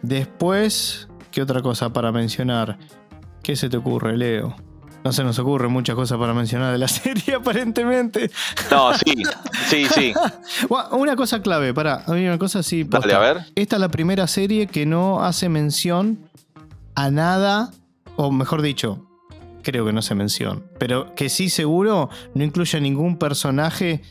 Después, 0.00 1.08
¿qué 1.30 1.42
otra 1.42 1.60
cosa 1.60 1.92
para 1.92 2.10
mencionar? 2.12 2.78
¿Qué 3.42 3.56
se 3.56 3.68
te 3.68 3.76
ocurre, 3.76 4.16
Leo? 4.16 4.54
No 5.04 5.12
se 5.12 5.22
nos 5.22 5.38
ocurre 5.38 5.68
muchas 5.68 5.94
cosas 5.94 6.18
para 6.18 6.32
mencionar 6.32 6.72
de 6.72 6.78
la 6.78 6.88
serie, 6.88 7.34
aparentemente. 7.34 8.30
No, 8.70 8.94
sí, 8.94 9.22
sí, 9.68 9.86
sí. 9.86 10.14
Una 10.90 11.14
cosa 11.14 11.42
clave, 11.42 11.74
para, 11.74 12.02
hay 12.06 12.26
una 12.26 12.38
cosa 12.38 12.60
así. 12.60 12.84
Dale, 12.84 13.12
a 13.12 13.18
ver. 13.18 13.44
Esta 13.54 13.76
es 13.76 13.80
la 13.80 13.90
primera 13.90 14.26
serie 14.26 14.66
que 14.66 14.86
no 14.86 15.22
hace 15.22 15.48
mención 15.48 16.18
a 16.94 17.10
nada, 17.10 17.70
o 18.16 18.32
mejor 18.32 18.62
dicho, 18.62 19.06
creo 19.62 19.84
que 19.84 19.92
no 19.92 19.98
hace 19.98 20.14
mención, 20.14 20.64
pero 20.78 21.14
que 21.14 21.28
sí 21.28 21.50
seguro 21.50 22.08
no 22.34 22.44
incluye 22.44 22.78
a 22.78 22.80
ningún 22.80 23.18
personaje 23.18 24.02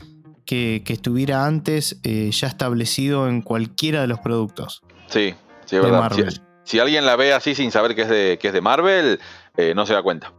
que, 0.45 0.84
que 0.86 0.93
estuviera 0.93 1.45
antes 1.45 1.99
eh, 2.03 2.29
ya 2.32 2.47
establecido 2.47 3.29
en 3.29 3.41
cualquiera 3.41 4.01
de 4.01 4.08
los 4.08 4.19
productos 4.19 4.84
Sí, 5.08 5.34
sí, 5.65 5.77
es 5.77 5.82
de 5.82 5.82
verdad. 5.82 5.99
Marvel. 5.99 6.32
Si, 6.34 6.41
si 6.65 6.79
alguien 6.79 7.06
la 7.06 7.15
ve 7.15 7.34
así 7.34 7.56
sin 7.56 7.71
saber 7.71 7.95
que 7.95 8.01
es 8.01 8.10
de, 8.10 8.38
que 8.41 8.49
es 8.49 8.53
de 8.53 8.62
Marvel, 8.62 9.19
eh, 9.56 9.73
no 9.75 9.86
se 9.86 9.93
da 9.93 10.01
cuenta. 10.01 10.34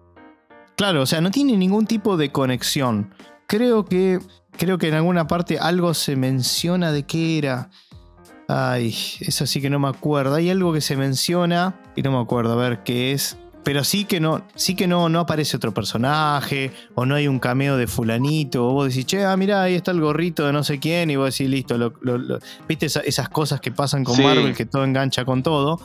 Claro, 0.76 1.02
o 1.02 1.06
sea, 1.06 1.20
no 1.20 1.30
tiene 1.30 1.56
ningún 1.56 1.86
tipo 1.86 2.16
de 2.16 2.30
conexión. 2.32 3.14
Creo 3.46 3.84
que, 3.84 4.18
creo 4.56 4.78
que 4.78 4.88
en 4.88 4.94
alguna 4.94 5.26
parte 5.26 5.58
algo 5.58 5.94
se 5.94 6.16
menciona 6.16 6.90
de 6.92 7.04
qué 7.04 7.38
era. 7.38 7.70
Ay, 8.48 8.94
eso 9.20 9.46
sí 9.46 9.60
que 9.62 9.70
no 9.70 9.78
me 9.78 9.88
acuerdo. 9.88 10.34
Hay 10.34 10.50
algo 10.50 10.72
que 10.72 10.80
se 10.80 10.96
menciona 10.96 11.80
y 11.96 12.02
no 12.02 12.10
me 12.12 12.18
acuerdo 12.18 12.52
a 12.52 12.56
ver 12.56 12.82
qué 12.82 13.12
es. 13.12 13.38
Pero 13.62 13.82
sí 13.82 14.04
que 14.04 14.20
no, 14.20 14.42
sí 14.56 14.74
que 14.76 14.86
no, 14.86 15.08
no 15.08 15.20
aparece 15.20 15.56
otro 15.56 15.72
personaje, 15.72 16.70
o 16.94 17.06
no 17.06 17.14
hay 17.14 17.28
un 17.28 17.38
cameo 17.38 17.78
de 17.78 17.86
fulanito, 17.86 18.66
o 18.68 18.72
vos 18.74 18.88
decís, 18.88 19.06
che, 19.06 19.24
ah, 19.24 19.34
mirá, 19.38 19.62
ahí 19.62 19.74
está 19.74 19.90
el 19.90 20.02
gorrito 20.02 20.44
de 20.44 20.52
no 20.52 20.62
sé 20.62 20.78
quién, 20.78 21.10
y 21.10 21.16
vos 21.16 21.30
decís, 21.32 21.48
listo, 21.48 21.78
lo- 21.78 21.94
lo- 22.02 22.18
lo- 22.18 22.38
viste 22.68 22.84
esa- 22.86 23.00
esas 23.00 23.30
cosas 23.30 23.62
que 23.62 23.70
pasan 23.72 24.04
con 24.04 24.16
Sí. 24.16 24.22
Marvel, 24.22 24.54
que 24.54 24.66
todo 24.66 24.84
engancha 24.84 25.24
con 25.24 25.42
todo. 25.42 25.80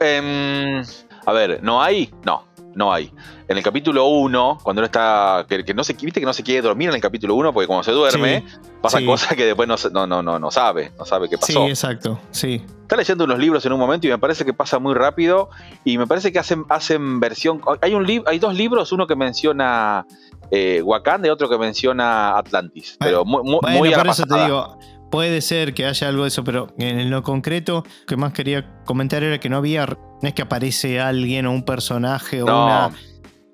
Em, 0.00 0.82
a 1.26 1.32
ver, 1.32 1.62
¿no 1.62 1.80
hay? 1.80 2.10
No, 2.24 2.42
no 2.76 2.92
hay. 2.92 3.10
En 3.48 3.56
el 3.56 3.62
capítulo 3.64 4.06
1, 4.06 4.58
cuando 4.62 4.80
él 4.82 4.86
está. 4.86 5.44
Que, 5.48 5.64
que 5.64 5.74
no 5.74 5.82
se, 5.82 5.94
viste 5.94 6.20
que 6.20 6.26
no 6.26 6.32
se 6.32 6.42
quiere 6.44 6.62
dormir 6.62 6.90
en 6.90 6.94
el 6.94 7.00
capítulo 7.00 7.34
1 7.34 7.52
porque 7.52 7.66
cuando 7.66 7.82
se 7.82 7.90
duerme, 7.92 8.44
pasan 8.80 9.00
sí. 9.00 9.06
cosas 9.06 9.34
que 9.34 9.44
después 9.46 9.66
no, 9.68 9.74
no, 9.92 10.06
no, 10.06 10.22
no, 10.22 10.38
no 10.38 10.50
sabe, 10.50 10.92
no 10.98 11.04
sabe 11.04 11.28
qué 11.28 11.36
Sí, 11.40 11.54
pasó. 11.54 11.66
exacto, 11.66 12.20
sí. 12.30 12.64
Está 12.82 12.96
leyendo 12.96 13.24
unos 13.24 13.38
libros 13.40 13.66
en 13.66 13.72
un 13.72 13.80
momento 13.80 14.06
y 14.06 14.10
me 14.10 14.18
parece 14.18 14.44
que 14.44 14.52
pasa 14.54 14.78
muy 14.78 14.94
rápido. 14.94 15.48
Y 15.84 15.98
me 15.98 16.06
parece 16.06 16.32
que 16.32 16.38
hacen, 16.38 16.64
hacen 16.68 17.18
versión. 17.18 17.60
Hay, 17.80 17.94
un 17.94 18.04
lib- 18.06 18.22
hay 18.26 18.38
dos 18.38 18.54
libros, 18.54 18.92
uno 18.92 19.06
que 19.08 19.16
menciona 19.16 20.06
eh, 20.52 20.82
Wakanda 20.84 21.26
y 21.26 21.30
otro 21.30 21.48
que 21.48 21.58
menciona 21.58 22.36
Atlantis. 22.38 22.96
Pero 23.00 23.24
muy, 23.24 23.42
muy, 23.42 23.58
Bueno, 23.62 23.78
muy 23.78 23.88
a 23.88 23.96
la 23.96 24.02
por 24.04 24.12
eso 24.12 24.22
te 24.22 24.28
pasada. 24.28 24.46
digo, 24.46 24.78
puede 25.10 25.40
ser 25.40 25.74
que 25.74 25.86
haya 25.86 26.08
algo 26.08 26.22
de 26.22 26.28
eso, 26.28 26.44
pero 26.44 26.68
en 26.78 27.10
lo 27.10 27.22
concreto, 27.22 27.84
lo 28.00 28.06
que 28.06 28.16
más 28.16 28.32
quería 28.32 28.82
comentar 28.84 29.22
era 29.22 29.38
que 29.38 29.48
no 29.48 29.56
había, 29.58 29.86
no 29.86 30.28
es 30.28 30.34
que 30.34 30.42
aparece 30.42 31.00
alguien 31.00 31.46
o 31.46 31.52
un 31.52 31.64
personaje 31.64 32.42
o 32.42 32.46
una 32.46 32.90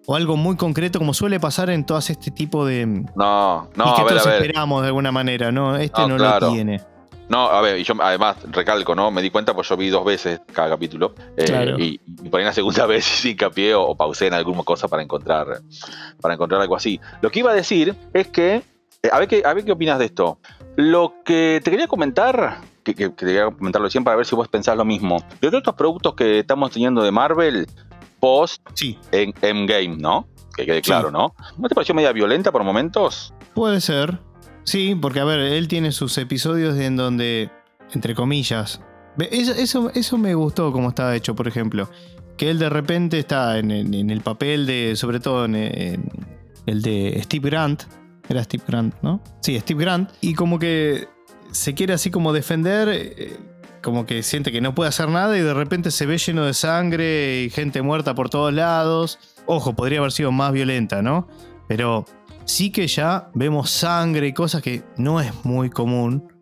o 0.06 0.16
algo 0.16 0.36
muy 0.36 0.56
concreto 0.56 0.98
como 0.98 1.14
suele 1.14 1.38
pasar 1.38 1.70
en 1.70 1.86
todas 1.86 2.10
este 2.10 2.32
tipo 2.32 2.66
de 2.66 2.86
No, 3.14 3.68
y 3.74 3.78
no, 3.78 3.94
que 3.94 4.00
a 4.00 4.04
ver, 4.04 4.12
a 4.14 4.16
todos 4.18 4.26
ver. 4.26 4.34
esperamos 4.42 4.82
de 4.82 4.88
alguna 4.88 5.12
manera, 5.12 5.52
¿no? 5.52 5.76
Este 5.76 6.00
No, 6.02 6.08
no, 6.08 6.16
claro. 6.16 6.46
lo 6.48 6.52
tiene. 6.54 6.80
No, 7.28 7.46
a 7.48 7.60
ver, 7.62 7.78
y 7.78 7.84
yo 7.84 7.94
además 8.00 8.36
recalco, 8.50 8.94
¿no? 8.96 9.10
Me 9.12 9.22
di 9.22 9.30
cuenta 9.30 9.54
pues 9.54 9.68
yo 9.68 9.76
vi 9.76 9.88
dos 9.90 10.04
veces 10.04 10.40
cada 10.52 10.70
capítulo. 10.70 11.14
eh, 11.36 11.44
Claro. 11.44 11.78
y, 11.78 12.00
y 12.04 12.28
por 12.28 12.40
ahí 12.40 12.44
la 12.46 12.52
segunda 12.52 12.84
vez 12.86 13.06
hice 13.06 13.30
hincapié 13.30 13.74
o, 13.74 13.82
o 13.84 13.96
pausé 13.96 14.26
en 14.26 14.34
alguna 14.34 14.64
cosa 14.64 14.88
para 14.88 15.02
encontrar, 15.04 15.46
para 16.20 16.34
encontrar 16.34 16.60
algo 16.60 16.74
así. 16.76 17.00
Lo 17.20 17.30
que 17.30 17.38
iba 17.38 17.52
a 17.52 17.54
decir 17.54 17.94
es 18.12 18.26
que. 18.26 18.56
eh, 19.04 19.08
a, 19.12 19.18
ver 19.20 19.28
qué, 19.28 19.42
a 19.46 19.54
ver 19.54 19.64
qué 19.64 19.70
opinas 19.72 20.00
de 20.00 20.06
esto. 20.06 20.40
Lo 20.76 21.14
que 21.24 21.60
te 21.62 21.70
quería 21.70 21.86
comentar, 21.86 22.60
que, 22.82 22.94
que- 22.94 23.10
que 23.10 23.10
te 23.14 23.26
quería 23.26 23.44
comentarlo 23.50 23.86
recién 23.86 24.04
para 24.04 24.16
ver 24.16 24.26
si 24.26 24.34
vos 24.34 24.48
pensás 24.48 24.76
lo 24.76 24.84
mismo. 24.84 25.18
De 25.40 25.48
todos 25.48 25.60
estos 25.60 25.74
productos 25.74 26.14
que 26.14 26.38
estamos 26.40 26.70
teniendo 26.70 27.02
de 27.02 27.10
Marvel, 27.12 27.66
post 28.20 28.62
Sí, 28.74 28.98
en 29.10 29.34
Endgame, 29.42 29.96
¿no? 29.98 30.26
Que 30.56 30.64
quede 30.66 30.76
Sí. 30.76 30.82
claro, 30.82 31.10
¿no? 31.10 31.34
¿No 31.58 31.68
te 31.68 31.74
pareció 31.74 31.94
media 31.94 32.12
violenta 32.12 32.50
por 32.52 32.62
momentos? 32.64 33.32
puede 33.54 33.80
ser. 33.82 34.18
Sí, 34.64 34.96
porque 35.00 35.20
a 35.20 35.24
ver, 35.24 35.40
él 35.40 35.68
tiene 35.68 35.92
sus 35.92 36.16
episodios 36.18 36.78
en 36.78 36.96
donde, 36.96 37.50
entre 37.92 38.14
comillas, 38.14 38.80
eso, 39.30 39.52
eso, 39.52 39.90
eso 39.94 40.16
me 40.18 40.34
gustó 40.34 40.72
como 40.72 40.88
estaba 40.88 41.14
hecho, 41.16 41.34
por 41.34 41.48
ejemplo. 41.48 41.90
Que 42.38 42.48
él 42.50 42.58
de 42.58 42.70
repente 42.70 43.18
está 43.18 43.58
en, 43.58 43.70
en- 43.70 43.92
en 43.92 44.08
el 44.10 44.20
papel 44.22 44.64
de, 44.66 44.96
sobre 44.96 45.20
todo 45.20 45.44
en, 45.44 45.54
en 45.56 46.08
el 46.64 46.80
de 46.80 47.20
Steve 47.24 47.50
Grant. 47.50 47.82
Era 48.32 48.44
Steve 48.44 48.64
Grant, 48.66 48.94
¿no? 49.02 49.20
Sí, 49.40 49.58
Steve 49.60 49.84
Grant. 49.84 50.10
Y 50.20 50.34
como 50.34 50.58
que 50.58 51.06
se 51.50 51.74
quiere 51.74 51.92
así 51.92 52.10
como 52.10 52.32
defender, 52.32 52.88
eh, 52.90 53.36
como 53.82 54.06
que 54.06 54.22
siente 54.22 54.50
que 54.50 54.60
no 54.60 54.74
puede 54.74 54.88
hacer 54.88 55.08
nada 55.08 55.36
y 55.36 55.42
de 55.42 55.52
repente 55.54 55.90
se 55.90 56.06
ve 56.06 56.16
lleno 56.16 56.44
de 56.46 56.54
sangre 56.54 57.42
y 57.42 57.50
gente 57.50 57.82
muerta 57.82 58.14
por 58.14 58.30
todos 58.30 58.52
lados. 58.52 59.18
Ojo, 59.46 59.74
podría 59.74 59.98
haber 59.98 60.12
sido 60.12 60.32
más 60.32 60.52
violenta, 60.52 61.02
¿no? 61.02 61.28
Pero 61.68 62.06
sí 62.46 62.70
que 62.70 62.86
ya 62.86 63.28
vemos 63.34 63.70
sangre 63.70 64.28
y 64.28 64.32
cosas 64.32 64.62
que 64.62 64.82
no 64.96 65.20
es 65.20 65.44
muy 65.44 65.68
común, 65.68 66.32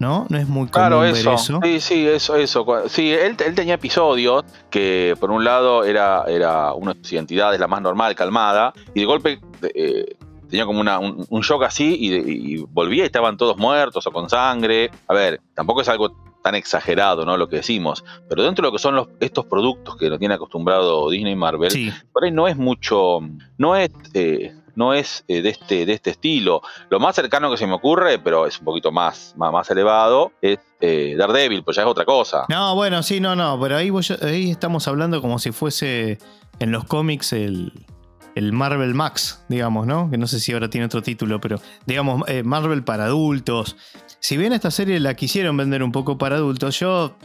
¿no? 0.00 0.26
No 0.28 0.36
es 0.38 0.48
muy 0.48 0.66
común 0.66 0.70
Claro, 0.70 1.00
ver 1.00 1.14
eso. 1.14 1.34
eso. 1.34 1.60
Sí, 1.62 1.80
sí, 1.80 2.06
eso, 2.08 2.34
eso. 2.34 2.66
Sí, 2.88 3.12
él, 3.12 3.36
él 3.44 3.54
tenía 3.54 3.74
episodios 3.74 4.44
que, 4.70 5.14
por 5.20 5.30
un 5.30 5.44
lado, 5.44 5.84
era, 5.84 6.24
era 6.26 6.72
una 6.72 6.94
de 6.94 7.00
sus 7.00 7.12
identidades, 7.12 7.60
la 7.60 7.68
más 7.68 7.82
normal, 7.82 8.14
calmada, 8.16 8.72
y 8.94 9.00
de 9.00 9.06
golpe 9.06 9.40
eh, 9.74 10.16
tenía 10.50 10.66
como 10.66 10.80
una- 10.80 10.98
un, 10.98 11.24
un 11.28 11.40
shock 11.42 11.62
así 11.62 11.96
y, 11.98 12.14
y 12.14 12.56
volvía 12.68 13.04
y 13.04 13.06
estaban 13.06 13.36
todos 13.36 13.56
muertos 13.56 14.06
o 14.06 14.10
con 14.12 14.28
sangre. 14.28 14.90
A 15.08 15.14
ver, 15.14 15.40
tampoco 15.54 15.80
es 15.80 15.88
algo 15.88 16.14
tan 16.42 16.54
exagerado, 16.54 17.24
¿no? 17.26 17.36
Lo 17.36 17.48
que 17.48 17.56
decimos, 17.56 18.02
pero 18.28 18.42
dentro 18.42 18.62
de 18.62 18.68
lo 18.68 18.72
que 18.72 18.78
son 18.78 18.94
los, 18.96 19.08
estos 19.20 19.44
productos 19.44 19.96
que 19.96 20.08
nos 20.08 20.18
tiene 20.18 20.34
acostumbrado 20.34 21.08
Disney 21.10 21.34
y 21.34 21.36
Marvel, 21.36 21.70
Sí, 21.70 21.92
por 22.12 22.24
ahí 22.24 22.30
no 22.30 22.48
es 22.48 22.56
mucho, 22.56 23.20
no 23.58 23.76
es, 23.76 23.90
eh, 24.14 24.54
no 24.74 24.94
es 24.94 25.22
eh, 25.28 25.42
de, 25.42 25.50
este, 25.50 25.84
de 25.84 25.92
este 25.92 26.08
estilo. 26.10 26.62
Lo 26.88 26.98
más 26.98 27.14
cercano 27.14 27.50
que 27.50 27.58
se 27.58 27.66
me 27.66 27.74
ocurre, 27.74 28.18
pero 28.18 28.46
es 28.46 28.58
un 28.58 28.64
poquito 28.64 28.90
más, 28.90 29.34
más, 29.36 29.52
más 29.52 29.70
elevado, 29.70 30.32
es 30.40 30.58
eh, 30.80 31.14
Daredevil, 31.18 31.62
pues 31.62 31.76
ya 31.76 31.82
es 31.82 31.88
otra 31.88 32.06
cosa. 32.06 32.46
No, 32.48 32.74
bueno, 32.74 33.02
sí, 33.02 33.20
no, 33.20 33.36
no, 33.36 33.58
pero 33.60 33.76
ahí, 33.76 33.90
voy- 33.90 34.06
ahí 34.22 34.50
estamos 34.50 34.88
hablando 34.88 35.20
como 35.20 35.38
si 35.38 35.52
fuese 35.52 36.18
en 36.58 36.72
los 36.72 36.84
cómics 36.84 37.34
el, 37.34 37.72
el 38.34 38.52
Marvel 38.52 38.94
Max, 38.94 39.44
digamos, 39.48 39.86
¿no? 39.86 40.10
Que 40.10 40.18
no 40.18 40.26
sé 40.26 40.40
si 40.40 40.52
ahora 40.52 40.70
tiene 40.70 40.86
otro 40.86 41.02
título, 41.02 41.40
pero 41.40 41.60
digamos, 41.86 42.22
eh, 42.28 42.42
Marvel 42.42 42.82
para 42.84 43.06
adultos. 43.06 43.76
Si 44.20 44.36
bien 44.36 44.52
esta 44.52 44.70
serie 44.70 45.00
la 45.00 45.14
quisieron 45.14 45.56
vender 45.56 45.82
un 45.82 45.92
poco 45.92 46.18
para 46.18 46.36
adultos, 46.36 46.78
yo 46.78 47.16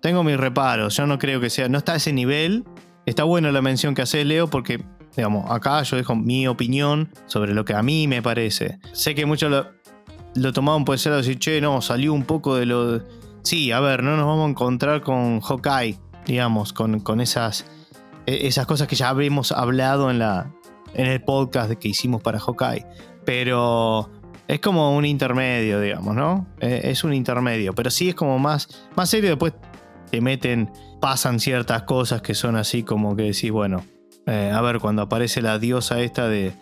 tengo 0.00 0.22
mis 0.24 0.36
reparos. 0.36 0.96
Yo 0.96 1.06
no 1.06 1.18
creo 1.18 1.40
que 1.40 1.50
sea, 1.50 1.68
no 1.68 1.78
está 1.78 1.92
a 1.92 1.96
ese 1.96 2.12
nivel. 2.12 2.64
Está 3.06 3.24
buena 3.24 3.50
la 3.52 3.62
mención 3.62 3.94
que 3.94 4.02
hace 4.02 4.24
Leo 4.24 4.48
porque, 4.48 4.84
digamos, 5.16 5.50
acá 5.50 5.82
yo 5.82 5.96
dejo 5.96 6.14
mi 6.14 6.46
opinión 6.46 7.10
sobre 7.26 7.54
lo 7.54 7.64
que 7.64 7.74
a 7.74 7.82
mí 7.82 8.06
me 8.06 8.22
parece. 8.22 8.78
Sé 8.92 9.14
que 9.14 9.24
muchos 9.24 9.50
lo, 9.50 9.66
lo 10.34 10.52
tomaban 10.52 10.84
puede 10.84 10.98
ser 10.98 11.14
decir, 11.14 11.38
che, 11.38 11.60
no, 11.60 11.80
salió 11.80 12.12
un 12.12 12.24
poco 12.24 12.56
de 12.56 12.66
lo... 12.66 13.02
Sí, 13.42 13.72
a 13.72 13.80
ver, 13.80 14.02
no 14.02 14.16
nos 14.16 14.26
vamos 14.26 14.46
a 14.46 14.50
encontrar 14.50 15.00
con 15.00 15.40
Hawkeye, 15.40 15.98
digamos, 16.26 16.72
con, 16.72 17.00
con 17.00 17.20
esas, 17.20 17.64
esas 18.28 18.66
cosas 18.66 18.88
que 18.88 18.96
ya 18.96 19.08
habíamos 19.08 19.52
hablado 19.52 20.10
en, 20.10 20.18
la, 20.18 20.52
en 20.94 21.06
el 21.06 21.22
podcast 21.22 21.72
que 21.72 21.88
hicimos 21.88 22.22
para 22.22 22.38
Hawkeye. 22.38 22.86
Pero 23.24 24.10
es 24.46 24.60
como 24.60 24.96
un 24.96 25.04
intermedio, 25.04 25.80
digamos, 25.80 26.14
¿no? 26.14 26.46
E, 26.60 26.90
es 26.90 27.04
un 27.04 27.12
intermedio, 27.12 27.74
pero 27.74 27.90
sí 27.90 28.10
es 28.10 28.14
como 28.14 28.38
más, 28.38 28.88
más 28.96 29.10
serio. 29.10 29.30
Después 29.30 29.54
te 30.10 30.20
meten, 30.20 30.70
pasan 31.00 31.40
ciertas 31.40 31.82
cosas 31.82 32.22
que 32.22 32.34
son 32.34 32.56
así 32.56 32.82
como 32.82 33.14
que 33.16 33.24
decís, 33.24 33.50
bueno, 33.50 33.84
eh, 34.26 34.50
a 34.52 34.60
ver, 34.60 34.78
cuando 34.78 35.02
aparece 35.02 35.42
la 35.42 35.58
diosa 35.58 36.00
esta 36.00 36.28
de, 36.28 36.52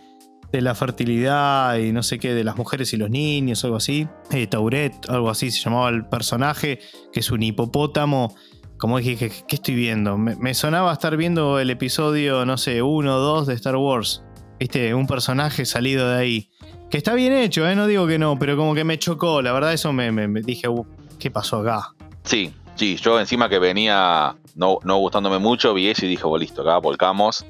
de 0.51 0.61
la 0.61 0.75
fertilidad 0.75 1.77
y 1.77 1.91
no 1.91 2.03
sé 2.03 2.19
qué, 2.19 2.33
de 2.33 2.43
las 2.43 2.57
mujeres 2.57 2.93
y 2.93 2.97
los 2.97 3.09
niños, 3.09 3.63
algo 3.63 3.77
así. 3.77 4.07
Eh, 4.31 4.47
Tauret, 4.47 5.09
algo 5.09 5.29
así 5.29 5.51
se 5.51 5.61
llamaba 5.61 5.89
el 5.89 6.05
personaje, 6.05 6.79
que 7.11 7.19
es 7.19 7.31
un 7.31 7.43
hipopótamo. 7.43 8.35
Como 8.77 8.99
dije, 8.99 9.31
¿qué, 9.47 9.55
estoy 9.55 9.75
viendo? 9.75 10.17
Me, 10.17 10.53
sonaba 10.53 10.93
estar 10.93 11.17
viendo 11.17 11.59
el 11.59 11.69
episodio, 11.69 12.45
no 12.45 12.57
sé, 12.57 12.81
1 12.81 13.15
o 13.15 13.19
2 13.19 13.47
de 13.47 13.53
Star 13.55 13.75
Wars. 13.75 14.23
Viste, 14.59 14.93
un 14.93 15.07
personaje 15.07 15.65
salido 15.65 16.09
de 16.09 16.17
ahí. 16.17 16.49
Que 16.89 16.97
está 16.97 17.15
bien 17.15 17.33
hecho, 17.33 17.67
¿eh? 17.67 17.75
no 17.75 17.87
digo 17.87 18.07
que 18.07 18.19
no, 18.19 18.37
pero 18.37 18.55
como 18.55 18.75
que 18.75 18.83
me 18.83 18.99
chocó. 18.99 19.41
La 19.41 19.51
verdad, 19.51 19.73
eso 19.73 19.91
me, 19.93 20.11
dije, 20.41 20.67
uh, 20.67 20.85
¿qué 21.19 21.31
pasó 21.31 21.61
acá? 21.61 21.95
Sí, 22.23 22.53
sí, 22.75 22.95
yo 22.97 23.19
encima 23.19 23.49
que 23.49 23.59
venía 23.59 24.35
no, 24.55 24.77
no 24.83 24.97
gustándome 24.97 25.39
mucho, 25.39 25.73
vi 25.73 25.89
eso 25.89 26.05
y 26.05 26.09
dije, 26.09 26.23
bueno, 26.23 26.41
listo, 26.41 26.61
acá 26.61 26.77
volcamos. 26.77 27.45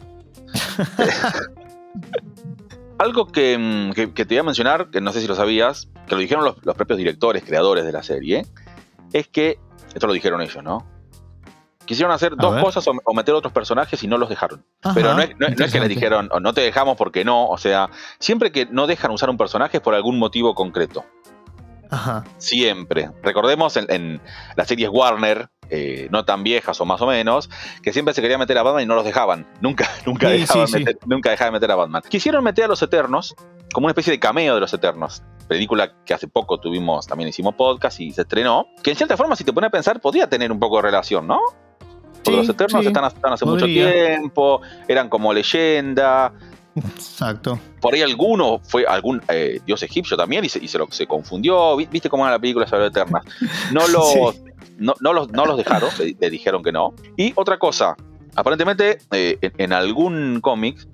Algo 2.99 3.25
mm, 3.25 3.91
que, 3.91 4.07
te 4.07 4.25
voy 4.25 4.37
a 4.37 4.43
mencionar, 4.43 4.89
que 4.89 5.01
no 5.01 5.11
sé 5.13 5.21
si 5.21 5.27
lo 5.27 5.35
sabías, 5.35 5.89
que 6.07 6.15
lo 6.15 6.21
dijeron 6.21 6.45
los, 6.45 6.75
propios 6.75 6.97
directores, 6.97 7.43
creadores 7.43 7.85
de 7.85 7.91
la 7.91 8.01
serie, 8.01 8.45
es 9.13 9.27
que, 9.27 9.59
esto 9.93 10.07
lo 10.07 10.13
dijeron 10.13 10.41
ellos, 10.41 10.63
¿no? 10.63 10.96
Quisieron 11.87 12.13
hacer 12.13 12.35
dos 12.35 12.61
cosas 12.61 12.85
o, 12.87 13.13
meter 13.13 13.33
otros 13.33 13.53
personajes 13.53 14.03
y 14.03 14.07
no 14.07 14.17
los 14.17 14.29
dejaron. 14.29 14.63
Pero 14.93 15.13
no 15.13 15.21
es, 15.21 15.71
que 15.71 15.79
les 15.79 15.89
dijeron, 15.89 16.29
no 16.41 16.53
te 16.53 16.61
dejamos 16.61 16.97
porque 16.97 17.25
no, 17.25 17.47
o 17.47 17.57
sea, 17.57 17.89
siempre 18.19 18.51
que 18.51 18.67
no 18.67 18.85
dejan 18.85 19.09
usar 19.11 19.29
un 19.29 19.37
personaje 19.37 19.77
es 19.77 19.83
por 19.83 19.95
algún 19.95 20.19
motivo 20.19 20.53
concreto. 20.53 21.05
Ajá. 21.89 22.23
Siempre. 22.37 23.09
Recordemos 23.23 23.77
en, 23.77 24.21
las 24.55 24.67
series 24.67 24.89
Warner, 24.91 25.49
eh, 25.69 26.07
no 26.11 26.25
tan 26.25 26.43
viejas 26.43 26.79
o 26.81 26.85
más 26.85 27.01
o 27.01 27.07
menos, 27.07 27.49
que 27.81 27.93
siempre 27.93 28.13
se 28.13 28.21
quería 28.21 28.37
meter 28.37 28.57
a 28.57 28.63
Batman 28.63 28.83
y 28.83 28.85
no 28.85 28.95
los 28.95 29.05
dejaban. 29.05 29.47
Nunca, 29.61 29.89
nunca, 30.05 30.29
dejaban 30.29 30.67
nunca 31.05 31.29
dejaban 31.29 31.53
meter 31.53 31.71
a 31.71 31.75
Batman. 31.75 32.03
Quisieron 32.07 32.43
meter 32.43 32.65
a 32.65 32.67
los 32.67 32.81
Eternos 32.81 33.35
como 33.73 33.85
una 33.85 33.91
especie 33.91 34.11
de 34.11 34.19
cameo 34.19 34.55
de 34.55 34.59
los 34.59 34.73
Eternos. 34.73 35.23
Película 35.47 35.93
que 36.05 36.13
hace 36.13 36.27
poco 36.27 36.59
tuvimos, 36.59 37.07
también 37.07 37.29
hicimos 37.29 37.55
podcast 37.55 37.99
y 38.01 38.11
se 38.11 38.21
estrenó. 38.21 38.67
Que 38.83 38.91
en 38.91 38.97
cierta 38.97 39.15
forma, 39.15 39.35
si 39.35 39.43
te 39.43 39.53
pones 39.53 39.69
a 39.69 39.71
pensar, 39.71 40.01
podía 40.01 40.29
tener 40.29 40.51
un 40.51 40.59
poco 40.59 40.77
de 40.77 40.83
relación, 40.83 41.25
¿no? 41.25 41.39
Porque 42.23 42.37
los 42.37 42.49
Eternos 42.49 42.85
están, 42.85 43.05
hace 43.05 43.45
mucho 43.45 43.65
tiempo, 43.65 44.61
eran 44.87 45.09
como 45.09 45.33
leyenda. 45.33 46.33
Exacto. 46.75 47.59
Por 47.81 47.93
ahí 47.93 48.01
alguno 48.01 48.59
fue 48.63 48.85
algún 48.85 49.21
eh, 49.29 49.59
dios 49.65 49.81
egipcio 49.83 50.15
también 50.15 50.45
y 50.45 50.49
se, 50.49 50.63
y 50.63 50.67
se, 50.67 50.77
lo, 50.77 50.87
se 50.91 51.07
confundió. 51.07 51.75
¿Viste 51.77 52.09
cómo 52.09 52.23
era 52.23 52.33
la 52.33 52.39
película 52.39 52.67
sobre 52.67 52.87
Eternas? 52.87 53.23
No 53.71 53.87
los, 53.87 54.35
no, 54.77 55.13
los, 55.13 55.31
no 55.31 55.45
los 55.45 55.57
dejaron, 55.57 55.89
le, 55.97 56.29
dijeron 56.29 56.63
que 56.63 56.71
no. 56.71 56.93
Y 57.15 57.33
otra 57.35 57.57
cosa, 57.57 57.95
aparentemente 58.35 58.99
eh, 59.11 59.37
en, 59.57 59.73
algún 59.73 60.39
cómic, 60.41 60.87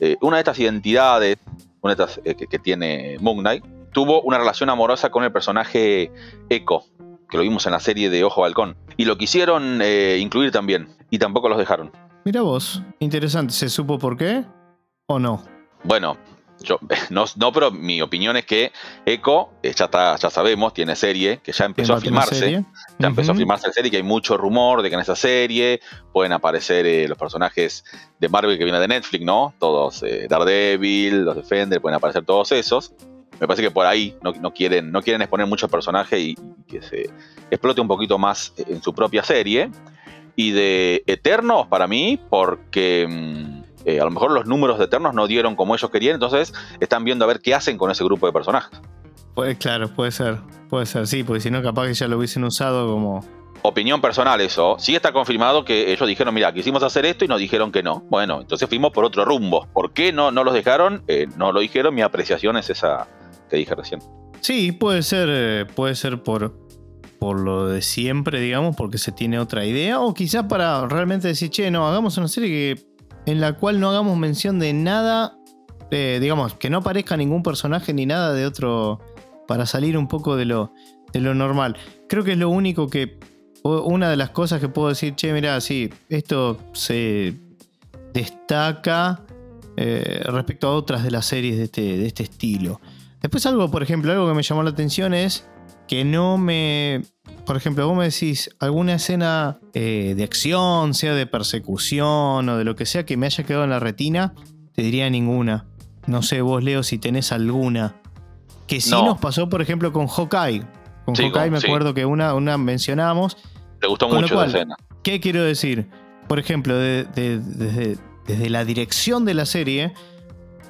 eh, 0.00 0.16
una 0.20 0.36
de 0.36 0.40
estas 0.40 0.58
identidades, 0.58 1.38
una 1.80 1.94
de 1.94 2.04
estas 2.04 2.20
que, 2.22 2.58
tiene 2.58 3.16
Moon 3.20 3.38
Knight, 3.38 3.64
tuvo 3.92 4.22
una 4.22 4.38
relación 4.38 4.70
amorosa 4.70 5.10
con 5.10 5.24
el 5.24 5.32
personaje 5.32 6.10
Echo, 6.48 6.84
que 7.32 7.38
lo 7.38 7.42
vimos 7.42 7.66
en 7.66 7.72
la 7.72 7.80
serie 7.80 8.10
de 8.10 8.22
Ojo 8.22 8.42
Balcón. 8.42 8.76
Y 8.96 9.06
lo 9.06 9.18
quisieron 9.18 9.82
incluir 9.82 10.52
también, 10.52 10.88
y 11.10 11.18
tampoco 11.18 11.48
los 11.48 11.58
dejaron. 11.58 11.90
Mira 12.24 12.42
vos, 12.42 12.82
interesante. 13.00 13.52
¿Se 13.52 13.68
supo 13.68 13.98
por 13.98 14.16
qué? 14.16 14.44
¿O 15.06 15.18
no? 15.18 15.42
Bueno, 15.82 16.16
yo, 16.62 16.78
no, 17.10 17.24
no, 17.36 17.52
pero 17.52 17.70
mi 17.70 18.00
opinión 18.00 18.36
es 18.36 18.46
que 18.46 18.72
Echo, 19.04 19.50
eh, 19.62 19.74
ya, 19.76 19.86
está, 19.86 20.16
ya 20.16 20.30
sabemos, 20.30 20.72
tiene 20.72 20.94
serie, 20.94 21.40
que 21.42 21.52
ya 21.52 21.64
empezó 21.64 21.94
a 21.94 22.00
filmarse. 22.00 22.64
Ya 22.98 23.08
empezó 23.08 23.32
a 23.32 23.34
filmarse 23.34 23.66
la 23.66 23.72
serie, 23.72 23.90
que 23.90 23.96
hay 23.96 24.02
mucho 24.02 24.36
rumor 24.36 24.82
de 24.82 24.88
que 24.88 24.94
en 24.94 25.00
esa 25.00 25.16
serie 25.16 25.80
pueden 26.12 26.32
aparecer 26.32 26.86
eh, 26.86 27.08
los 27.08 27.18
personajes 27.18 27.84
de 28.18 28.28
Marvel 28.28 28.56
que 28.56 28.64
viene 28.64 28.78
de 28.78 28.88
Netflix, 28.88 29.24
¿no? 29.24 29.54
Todos, 29.58 30.02
eh, 30.02 30.26
Daredevil, 30.28 31.24
los 31.24 31.36
Defender, 31.36 31.80
pueden 31.80 31.96
aparecer 31.96 32.24
todos 32.24 32.52
esos. 32.52 32.94
Me 33.42 33.48
parece 33.48 33.64
que 33.64 33.72
por 33.72 33.86
ahí 33.86 34.16
no, 34.22 34.54
quieren, 34.54 34.92
no 34.92 35.02
quieren 35.02 35.20
exponer 35.20 35.48
muchos 35.48 35.68
personajes 35.68 36.16
y, 36.16 36.36
que 36.68 36.80
se 36.80 37.10
explote 37.50 37.80
un 37.80 37.88
poquito 37.88 38.16
más 38.16 38.54
en 38.56 38.80
su 38.80 38.94
propia 38.94 39.24
serie. 39.24 39.68
Y 40.36 40.52
de 40.52 41.02
Eternos, 41.08 41.66
para 41.66 41.88
mí, 41.88 42.20
porque... 42.30 43.04
Mm, 43.10 43.62
eh, 43.84 44.00
a 44.00 44.04
lo 44.04 44.12
mejor 44.12 44.30
los 44.30 44.46
números 44.46 44.78
de 44.78 44.84
Eternos 44.84 45.12
no 45.12 45.26
dieron 45.26 45.56
como 45.56 45.74
ellos 45.74 45.90
querían, 45.90 46.14
entonces 46.14 46.54
están 46.78 47.02
viendo 47.02 47.24
a 47.24 47.28
ver 47.28 47.40
qué 47.40 47.52
hacen 47.52 47.78
con 47.78 47.90
ese 47.90 48.04
grupo 48.04 48.26
de 48.26 48.32
personajes. 48.32 48.80
Pues 49.34 49.58
claro, 49.58 49.88
puede 49.88 50.12
ser, 50.12 50.38
puede 50.70 50.86
ser, 50.86 51.08
sí, 51.08 51.24
porque 51.24 51.40
si 51.40 51.50
no, 51.50 51.64
capaz 51.64 51.88
que 51.88 51.94
ya 51.94 52.06
lo 52.06 52.18
hubiesen 52.18 52.44
usado 52.44 52.86
como. 52.86 53.24
Opinión 53.62 54.00
personal, 54.00 54.40
eso. 54.40 54.76
Sí 54.78 54.94
está 54.94 55.12
confirmado 55.12 55.64
que 55.64 55.92
ellos 55.92 56.06
dijeron, 56.06 56.32
mira, 56.32 56.52
quisimos 56.52 56.84
hacer 56.84 57.06
esto 57.06 57.24
y 57.24 57.28
nos 57.28 57.40
dijeron 57.40 57.72
que 57.72 57.82
no. 57.82 58.04
Bueno, 58.08 58.40
entonces 58.40 58.68
fuimos 58.68 58.92
por 58.92 59.04
otro 59.04 59.24
rumbo. 59.24 59.66
¿Por 59.72 59.92
qué 59.92 60.12
no, 60.12 60.30
no 60.30 60.44
los 60.44 60.54
dejaron? 60.54 61.02
Eh, 61.08 61.26
no 61.36 61.50
lo 61.50 61.58
dijeron, 61.58 61.92
mi 61.92 62.02
apreciación 62.02 62.56
es 62.56 62.70
esa 62.70 63.08
dije 63.56 63.74
recién. 63.74 64.00
Sí, 64.40 64.72
puede 64.72 65.02
ser, 65.02 65.28
eh, 65.30 65.66
puede 65.74 65.94
ser 65.94 66.22
por, 66.22 66.66
por 67.18 67.38
lo 67.38 67.68
de 67.68 67.82
siempre, 67.82 68.40
digamos, 68.40 68.74
porque 68.74 68.98
se 68.98 69.12
tiene 69.12 69.38
otra 69.38 69.64
idea, 69.64 70.00
o 70.00 70.12
quizás 70.14 70.46
para 70.46 70.86
realmente 70.88 71.28
decir, 71.28 71.50
che, 71.50 71.70
no, 71.70 71.86
hagamos 71.86 72.16
una 72.18 72.28
serie 72.28 72.48
que 72.48 72.92
en 73.26 73.40
la 73.40 73.54
cual 73.54 73.78
no 73.78 73.88
hagamos 73.88 74.18
mención 74.18 74.58
de 74.58 74.72
nada, 74.72 75.38
eh, 75.90 76.18
digamos, 76.20 76.54
que 76.54 76.70
no 76.70 76.78
aparezca 76.78 77.16
ningún 77.16 77.42
personaje 77.42 77.92
ni 77.94 78.06
nada 78.06 78.32
de 78.32 78.46
otro, 78.46 79.00
para 79.46 79.66
salir 79.66 79.96
un 79.96 80.08
poco 80.08 80.36
de 80.36 80.46
lo, 80.46 80.72
de 81.12 81.20
lo 81.20 81.34
normal. 81.34 81.76
Creo 82.08 82.24
que 82.24 82.32
es 82.32 82.38
lo 82.38 82.48
único 82.48 82.88
que, 82.88 83.20
una 83.62 84.10
de 84.10 84.16
las 84.16 84.30
cosas 84.30 84.60
que 84.60 84.68
puedo 84.68 84.88
decir, 84.88 85.14
che, 85.14 85.32
mira, 85.32 85.60
sí, 85.60 85.90
esto 86.08 86.58
se 86.72 87.34
destaca 88.12 89.24
eh, 89.76 90.22
respecto 90.24 90.68
a 90.68 90.74
otras 90.74 91.04
de 91.04 91.10
las 91.10 91.26
series 91.26 91.56
de 91.56 91.64
este, 91.64 91.82
de 91.82 92.06
este 92.06 92.24
estilo. 92.24 92.80
Después 93.22 93.46
algo, 93.46 93.70
por 93.70 93.82
ejemplo, 93.82 94.12
algo 94.12 94.28
que 94.28 94.34
me 94.34 94.42
llamó 94.42 94.62
la 94.62 94.70
atención 94.70 95.14
es 95.14 95.48
que 95.86 96.04
no 96.04 96.38
me 96.38 97.02
por 97.44 97.56
ejemplo, 97.56 97.86
vos 97.88 97.96
me 97.96 98.04
decís 98.04 98.50
alguna 98.60 98.94
escena 98.94 99.58
eh, 99.74 100.14
de 100.16 100.24
acción, 100.24 100.94
sea 100.94 101.14
de 101.14 101.26
persecución 101.26 102.48
o 102.48 102.56
de 102.56 102.64
lo 102.64 102.76
que 102.76 102.86
sea 102.86 103.04
que 103.04 103.16
me 103.16 103.26
haya 103.26 103.44
quedado 103.44 103.64
en 103.64 103.70
la 103.70 103.80
retina, 103.80 104.34
te 104.74 104.82
diría 104.82 105.10
ninguna. 105.10 105.66
No 106.06 106.22
sé, 106.22 106.40
vos 106.40 106.62
Leo, 106.62 106.82
si 106.82 106.98
tenés 106.98 107.32
alguna. 107.32 107.96
Que 108.66 108.80
sí 108.80 108.90
nos 108.90 109.18
pasó, 109.18 109.48
por 109.48 109.60
ejemplo, 109.60 109.92
con 109.92 110.06
Hawkeye. 110.06 110.64
Con 111.04 111.14
Hawkeye 111.14 111.50
me 111.50 111.58
acuerdo 111.58 111.94
que 111.94 112.04
una, 112.04 112.34
una 112.34 112.58
mencionábamos. 112.58 113.36
Te 113.80 113.88
gustó 113.88 114.08
mucho 114.08 114.34
la 114.36 114.46
escena. 114.46 114.76
¿Qué 115.02 115.20
quiero 115.20 115.42
decir? 115.42 115.88
Por 116.28 116.38
ejemplo, 116.38 116.76
desde, 116.76 117.40
desde 117.40 118.50
la 118.50 118.64
dirección 118.64 119.24
de 119.24 119.34
la 119.34 119.46
serie, 119.46 119.94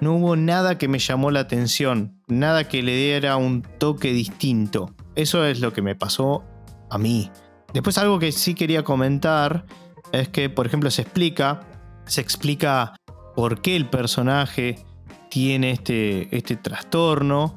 no 0.01 0.15
hubo 0.15 0.37
nada 0.37 0.79
que 0.79 0.89
me 0.89 0.99
llamó 0.99 1.31
la 1.31 1.41
atención, 1.41 2.21
nada 2.29 2.69
que 2.69 2.83
le 2.83 2.97
diera 2.97 3.37
un 3.37 3.63
toque 3.63 4.13
distinto. 4.13 4.95
Eso 5.15 5.45
es 5.45 5.61
lo 5.61 5.73
que 5.73 5.83
me 5.83 5.95
pasó 5.95 6.45
a 6.91 6.99
mí. 6.99 7.31
Después 7.73 7.99
algo 7.99 8.19
que 8.19 8.33
sí 8.33 8.55
quería 8.55 8.83
comentar 8.83 9.65
es 10.13 10.29
que, 10.29 10.51
por 10.51 10.67
ejemplo, 10.67 10.91
se 10.91 11.03
explica, 11.03 11.61
se 12.07 12.21
explica 12.21 12.95
por 13.35 13.63
qué 13.63 13.77
el 13.77 13.89
personaje 13.89 14.85
tiene 15.31 15.71
este, 15.71 16.35
este 16.37 16.57
trastorno, 16.57 17.57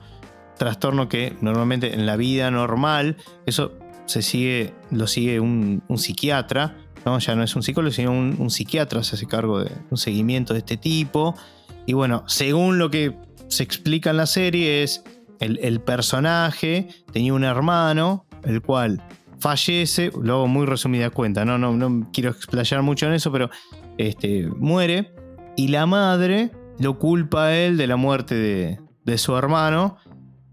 trastorno 0.58 1.10
que 1.10 1.36
normalmente 1.42 1.94
en 1.94 2.06
la 2.06 2.16
vida 2.16 2.50
normal, 2.50 3.18
eso 3.46 3.74
se 4.06 4.22
sigue, 4.22 4.74
lo 4.92 5.08
sigue 5.08 5.40
un, 5.40 5.84
psiquiatra, 5.98 6.78
¿no? 7.06 7.20
ya 7.20 7.36
no 7.36 7.44
es 7.44 7.56
un 7.56 7.64
psicólogo, 7.64 7.92
sino 7.92 8.12
un, 8.12 8.50
psiquiatra 8.50 9.04
se 9.04 9.16
hace 9.16 9.26
cargo 9.26 9.60
de 9.60 9.72
un 9.90 9.98
seguimiento 9.98 10.54
de 10.54 10.60
este 10.60 10.78
tipo. 10.78 11.36
Y 11.86 11.94
bueno, 11.94 12.24
según 12.28 12.78
lo 12.80 12.90
que 12.90 13.16
se 13.48 13.64
explica 13.64 14.10
en 14.10 14.18
la 14.18 14.26
serie 14.26 14.84
es, 14.84 15.04
el, 15.40 15.82
personaje 15.82 16.88
tenía 17.12 17.34
un 17.34 17.44
hermano, 17.44 18.26
el 18.44 18.62
cual 18.62 19.04
fallece, 19.40 20.12
luego 20.20 20.48
muy 20.48 20.66
resumida 20.66 21.10
cuenta, 21.10 21.46
no, 21.46 21.58
no, 21.58 21.74
no 21.74 22.10
quiero 22.12 22.32
explayar 22.32 22.82
mucho 22.82 23.06
en 23.06 23.14
eso, 23.14 23.32
pero 23.32 23.50
este, 23.98 24.48
muere. 24.48 25.14
y 25.56 25.68
la 25.68 25.86
madre 25.86 26.52
lo 26.80 26.98
culpa 27.00 27.46
a 27.46 27.56
él 27.56 27.78
de 27.78 27.88
la 27.88 27.96
muerte 27.96 28.36
de, 28.36 28.80
de 29.04 29.18
su 29.18 29.36
hermano. 29.38 29.98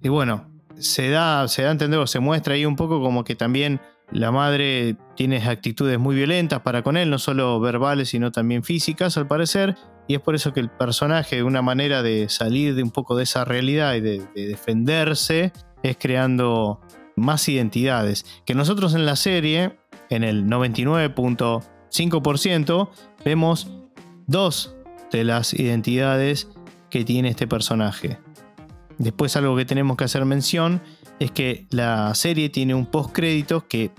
Y 0.03 0.09
bueno, 0.09 0.49
se 0.79 1.11
da, 1.11 1.47
se 1.49 1.63
da 1.63 1.69
a 1.69 1.73
entender 1.73 1.99
o 1.99 2.07
se 2.07 2.21
muestra 2.21 2.55
ahí 2.55 2.67
un 2.67 2.77
poco 2.77 3.01
como 3.01 3.25
que 3.25 3.35
también 3.35 3.81
la 4.11 4.31
madre 4.31 4.97
tiene 5.17 5.39
actitudes 5.39 5.99
muy 5.99 6.15
violentas 6.15 6.61
para 6.61 6.83
con 6.83 6.97
él, 6.97 7.09
no 7.09 7.19
solo 7.19 7.59
verbales, 7.61 8.11
sino 8.11 8.31
también 8.31 8.63
físicas, 8.63 9.17
al 9.17 9.27
parecer. 9.27 9.77
Y 10.09 10.15
es 10.15 10.21
por 10.21 10.35
eso 10.35 10.53
que 10.53 10.61
el 10.61 10.71
personaje, 10.71 11.43
una 11.43 11.63
manera 11.63 12.03
de 12.03 12.29
salir 12.29 12.75
de 12.75 12.83
un 12.83 12.91
poco 12.91 13.17
de 13.17 13.23
esa 13.23 13.45
realidad 13.45 13.95
y 13.95 14.01
de, 14.01 14.23
de 14.35 14.49
defenderse, 14.49 15.53
es 15.83 15.97
creando 15.99 16.81
más 17.17 17.49
identidades. 17.49 18.27
Que 18.45 18.55
nosotros 18.55 18.95
en 18.95 19.07
la 19.07 19.17
serie, 19.17 19.79
en 20.11 20.25
el 20.25 20.45
99.5%, 20.47 22.91
vemos 23.25 23.71
dos 24.27 24.77
de 25.11 25.25
las 25.25 25.55
identidades 25.55 26.49
que 26.91 27.05
tiene 27.05 27.31
este 27.31 27.47
personaje. 27.47 28.19
Después 28.99 29.37
algo 29.37 29.57
que 29.57 29.65
tenemos 29.65 29.97
que 29.97 30.05
hacer 30.05 30.25
mención 30.25 30.83
es 31.19 31.31
que 31.31 31.67
la 31.71 32.15
serie 32.15 32.51
tiene 32.51 32.75
un 32.75 32.87
post 32.87 33.13
créditos 33.13 33.65
que 33.65 33.91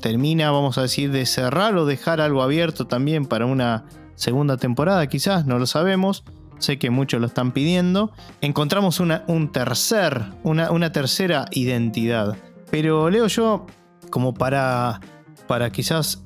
termina, 0.00 0.50
vamos 0.50 0.78
a 0.78 0.82
decir, 0.82 1.10
de 1.10 1.26
cerrar 1.26 1.76
o 1.76 1.86
dejar 1.86 2.20
algo 2.20 2.42
abierto 2.42 2.86
también 2.86 3.26
para 3.26 3.46
una 3.46 3.84
segunda 4.16 4.56
temporada, 4.56 5.06
quizás, 5.06 5.46
no 5.46 5.58
lo 5.58 5.66
sabemos. 5.66 6.24
Sé 6.58 6.78
que 6.78 6.90
muchos 6.90 7.20
lo 7.20 7.26
están 7.26 7.52
pidiendo. 7.52 8.12
Encontramos 8.40 8.98
una, 8.98 9.24
un 9.28 9.52
tercer, 9.52 10.24
una, 10.42 10.70
una 10.70 10.90
tercera 10.90 11.44
identidad. 11.52 12.36
Pero 12.70 13.10
leo 13.10 13.26
yo, 13.26 13.66
como 14.10 14.34
para, 14.34 15.00
para 15.46 15.70
quizás 15.70 16.22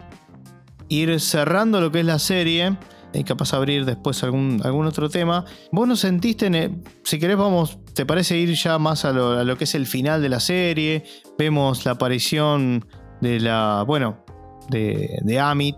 ir 0.88 1.20
cerrando 1.20 1.80
lo 1.80 1.90
que 1.90 2.00
es 2.00 2.06
la 2.06 2.18
serie, 2.18 2.76
y 3.12 3.24
capaz 3.24 3.54
abrir 3.54 3.84
después 3.84 4.22
algún, 4.22 4.60
algún 4.64 4.86
otro 4.86 5.08
tema. 5.08 5.44
¿Vos 5.72 5.88
no 5.88 5.96
sentiste, 5.96 6.46
en 6.46 6.84
si 7.04 7.18
querés 7.18 7.36
vamos, 7.36 7.78
¿te 7.94 8.06
parece 8.06 8.36
ir 8.36 8.54
ya 8.54 8.78
más 8.78 9.04
a 9.04 9.12
lo, 9.12 9.32
a 9.32 9.44
lo, 9.44 9.56
que 9.56 9.64
es 9.64 9.74
el 9.74 9.86
final 9.86 10.22
de 10.22 10.28
la 10.28 10.40
serie? 10.40 11.04
Vemos 11.38 11.84
la 11.84 11.92
aparición 11.92 12.86
de 13.20 13.40
la, 13.40 13.84
bueno, 13.86 14.24
de, 14.68 15.18
de 15.22 15.40
Amit, 15.40 15.76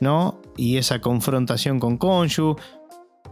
¿no? 0.00 0.40
Y 0.58 0.76
esa 0.76 1.00
confrontación 1.00 1.80
con 1.80 1.96
Konshu. 1.96 2.56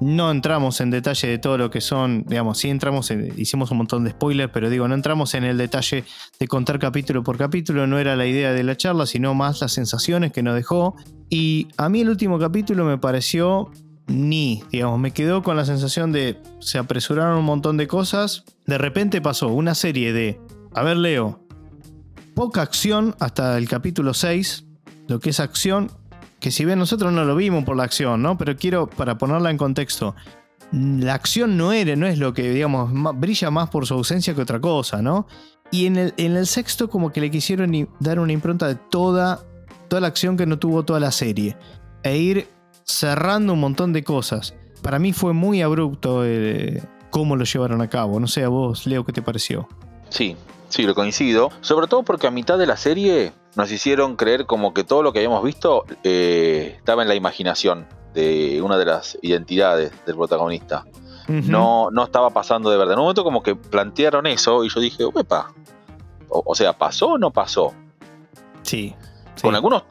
No 0.00 0.30
entramos 0.30 0.80
en 0.80 0.90
detalle 0.90 1.28
de 1.28 1.38
todo 1.38 1.56
lo 1.56 1.70
que 1.70 1.80
son, 1.80 2.24
digamos, 2.26 2.58
sí 2.58 2.68
entramos, 2.68 3.10
en, 3.10 3.32
hicimos 3.38 3.70
un 3.70 3.78
montón 3.78 4.04
de 4.04 4.10
spoilers, 4.10 4.52
pero 4.52 4.68
digo, 4.68 4.86
no 4.88 4.94
entramos 4.94 5.34
en 5.34 5.44
el 5.44 5.56
detalle 5.56 6.04
de 6.38 6.48
contar 6.48 6.78
capítulo 6.78 7.22
por 7.22 7.38
capítulo, 7.38 7.86
no 7.86 7.98
era 7.98 8.14
la 8.14 8.26
idea 8.26 8.52
de 8.52 8.62
la 8.62 8.76
charla, 8.76 9.06
sino 9.06 9.34
más 9.34 9.62
las 9.62 9.72
sensaciones 9.72 10.32
que 10.32 10.42
nos 10.42 10.54
dejó. 10.54 10.96
Y 11.30 11.68
a 11.78 11.88
mí 11.88 12.02
el 12.02 12.10
último 12.10 12.38
capítulo 12.38 12.84
me 12.84 12.98
pareció 12.98 13.70
ni, 14.06 14.62
digamos, 14.70 15.00
me 15.00 15.12
quedó 15.12 15.42
con 15.42 15.56
la 15.56 15.64
sensación 15.64 16.12
de 16.12 16.40
se 16.60 16.78
apresuraron 16.78 17.38
un 17.38 17.44
montón 17.44 17.76
de 17.76 17.86
cosas, 17.86 18.44
de 18.66 18.78
repente 18.78 19.20
pasó 19.20 19.48
una 19.48 19.74
serie 19.74 20.12
de, 20.12 20.40
a 20.74 20.82
ver 20.82 20.96
Leo, 20.96 21.44
poca 22.34 22.62
acción 22.62 23.16
hasta 23.18 23.58
el 23.58 23.68
capítulo 23.68 24.14
6, 24.14 24.64
lo 25.08 25.18
que 25.20 25.30
es 25.30 25.40
acción, 25.40 25.90
que 26.40 26.50
si 26.50 26.64
bien 26.64 26.78
nosotros 26.78 27.12
no 27.12 27.24
lo 27.24 27.36
vimos 27.36 27.64
por 27.64 27.76
la 27.76 27.84
acción, 27.84 28.22
¿no? 28.22 28.36
Pero 28.36 28.56
quiero, 28.56 28.88
para 28.88 29.18
ponerla 29.18 29.50
en 29.50 29.56
contexto, 29.56 30.14
la 30.72 31.14
acción 31.14 31.56
no, 31.56 31.72
era, 31.72 31.96
no 31.96 32.06
es 32.06 32.18
lo 32.18 32.34
que, 32.34 32.50
digamos, 32.50 32.90
brilla 33.18 33.50
más 33.50 33.70
por 33.70 33.86
su 33.86 33.94
ausencia 33.94 34.34
que 34.34 34.42
otra 34.42 34.60
cosa, 34.60 35.00
¿no? 35.02 35.26
Y 35.70 35.86
en 35.86 35.96
el, 35.96 36.14
en 36.16 36.36
el 36.36 36.46
sexto 36.46 36.88
como 36.88 37.12
que 37.12 37.20
le 37.20 37.30
quisieron 37.30 37.88
dar 38.00 38.20
una 38.20 38.32
impronta 38.32 38.68
de 38.68 38.76
toda, 38.76 39.44
toda 39.88 40.00
la 40.00 40.08
acción 40.08 40.36
que 40.36 40.46
no 40.46 40.58
tuvo 40.58 40.84
toda 40.84 41.00
la 41.00 41.10
serie. 41.10 41.56
E 42.02 42.16
ir 42.18 42.48
cerrando 42.84 43.52
un 43.52 43.60
montón 43.60 43.92
de 43.92 44.04
cosas. 44.04 44.54
Para 44.82 44.98
mí 44.98 45.12
fue 45.12 45.32
muy 45.32 45.62
abrupto 45.62 46.24
eh, 46.24 46.82
cómo 47.10 47.34
lo 47.34 47.44
llevaron 47.44 47.80
a 47.80 47.88
cabo. 47.88 48.20
No 48.20 48.28
sé 48.28 48.44
a 48.44 48.48
vos, 48.48 48.86
Leo, 48.86 49.04
¿qué 49.04 49.12
te 49.12 49.22
pareció? 49.22 49.68
Sí, 50.08 50.36
sí, 50.68 50.82
lo 50.84 50.94
coincido. 50.94 51.50
Sobre 51.60 51.88
todo 51.88 52.04
porque 52.04 52.28
a 52.28 52.30
mitad 52.30 52.58
de 52.58 52.66
la 52.66 52.76
serie 52.76 53.32
nos 53.56 53.72
hicieron 53.72 54.16
creer 54.16 54.46
como 54.46 54.74
que 54.74 54.84
todo 54.84 55.02
lo 55.02 55.12
que 55.12 55.20
habíamos 55.20 55.42
visto 55.42 55.84
eh, 56.04 56.74
estaba 56.76 57.02
en 57.02 57.08
la 57.08 57.14
imaginación 57.14 57.86
de 58.14 58.60
una 58.62 58.76
de 58.76 58.84
las 58.84 59.18
identidades 59.22 59.92
del 60.04 60.14
protagonista. 60.14 60.84
Uh 61.28 61.32
-huh. 61.32 61.44
no, 61.46 61.90
no 61.90 62.04
estaba 62.04 62.30
pasando 62.30 62.70
de 62.70 62.76
verdad. 62.76 62.92
En 62.92 62.98
un 63.00 63.04
momento 63.06 63.24
como 63.24 63.42
que 63.42 63.56
plantearon 63.56 64.26
eso 64.26 64.62
y 64.64 64.68
yo 64.68 64.80
dije, 64.80 65.04
uepa. 65.04 65.52
O, 66.28 66.42
o 66.44 66.54
sea, 66.54 66.72
¿pasó 66.74 67.12
o 67.12 67.18
no 67.18 67.30
pasó? 67.30 67.72
Sí. 68.62 68.94
Sí. 69.34 69.42
Con 69.42 69.54
algunos 69.54 69.84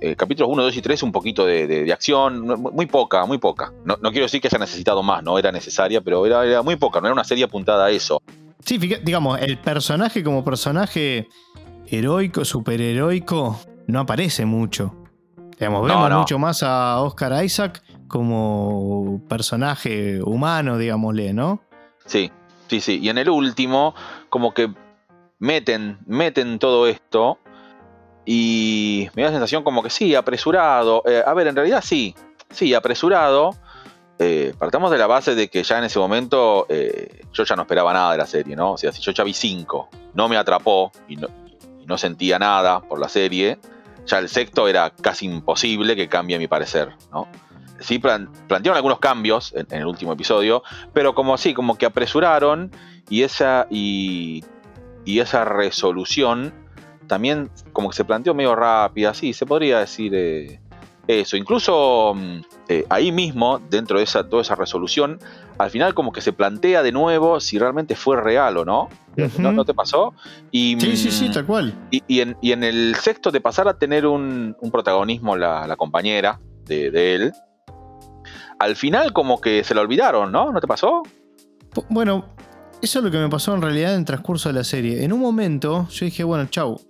eh, 0.00 0.14
capítulos 0.14 0.52
1, 0.52 0.62
2 0.62 0.76
y 0.76 0.82
3 0.82 1.02
un 1.04 1.12
poquito 1.12 1.46
de, 1.46 1.66
de, 1.66 1.84
de 1.84 1.92
acción, 1.92 2.46
muy 2.60 2.84
poca, 2.84 3.24
muy 3.24 3.38
poca. 3.38 3.72
No, 3.82 3.96
no, 4.00 4.10
quiero 4.10 4.26
decir 4.26 4.42
que 4.42 4.48
haya 4.48 4.58
necesitado 4.58 5.02
más, 5.02 5.22
no 5.22 5.38
era 5.38 5.50
necesaria, 5.50 6.02
pero 6.02 6.26
era, 6.26 6.44
era, 6.44 6.62
muy 6.62 6.76
poca, 6.76 7.00
no 7.00 7.06
era 7.06 7.14
una 7.14 7.24
serie 7.24 7.44
apuntada 7.44 7.86
a 7.86 7.90
eso. 7.90 8.20
Sí, 8.62 8.76
digamos, 8.76 9.40
el 9.40 9.56
personaje 9.56 10.22
como 10.22 10.44
personaje 10.44 11.28
heroico, 11.88 12.44
superheroico, 12.44 13.58
no 13.86 14.00
aparece 14.00 14.44
mucho. 14.46 14.94
Digamos, 15.58 15.86
vemos 15.86 16.02
no, 16.02 16.08
no. 16.08 16.18
mucho 16.20 16.38
más 16.38 16.62
a 16.62 17.00
Oscar 17.00 17.44
Isaac 17.44 17.82
como 18.08 19.20
personaje 19.28 20.20
humano, 20.22 20.78
digámosle, 20.78 21.32
¿no? 21.32 21.62
Sí, 22.06 22.30
sí, 22.68 22.80
sí. 22.80 22.98
Y 23.00 23.08
en 23.08 23.18
el 23.18 23.30
último, 23.30 23.94
como 24.28 24.52
que 24.52 24.72
meten, 25.38 25.98
meten 26.06 26.58
todo 26.58 26.86
esto 26.86 27.38
y 28.24 29.08
me 29.14 29.22
da 29.22 29.28
la 29.28 29.34
sensación 29.34 29.62
como 29.62 29.82
que 29.82 29.90
sí, 29.90 30.14
apresurado. 30.14 31.02
Eh, 31.06 31.22
a 31.24 31.34
ver, 31.34 31.46
en 31.48 31.56
realidad 31.56 31.82
sí, 31.84 32.14
sí, 32.50 32.74
apresurado. 32.74 33.50
Eh, 34.18 34.54
partamos 34.58 34.90
de 34.90 34.98
la 34.98 35.06
base 35.06 35.34
de 35.34 35.48
que 35.48 35.62
ya 35.64 35.78
en 35.78 35.84
ese 35.84 35.98
momento 35.98 36.66
eh, 36.68 37.22
yo 37.32 37.44
ya 37.44 37.56
no 37.56 37.62
esperaba 37.62 37.92
nada 37.92 38.12
de 38.12 38.18
la 38.18 38.26
serie, 38.26 38.54
¿no? 38.54 38.72
O 38.72 38.78
sea, 38.78 38.92
si 38.92 39.02
yo 39.02 39.12
ya 39.12 39.24
vi 39.24 39.34
5, 39.34 39.88
no 40.14 40.28
me 40.28 40.36
atrapó 40.36 40.92
y 41.08 41.16
no, 41.16 41.28
no, 41.86 41.98
sentía 41.98 42.38
nada 42.38 42.80
por 42.80 42.98
la 42.98 43.08
serie, 43.08 43.58
ya 44.06 44.18
el 44.18 44.28
sexto 44.28 44.68
era 44.68 44.90
casi 44.90 45.26
imposible 45.26 45.96
que 45.96 46.08
cambie 46.08 46.38
mi 46.38 46.46
parecer, 46.46 46.92
¿no? 47.12 47.28
Sí 47.80 47.98
plan, 47.98 48.30
plantearon 48.48 48.76
algunos 48.76 48.98
cambios 48.98 49.52
en, 49.54 49.66
el 49.70 49.86
último 49.86 50.12
episodio, 50.12 50.62
pero 50.92 51.14
como 51.14 51.36
sí, 51.36 51.54
como 51.54 51.76
que 51.76 51.86
apresuraron 51.86 52.70
y 53.10 53.22
esa, 53.22 53.66
y, 53.68 54.44
y 55.04 55.18
esa 55.18 55.44
resolución 55.44 56.52
también 57.06 57.50
como 57.72 57.90
que 57.90 57.96
se 57.96 58.04
planteó 58.04 58.34
medio 58.34 58.54
rápida, 58.54 59.14
sí, 59.14 59.32
se 59.32 59.46
podría 59.46 59.80
decir 59.80 60.12
eh, 60.14 60.60
eso. 61.06 61.36
Incluso 61.36 62.14
mm, 62.14 62.40
eh, 62.68 62.84
ahí 62.88 63.12
mismo, 63.12 63.60
dentro 63.70 63.98
de 63.98 64.04
esa, 64.04 64.28
toda 64.28 64.42
esa 64.42 64.54
resolución, 64.54 65.18
al 65.58 65.70
final 65.70 65.94
como 65.94 66.12
que 66.12 66.20
se 66.20 66.32
plantea 66.32 66.82
de 66.82 66.92
nuevo 66.92 67.40
si 67.40 67.58
realmente 67.58 67.96
fue 67.96 68.20
real 68.20 68.56
o 68.56 68.64
no. 68.64 68.88
Uh 69.16 69.22
-huh. 69.22 69.38
¿No, 69.38 69.52
¿No, 69.52 69.64
te 69.64 69.74
pasó? 69.74 70.12
Y, 70.50 70.76
sí, 70.80 70.96
sí, 70.96 71.10
sí, 71.10 71.30
tal 71.30 71.46
cual. 71.46 71.74
Y, 71.90 72.02
y, 72.08 72.20
en, 72.20 72.36
y, 72.40 72.52
en, 72.52 72.64
el 72.64 72.96
sexto 72.96 73.30
de 73.30 73.40
pasar 73.40 73.68
a 73.68 73.78
tener 73.78 74.06
un, 74.06 74.56
un 74.60 74.70
protagonismo 74.70 75.36
la, 75.36 75.66
la 75.66 75.76
compañera 75.76 76.40
de, 76.64 76.90
de, 76.90 77.14
él, 77.14 77.32
al 78.58 78.74
final 78.74 79.12
como 79.12 79.40
que 79.40 79.62
se 79.62 79.74
lo 79.74 79.82
olvidaron, 79.82 80.32
¿no? 80.32 80.50
¿No 80.50 80.60
te 80.60 80.66
pasó? 80.66 81.02
Bueno, 81.88 82.24
eso 82.82 82.98
es 82.98 83.04
lo 83.04 83.10
que 83.10 83.18
me 83.18 83.28
pasó 83.28 83.54
en 83.54 83.62
realidad 83.62 83.92
en 83.92 84.00
el 84.00 84.04
transcurso 84.04 84.48
de 84.48 84.54
la 84.54 84.64
serie. 84.64 85.04
En 85.04 85.12
un 85.12 85.20
momento 85.20 85.86
yo 85.90 86.06
dije, 86.06 86.24
bueno, 86.24 86.46
chau, 86.46 86.80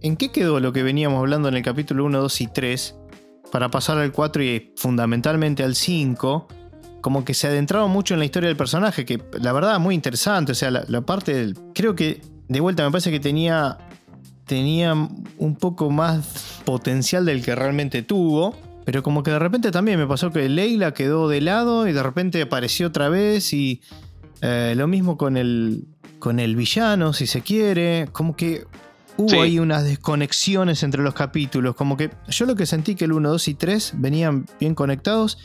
¿En 0.00 0.16
qué 0.16 0.30
quedó 0.30 0.60
lo 0.60 0.72
que 0.72 0.82
veníamos 0.84 1.18
hablando 1.18 1.48
en 1.48 1.56
el 1.56 1.62
capítulo 1.62 2.04
1, 2.04 2.20
2 2.20 2.40
y 2.42 2.46
3? 2.46 2.96
Para 3.50 3.68
pasar 3.68 3.98
al 3.98 4.12
4 4.12 4.42
y 4.44 4.72
fundamentalmente 4.76 5.64
al 5.64 5.74
5, 5.74 6.46
como 7.00 7.24
que 7.24 7.34
se 7.34 7.46
adentraba 7.46 7.86
mucho 7.86 8.14
en 8.14 8.20
la 8.20 8.26
historia 8.26 8.48
del 8.48 8.56
personaje, 8.56 9.04
que 9.04 9.22
la 9.40 9.52
verdad 9.52 9.78
muy 9.78 9.94
interesante. 9.94 10.52
O 10.52 10.54
sea, 10.54 10.70
la, 10.70 10.84
la 10.88 11.00
parte 11.02 11.34
del. 11.34 11.56
Creo 11.74 11.94
que 11.94 12.20
de 12.48 12.60
vuelta 12.60 12.84
me 12.84 12.90
parece 12.90 13.10
que 13.10 13.20
tenía. 13.20 13.78
Tenía 14.46 14.94
un 14.94 15.56
poco 15.56 15.90
más 15.90 16.62
potencial 16.64 17.26
del 17.26 17.44
que 17.44 17.54
realmente 17.54 18.02
tuvo. 18.02 18.56
Pero 18.86 19.02
como 19.02 19.22
que 19.22 19.30
de 19.30 19.38
repente 19.38 19.70
también 19.70 19.98
me 19.98 20.06
pasó 20.06 20.30
que 20.30 20.48
Leila 20.48 20.94
quedó 20.94 21.28
de 21.28 21.42
lado 21.42 21.86
y 21.86 21.92
de 21.92 22.02
repente 22.02 22.40
apareció 22.40 22.86
otra 22.86 23.10
vez. 23.10 23.52
Y 23.52 23.82
eh, 24.40 24.74
lo 24.76 24.86
mismo 24.86 25.16
con 25.16 25.36
el. 25.36 25.84
Con 26.18 26.40
el 26.40 26.56
villano, 26.56 27.12
si 27.12 27.26
se 27.26 27.42
quiere. 27.42 28.08
Como 28.10 28.34
que 28.34 28.64
hubo 29.18 29.28
sí. 29.28 29.36
ahí 29.36 29.58
unas 29.58 29.84
desconexiones 29.84 30.82
entre 30.82 31.02
los 31.02 31.14
capítulos. 31.14 31.76
Como 31.76 31.96
que 31.96 32.10
yo 32.28 32.46
lo 32.46 32.56
que 32.56 32.66
sentí 32.66 32.94
que 32.94 33.04
el 33.04 33.12
1, 33.12 33.28
2 33.28 33.48
y 33.48 33.54
3 33.54 33.92
venían 33.98 34.46
bien 34.58 34.74
conectados. 34.74 35.38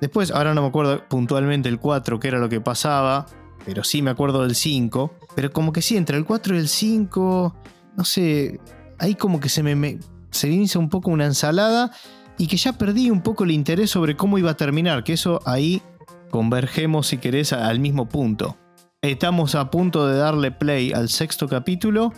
Después, 0.00 0.30
ahora 0.30 0.54
no 0.54 0.62
me 0.62 0.68
acuerdo 0.68 1.06
puntualmente 1.08 1.68
el 1.68 1.78
4, 1.78 2.20
que 2.20 2.28
era 2.28 2.38
lo 2.38 2.48
que 2.48 2.60
pasaba. 2.60 3.26
Pero 3.64 3.82
sí 3.82 4.02
me 4.02 4.10
acuerdo 4.10 4.42
del 4.42 4.54
5. 4.54 5.14
Pero 5.34 5.52
como 5.52 5.72
que 5.72 5.82
sí, 5.82 5.96
entre 5.96 6.16
el 6.16 6.24
4 6.24 6.54
y 6.54 6.58
el 6.58 6.68
5. 6.68 7.54
No 7.96 8.04
sé. 8.04 8.60
Ahí 8.98 9.14
como 9.14 9.40
que 9.40 9.48
se 9.48 9.62
me, 9.62 9.74
me 9.74 9.98
se 10.30 10.48
hizo 10.48 10.78
un 10.78 10.88
poco 10.88 11.10
una 11.10 11.26
ensalada. 11.26 11.90
Y 12.38 12.46
que 12.46 12.56
ya 12.56 12.74
perdí 12.74 13.10
un 13.10 13.22
poco 13.22 13.44
el 13.44 13.50
interés 13.50 13.90
sobre 13.90 14.16
cómo 14.16 14.38
iba 14.38 14.50
a 14.50 14.56
terminar. 14.56 15.04
Que 15.04 15.14
eso 15.14 15.40
ahí 15.46 15.82
convergemos, 16.30 17.08
si 17.08 17.18
querés, 17.18 17.52
al 17.52 17.80
mismo 17.80 18.08
punto. 18.08 18.56
Estamos 19.02 19.54
a 19.54 19.70
punto 19.70 20.06
de 20.06 20.16
darle 20.18 20.50
play 20.52 20.92
al 20.92 21.08
sexto 21.08 21.48
capítulo 21.48 22.12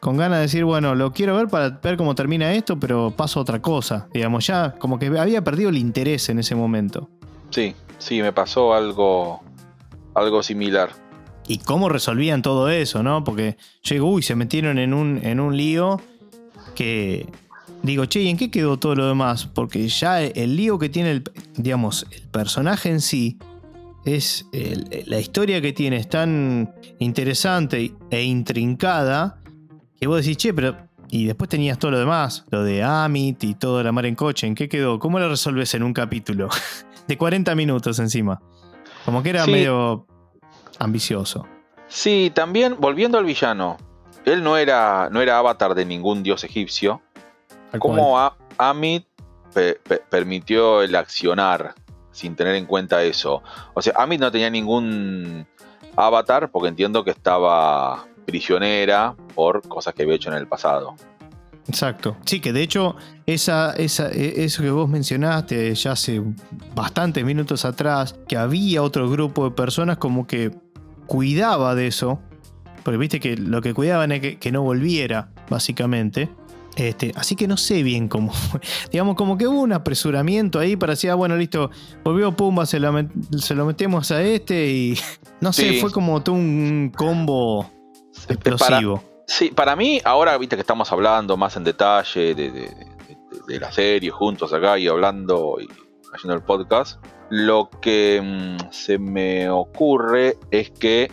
con 0.00 0.16
ganas 0.16 0.38
de 0.38 0.42
decir, 0.42 0.64
bueno, 0.64 0.94
lo 0.94 1.12
quiero 1.12 1.36
ver 1.36 1.48
para 1.48 1.70
ver 1.70 1.96
cómo 1.96 2.14
termina 2.14 2.52
esto, 2.52 2.78
pero 2.78 3.12
paso 3.16 3.40
a 3.40 3.42
otra 3.42 3.60
cosa. 3.60 4.08
Digamos, 4.12 4.46
ya 4.46 4.74
como 4.78 4.98
que 4.98 5.06
había 5.06 5.42
perdido 5.42 5.70
el 5.70 5.78
interés 5.78 6.28
en 6.28 6.38
ese 6.38 6.54
momento. 6.54 7.10
Sí, 7.50 7.74
Sí, 7.98 8.22
me 8.22 8.32
pasó 8.32 8.74
algo, 8.74 9.42
algo 10.14 10.42
similar. 10.42 10.90
Y 11.48 11.58
cómo 11.58 11.88
resolvían 11.88 12.42
todo 12.42 12.68
eso, 12.68 13.02
¿no? 13.02 13.24
Porque 13.24 13.56
llegó, 13.82 14.10
uy, 14.10 14.22
se 14.22 14.36
metieron 14.36 14.78
en 14.78 14.94
un, 14.94 15.20
en 15.24 15.40
un 15.40 15.56
lío 15.56 16.00
que 16.74 17.26
digo, 17.82 18.06
che, 18.06 18.22
¿y 18.22 18.28
en 18.28 18.36
qué 18.36 18.50
quedó 18.50 18.78
todo 18.78 18.94
lo 18.94 19.08
demás? 19.08 19.46
Porque 19.46 19.88
ya 19.88 20.22
el 20.22 20.56
lío 20.56 20.78
que 20.78 20.88
tiene 20.88 21.10
el, 21.10 21.24
digamos, 21.56 22.06
el 22.10 22.22
personaje 22.28 22.90
en 22.90 23.00
sí 23.00 23.38
es 24.04 24.46
la 25.06 25.18
historia 25.18 25.60
que 25.60 25.72
tiene 25.72 25.96
es 25.96 26.08
tan 26.08 26.72
interesante 26.98 27.92
e 28.10 28.22
intrincada 28.22 29.40
que 29.98 30.06
vos 30.06 30.24
decís, 30.24 30.36
che, 30.36 30.54
pero 30.54 30.76
y 31.10 31.24
después 31.24 31.48
tenías 31.48 31.78
todo 31.78 31.92
lo 31.92 31.98
demás, 31.98 32.44
lo 32.50 32.62
de 32.62 32.82
Amit 32.82 33.42
y 33.42 33.54
todo 33.54 33.82
la 33.82 33.92
mar 33.92 34.06
en 34.06 34.14
coche, 34.14 34.46
¿en 34.46 34.54
qué 34.54 34.68
quedó? 34.68 34.98
¿Cómo 34.98 35.18
lo 35.18 35.28
resolves 35.28 35.74
en 35.74 35.82
un 35.82 35.92
capítulo? 35.92 36.48
de 37.08 37.18
40 37.18 37.54
minutos 37.54 37.98
encima. 37.98 38.40
Como 39.04 39.22
que 39.22 39.30
era 39.30 39.46
medio 39.46 40.06
ambicioso. 40.78 41.46
Sí, 41.88 42.30
también 42.34 42.76
volviendo 42.78 43.18
al 43.18 43.24
villano, 43.24 43.78
él 44.26 44.44
no 44.44 44.58
era, 44.58 45.08
no 45.10 45.22
era 45.22 45.38
avatar 45.38 45.74
de 45.74 45.86
ningún 45.86 46.22
dios 46.22 46.44
egipcio. 46.44 47.00
¿Cómo 47.78 48.18
Amit 48.58 49.06
permitió 50.10 50.82
el 50.82 50.94
accionar 50.94 51.74
sin 52.12 52.36
tener 52.36 52.54
en 52.54 52.66
cuenta 52.66 53.02
eso? 53.02 53.42
O 53.72 53.80
sea, 53.80 53.94
Amit 53.96 54.20
no 54.20 54.30
tenía 54.30 54.50
ningún 54.50 55.46
avatar 55.96 56.50
porque 56.50 56.68
entiendo 56.68 57.04
que 57.04 57.10
estaba 57.10 58.06
prisionera 58.26 59.16
por 59.34 59.66
cosas 59.66 59.94
que 59.94 60.02
había 60.02 60.16
hecho 60.16 60.30
en 60.30 60.36
el 60.36 60.46
pasado. 60.46 60.94
Exacto. 61.68 62.16
Sí, 62.24 62.40
que 62.40 62.52
de 62.52 62.62
hecho, 62.62 62.96
esa, 63.26 63.72
esa, 63.72 64.10
e, 64.10 64.44
eso 64.44 64.62
que 64.62 64.70
vos 64.70 64.88
mencionaste 64.88 65.74
ya 65.74 65.92
hace 65.92 66.22
bastantes 66.74 67.24
minutos 67.24 67.64
atrás, 67.64 68.16
que 68.26 68.36
había 68.36 68.82
otro 68.82 69.08
grupo 69.10 69.44
de 69.44 69.50
personas 69.50 69.98
como 69.98 70.26
que 70.26 70.50
cuidaba 71.06 71.74
de 71.74 71.86
eso, 71.86 72.20
porque 72.82 72.96
viste 72.96 73.20
que 73.20 73.36
lo 73.36 73.60
que 73.60 73.74
cuidaban 73.74 74.12
es 74.12 74.20
que, 74.20 74.38
que 74.38 74.50
no 74.50 74.62
volviera, 74.62 75.30
básicamente. 75.50 76.30
Este, 76.78 77.12
así 77.16 77.34
que 77.34 77.48
no 77.48 77.56
sé 77.56 77.82
bien 77.82 78.06
cómo 78.06 78.32
Digamos, 78.92 79.16
como 79.16 79.36
que 79.36 79.48
hubo 79.48 79.62
un 79.62 79.72
apresuramiento 79.72 80.60
ahí 80.60 80.76
para 80.76 80.92
decir, 80.92 81.10
ah, 81.10 81.16
bueno, 81.16 81.36
listo, 81.36 81.70
volvió 82.04 82.36
Pumba, 82.36 82.66
se 82.66 82.78
lo, 82.78 82.92
metemos 83.66 84.10
a 84.10 84.22
este 84.22 84.68
y. 84.70 84.98
No 85.40 85.52
sé, 85.52 85.74
fue 85.80 85.92
como 85.92 86.20
todo 86.20 86.34
un 86.34 86.92
combo 86.96 87.70
explosivo. 88.28 89.07
Sí, 89.28 89.50
para 89.50 89.76
mí, 89.76 90.00
ahora 90.04 90.36
viste 90.38 90.56
que 90.56 90.62
estamos 90.62 90.90
hablando 90.90 91.36
más 91.36 91.56
en 91.56 91.62
detalle 91.62 92.34
de, 92.34 93.58
la 93.60 93.70
serie 93.70 94.10
juntos 94.10 94.52
acá 94.52 94.78
y 94.78 94.88
hablando 94.88 95.58
y 95.60 95.68
haciendo 96.12 96.34
el 96.34 96.42
podcast. 96.42 97.00
Lo 97.30 97.70
que 97.80 98.20
mm, 98.20 98.72
se 98.72 98.98
me 98.98 99.48
ocurre 99.48 100.36
es 100.50 100.70
que 100.70 101.12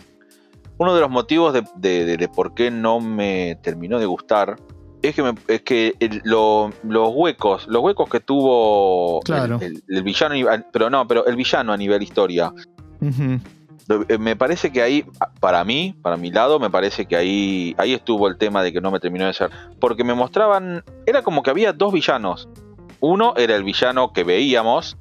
uno 0.78 0.94
de 0.94 1.00
los 1.00 1.10
motivos 1.10 1.54
de 1.76 2.30
por 2.34 2.54
qué 2.54 2.70
no 2.70 3.00
me 3.00 3.58
terminó 3.62 3.98
de 3.98 4.06
gustar 4.06 4.56
es 5.02 5.14
que, 5.14 5.34
es 5.48 5.62
que 5.62 5.94
los 6.24 6.72
huecos, 7.14 7.66
los 7.68 7.82
huecos 7.82 8.08
que 8.08 8.20
tuvo 8.20 9.20
el, 9.28 10.02
villano, 10.02 10.34
pero 10.72 10.90
no, 10.90 11.06
pero 11.06 11.26
el 11.26 11.36
villano 11.36 11.72
a 11.72 11.76
nivel 11.76 12.02
historia. 12.02 12.52
Me 14.18 14.36
parece 14.36 14.72
que 14.72 14.82
ahí, 14.82 15.04
para 15.40 15.64
mí, 15.64 15.94
para 16.02 16.16
mi 16.16 16.30
lado, 16.30 16.58
me 16.58 16.70
parece 16.70 17.06
que 17.06 17.16
ahí, 17.16 17.74
ahí 17.78 17.92
estuvo 17.92 18.28
el 18.28 18.36
tema 18.36 18.62
de 18.62 18.72
que 18.72 18.80
no 18.80 18.90
me 18.90 19.00
terminó 19.00 19.26
de 19.26 19.34
ser. 19.34 19.50
Porque 19.80 20.04
me 20.04 20.14
mostraban, 20.14 20.84
era 21.06 21.22
como 21.22 21.42
que 21.42 21.50
había 21.50 21.72
dos 21.72 21.92
villanos. 21.92 22.48
Uno 23.00 23.34
era 23.36 23.54
el 23.54 23.64
villano 23.64 24.12
que 24.12 24.24
veíamos 24.24 24.96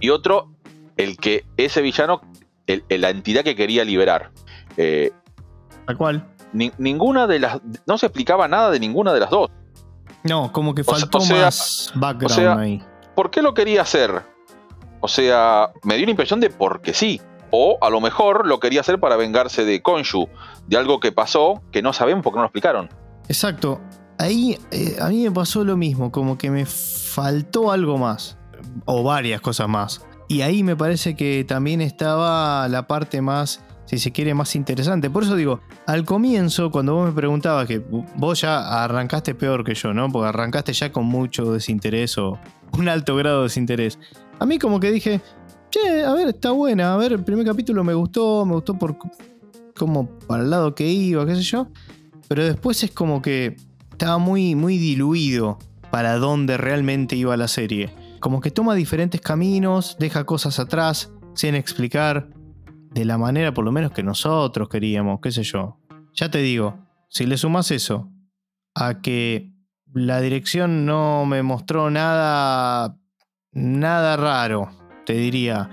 y 0.00 0.10
otro 0.10 0.50
el 0.96 1.16
que 1.16 1.44
ese 1.56 1.82
villano, 1.82 2.20
la 2.88 3.10
entidad 3.10 3.42
que 3.42 3.56
quería 3.56 3.84
liberar. 3.84 4.30
Eh, 4.76 5.10
¿A 5.86 5.94
cuál? 5.94 6.24
ninguna 6.52 7.26
de 7.26 7.38
las. 7.40 7.60
No 7.86 7.98
se 7.98 8.06
explicaba 8.06 8.48
nada 8.48 8.70
de 8.70 8.80
ninguna 8.80 9.12
de 9.12 9.20
las 9.20 9.30
dos. 9.30 9.50
No, 10.24 10.52
como 10.52 10.74
que 10.74 10.84
faltó 10.84 11.20
más 11.20 11.92
background 11.94 12.60
ahí. 12.60 12.82
¿Por 13.14 13.30
qué 13.30 13.42
lo 13.42 13.54
quería 13.54 13.82
hacer? 13.82 14.22
O 15.00 15.08
sea, 15.08 15.70
me 15.84 15.96
dio 15.96 16.06
la 16.06 16.10
impresión 16.10 16.40
de 16.40 16.50
porque 16.50 16.92
sí. 16.92 17.20
O 17.50 17.78
a 17.80 17.90
lo 17.90 18.00
mejor 18.00 18.46
lo 18.46 18.60
quería 18.60 18.80
hacer 18.80 19.00
para 19.00 19.16
vengarse 19.16 19.64
de 19.64 19.82
Konshu, 19.82 20.28
de 20.66 20.76
algo 20.76 21.00
que 21.00 21.12
pasó 21.12 21.62
que 21.72 21.82
no 21.82 21.92
sabemos 21.92 22.22
porque 22.22 22.36
no 22.36 22.42
lo 22.42 22.46
explicaron. 22.46 22.88
Exacto. 23.28 23.80
Ahí 24.18 24.58
eh, 24.70 24.96
a 25.00 25.08
mí 25.08 25.24
me 25.24 25.30
pasó 25.30 25.64
lo 25.64 25.76
mismo, 25.76 26.10
como 26.10 26.38
que 26.38 26.50
me 26.50 26.66
faltó 26.66 27.70
algo 27.70 27.98
más. 27.98 28.36
O 28.84 29.02
varias 29.02 29.40
cosas 29.40 29.68
más. 29.68 30.04
Y 30.28 30.42
ahí 30.42 30.62
me 30.62 30.76
parece 30.76 31.16
que 31.16 31.44
también 31.44 31.80
estaba 31.80 32.68
la 32.68 32.86
parte 32.86 33.22
más 33.22 33.62
si 33.88 33.96
se 33.98 34.12
quiere, 34.12 34.34
más 34.34 34.54
interesante. 34.54 35.08
Por 35.08 35.22
eso 35.22 35.34
digo, 35.34 35.60
al 35.86 36.04
comienzo, 36.04 36.70
cuando 36.70 36.94
vos 36.94 37.06
me 37.06 37.12
preguntabas 37.12 37.66
que 37.66 37.78
vos 37.78 38.38
ya 38.38 38.84
arrancaste 38.84 39.34
peor 39.34 39.64
que 39.64 39.74
yo, 39.74 39.94
¿no? 39.94 40.10
Porque 40.10 40.28
arrancaste 40.28 40.74
ya 40.74 40.92
con 40.92 41.06
mucho 41.06 41.52
desinterés 41.52 42.18
o 42.18 42.38
un 42.76 42.90
alto 42.90 43.16
grado 43.16 43.38
de 43.38 43.42
desinterés. 43.44 43.98
A 44.38 44.44
mí 44.44 44.58
como 44.58 44.78
que 44.78 44.90
dije, 44.90 45.22
che, 45.70 46.04
a 46.04 46.12
ver, 46.14 46.28
está 46.28 46.50
buena, 46.50 46.94
a 46.94 46.96
ver, 46.96 47.12
el 47.12 47.24
primer 47.24 47.46
capítulo 47.46 47.84
me 47.84 47.94
gustó, 47.94 48.44
me 48.44 48.54
gustó 48.54 48.78
por 48.78 48.96
como 49.76 50.08
para 50.26 50.42
el 50.42 50.50
lado 50.50 50.74
que 50.74 50.86
iba, 50.86 51.24
qué 51.24 51.36
sé 51.36 51.42
yo. 51.42 51.68
Pero 52.28 52.44
después 52.44 52.82
es 52.82 52.90
como 52.90 53.22
que 53.22 53.56
estaba 53.92 54.18
muy, 54.18 54.54
muy 54.54 54.76
diluido 54.76 55.58
para 55.90 56.18
dónde 56.18 56.58
realmente 56.58 57.16
iba 57.16 57.36
la 57.36 57.48
serie. 57.48 57.90
Como 58.20 58.40
que 58.40 58.50
toma 58.50 58.74
diferentes 58.74 59.20
caminos, 59.20 59.96
deja 59.98 60.24
cosas 60.24 60.58
atrás, 60.58 61.10
sin 61.34 61.54
explicar 61.54 62.28
de 62.90 63.04
la 63.04 63.16
manera 63.16 63.54
por 63.54 63.64
lo 63.64 63.72
menos 63.72 63.92
que 63.92 64.02
nosotros 64.02 64.68
queríamos, 64.68 65.20
qué 65.20 65.30
sé 65.30 65.42
yo. 65.44 65.78
Ya 66.14 66.30
te 66.30 66.38
digo, 66.38 66.78
si 67.08 67.26
le 67.26 67.38
sumas 67.38 67.70
eso 67.70 68.10
a 68.74 69.00
que 69.00 69.52
la 69.92 70.20
dirección 70.20 70.84
no 70.84 71.24
me 71.24 71.42
mostró 71.42 71.90
nada 71.90 72.98
nada 73.52 74.16
raro, 74.16 74.70
te 75.08 75.14
diría. 75.14 75.70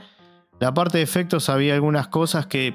La 0.61 0.73
parte 0.73 0.99
de 0.99 1.03
efectos 1.03 1.49
había 1.49 1.73
algunas 1.73 2.07
cosas 2.07 2.47
que 2.47 2.73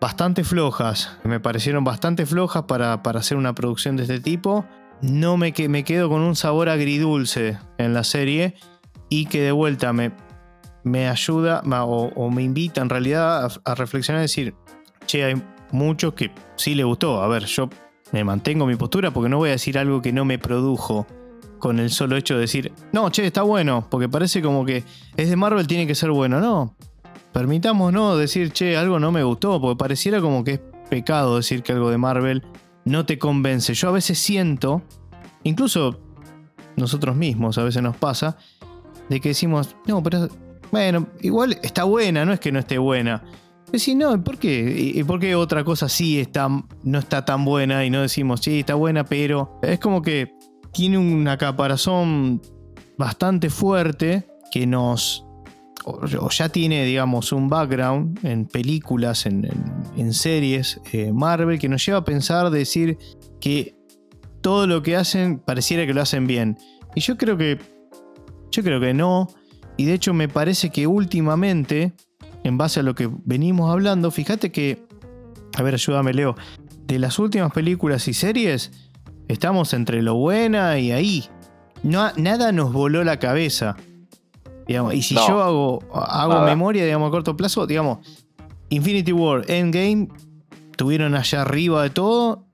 bastante 0.00 0.44
flojas, 0.44 1.18
me 1.24 1.40
parecieron 1.40 1.82
bastante 1.82 2.24
flojas 2.24 2.62
para, 2.68 3.02
para 3.02 3.18
hacer 3.18 3.36
una 3.36 3.52
producción 3.52 3.96
de 3.96 4.04
este 4.04 4.20
tipo. 4.20 4.64
No 5.02 5.36
me, 5.36 5.52
me 5.68 5.82
quedo 5.82 6.08
con 6.08 6.20
un 6.20 6.36
sabor 6.36 6.68
agridulce 6.68 7.58
en 7.78 7.94
la 7.94 8.04
serie 8.04 8.54
y 9.08 9.26
que 9.26 9.42
de 9.42 9.50
vuelta 9.50 9.92
me, 9.92 10.12
me 10.84 11.08
ayuda 11.08 11.62
o, 11.64 12.30
me 12.30 12.44
invita 12.44 12.80
en 12.80 12.90
realidad 12.90 13.50
a, 13.64 13.74
reflexionar 13.74 14.20
y 14.20 14.22
decir, 14.22 14.54
che, 15.06 15.24
hay 15.24 15.42
muchos 15.72 16.14
que 16.14 16.30
sí 16.54 16.76
le 16.76 16.84
gustó. 16.84 17.22
A 17.22 17.26
ver, 17.26 17.46
yo 17.46 17.68
me 18.12 18.22
mantengo 18.22 18.66
mi 18.66 18.76
postura 18.76 19.10
porque 19.10 19.30
no 19.30 19.38
voy 19.38 19.48
a 19.48 19.52
decir 19.52 19.78
algo 19.78 20.00
que 20.00 20.12
no 20.12 20.24
me 20.24 20.38
produjo 20.38 21.08
con 21.58 21.78
el 21.78 21.90
solo 21.90 22.16
hecho 22.16 22.34
de 22.34 22.40
decir, 22.40 22.72
no, 22.92 23.10
che, 23.10 23.26
está 23.26 23.42
bueno, 23.42 23.86
porque 23.90 24.08
parece 24.08 24.42
como 24.42 24.64
que 24.64 24.84
es 25.16 25.30
de 25.30 25.36
Marvel, 25.36 25.66
tiene 25.66 25.86
que 25.86 25.94
ser 25.94 26.10
bueno. 26.10 26.40
No, 26.40 26.74
permitamos 27.32 27.92
no 27.92 28.16
decir, 28.16 28.52
che, 28.52 28.76
algo 28.76 28.98
no 28.98 29.12
me 29.12 29.22
gustó, 29.22 29.60
porque 29.60 29.78
pareciera 29.78 30.20
como 30.20 30.44
que 30.44 30.52
es 30.52 30.60
pecado 30.90 31.36
decir 31.36 31.62
que 31.62 31.72
algo 31.72 31.90
de 31.90 31.98
Marvel 31.98 32.42
no 32.84 33.04
te 33.04 33.18
convence. 33.18 33.74
Yo 33.74 33.88
a 33.88 33.92
veces 33.92 34.18
siento, 34.18 34.82
incluso 35.44 36.00
nosotros 36.76 37.16
mismos 37.16 37.58
a 37.58 37.64
veces 37.64 37.82
nos 37.82 37.96
pasa, 37.96 38.36
de 39.08 39.20
que 39.20 39.30
decimos, 39.30 39.76
no, 39.86 40.02
pero 40.02 40.28
bueno, 40.70 41.06
igual 41.20 41.58
está 41.62 41.84
buena, 41.84 42.24
no 42.24 42.32
es 42.32 42.40
que 42.40 42.52
no 42.52 42.58
esté 42.58 42.78
buena. 42.78 43.22
Decir, 43.72 43.96
no, 43.96 44.22
¿por 44.24 44.38
qué? 44.38 44.92
¿Y 44.94 45.04
por 45.04 45.20
qué 45.20 45.34
otra 45.34 45.62
cosa 45.62 45.90
sí 45.90 46.18
está, 46.18 46.48
no 46.82 46.98
está 46.98 47.24
tan 47.24 47.44
buena 47.44 47.84
y 47.84 47.90
no 47.90 48.00
decimos, 48.00 48.40
sí, 48.40 48.60
está 48.60 48.74
buena, 48.74 49.04
pero 49.04 49.58
es 49.62 49.78
como 49.78 50.00
que 50.00 50.37
tiene 50.72 50.98
una 50.98 51.36
caparazón 51.36 52.40
bastante 52.96 53.50
fuerte 53.50 54.26
que 54.50 54.66
nos, 54.66 55.24
o, 55.84 56.28
ya 56.30 56.48
tiene, 56.48 56.84
digamos, 56.84 57.32
un 57.32 57.48
background 57.48 58.24
en 58.24 58.46
películas, 58.46 59.26
en, 59.26 60.12
series 60.12 60.80
eh, 60.92 61.12
Marvel, 61.12 61.58
que 61.58 61.68
nos 61.68 61.84
lleva 61.84 61.98
a 61.98 62.04
pensar, 62.04 62.50
decir 62.50 62.98
que 63.40 63.74
todo 64.40 64.66
lo 64.66 64.82
que 64.82 64.96
hacen 64.96 65.38
pareciera 65.38 65.86
que 65.86 65.94
lo 65.94 66.02
hacen 66.02 66.26
bien. 66.26 66.58
Y 66.94 67.00
yo 67.00 67.16
creo 67.16 67.36
que, 67.36 67.58
yo 68.50 68.62
creo 68.62 68.80
que 68.80 68.94
no. 68.94 69.28
Y 69.76 69.84
de 69.84 69.94
hecho 69.94 70.12
me 70.14 70.28
parece 70.28 70.70
que 70.70 70.86
últimamente, 70.86 71.92
en 72.44 72.58
base 72.58 72.80
a 72.80 72.82
lo 72.82 72.94
que 72.94 73.08
venimos 73.24 73.70
hablando, 73.70 74.10
fíjate 74.10 74.50
que, 74.50 74.84
a 75.56 75.62
ver, 75.62 75.74
ayúdame 75.74 76.12
Leo, 76.12 76.34
de 76.86 76.98
las 76.98 77.18
últimas 77.18 77.52
películas 77.52 78.08
y 78.08 78.14
series, 78.14 78.87
estamos 79.28 79.72
entre 79.74 80.02
lo 80.02 80.14
buena 80.14 80.78
y 80.78 80.92
ahí. 80.92 81.28
No, 81.82 82.10
nada 82.16 82.52
nos 82.52 82.72
voló 82.72 83.04
la 83.04 83.18
cabeza. 83.18 83.76
Digamos, 84.66 84.94
y 84.94 85.02
si 85.02 85.14
yo 85.14 85.42
hago, 85.42 85.82
hago 85.94 86.42
memoria, 86.42 86.84
digamos, 86.84 87.08
a 87.08 87.10
corto 87.10 87.36
plazo, 87.36 87.66
digamos, 87.66 87.98
Infinity 88.68 89.12
War, 89.12 89.44
Endgame, 89.48 90.08
tuvieron 90.76 91.14
allá 91.14 91.42
arriba 91.42 91.82
de 91.82 91.90
todo. 91.90 92.44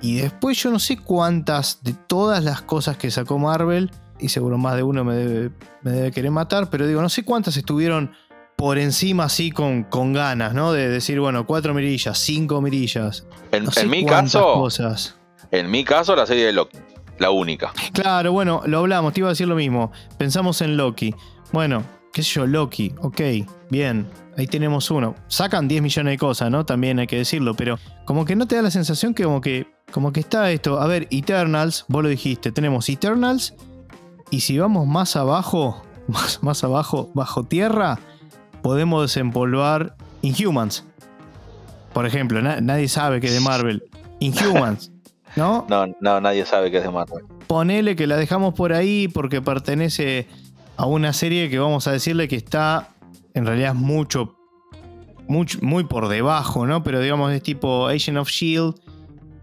Y 0.00 0.16
después 0.16 0.56
yo 0.62 0.70
no 0.70 0.78
sé 0.78 0.96
cuántas 0.96 1.82
de 1.82 1.92
todas 1.92 2.42
las 2.44 2.62
cosas 2.62 2.96
que 2.96 3.10
sacó 3.10 3.38
Marvel 3.38 3.90
y 4.20 4.28
seguro 4.28 4.56
más 4.56 4.76
de 4.76 4.82
uno 4.82 5.04
me 5.04 5.14
debe, 5.14 6.12
querer 6.12 6.30
matar, 6.30 6.70
pero 6.70 6.86
digo, 6.86 7.02
no 7.02 7.08
sé 7.08 7.24
cuántas 7.24 7.56
estuvieron 7.56 8.12
por 8.56 8.78
encima 8.78 9.24
así 9.24 9.50
con, 9.50 9.84
con 9.84 10.12
ganas, 10.12 10.54
¿no? 10.54 10.72
De 10.72 10.88
decir, 10.88 11.20
bueno, 11.20 11.46
cuatro 11.46 11.74
mirillas, 11.74 12.18
cinco 12.18 12.60
mirillas. 12.60 13.26
En, 13.52 13.64
no 13.64 13.70
sé 13.70 13.82
en 13.82 13.90
mi 13.90 14.04
caso, 14.04 14.54
cosas. 14.54 15.17
En 15.50 15.70
mi 15.70 15.84
caso, 15.84 16.14
la 16.16 16.26
serie 16.26 16.46
de 16.46 16.52
Loki. 16.52 16.78
La 17.18 17.30
única. 17.30 17.72
Claro, 17.92 18.30
bueno, 18.32 18.62
lo 18.66 18.78
hablamos, 18.78 19.12
te 19.12 19.20
iba 19.20 19.28
a 19.28 19.32
decir 19.32 19.48
lo 19.48 19.56
mismo. 19.56 19.90
Pensamos 20.18 20.60
en 20.62 20.76
Loki. 20.76 21.14
Bueno, 21.52 21.82
qué 22.12 22.22
sé 22.22 22.34
yo, 22.34 22.46
Loki, 22.46 22.94
ok, 23.00 23.20
bien, 23.70 24.08
ahí 24.36 24.46
tenemos 24.46 24.90
uno. 24.92 25.16
Sacan 25.26 25.66
10 25.66 25.82
millones 25.82 26.12
de 26.12 26.18
cosas, 26.18 26.50
¿no? 26.50 26.64
También 26.64 27.00
hay 27.00 27.06
que 27.08 27.16
decirlo, 27.16 27.54
pero 27.54 27.76
como 28.04 28.24
que 28.24 28.36
no 28.36 28.46
te 28.46 28.54
da 28.54 28.62
la 28.62 28.70
sensación 28.70 29.14
que 29.14 29.24
como 29.24 29.40
que, 29.40 29.66
como 29.90 30.12
que 30.12 30.20
está 30.20 30.50
esto. 30.52 30.80
A 30.80 30.86
ver, 30.86 31.08
Eternals, 31.10 31.86
vos 31.88 32.04
lo 32.04 32.08
dijiste, 32.08 32.52
tenemos 32.52 32.88
Eternals, 32.88 33.54
y 34.30 34.40
si 34.40 34.56
vamos 34.58 34.86
más 34.86 35.16
abajo, 35.16 35.82
más, 36.06 36.40
más 36.42 36.62
abajo, 36.62 37.10
bajo 37.14 37.42
tierra, 37.44 37.98
podemos 38.62 39.02
desempolvar 39.02 39.96
Inhumans. 40.22 40.84
Por 41.92 42.06
ejemplo, 42.06 42.40
na- 42.42 42.60
nadie 42.60 42.86
sabe 42.88 43.20
que 43.20 43.26
es 43.26 43.32
de 43.34 43.40
Marvel. 43.40 43.82
Inhumans, 44.20 44.92
¿no? 45.36 45.66
No, 45.68 45.86
no, 46.00 46.20
nadie 46.20 46.44
sabe 46.44 46.70
que 46.70 46.78
es 46.78 46.84
de 46.84 46.90
Marvel. 46.90 47.24
ponele 47.46 47.96
que 47.96 48.06
la 48.06 48.16
dejamos 48.16 48.54
por 48.54 48.72
ahí 48.72 49.08
porque 49.08 49.40
pertenece 49.42 50.26
a 50.76 50.86
una 50.86 51.12
serie 51.12 51.48
que 51.48 51.58
vamos 51.58 51.86
a 51.86 51.92
decirle 51.92 52.28
que 52.28 52.36
está 52.36 52.90
en 53.34 53.46
realidad 53.46 53.74
mucho, 53.74 54.36
mucho 55.26 55.58
muy 55.62 55.84
por 55.84 56.08
debajo, 56.08 56.66
¿no? 56.66 56.82
Pero 56.82 57.00
digamos 57.00 57.32
es 57.32 57.42
tipo 57.42 57.88
Agent 57.88 58.18
of 58.18 58.28
Shield, 58.28 58.74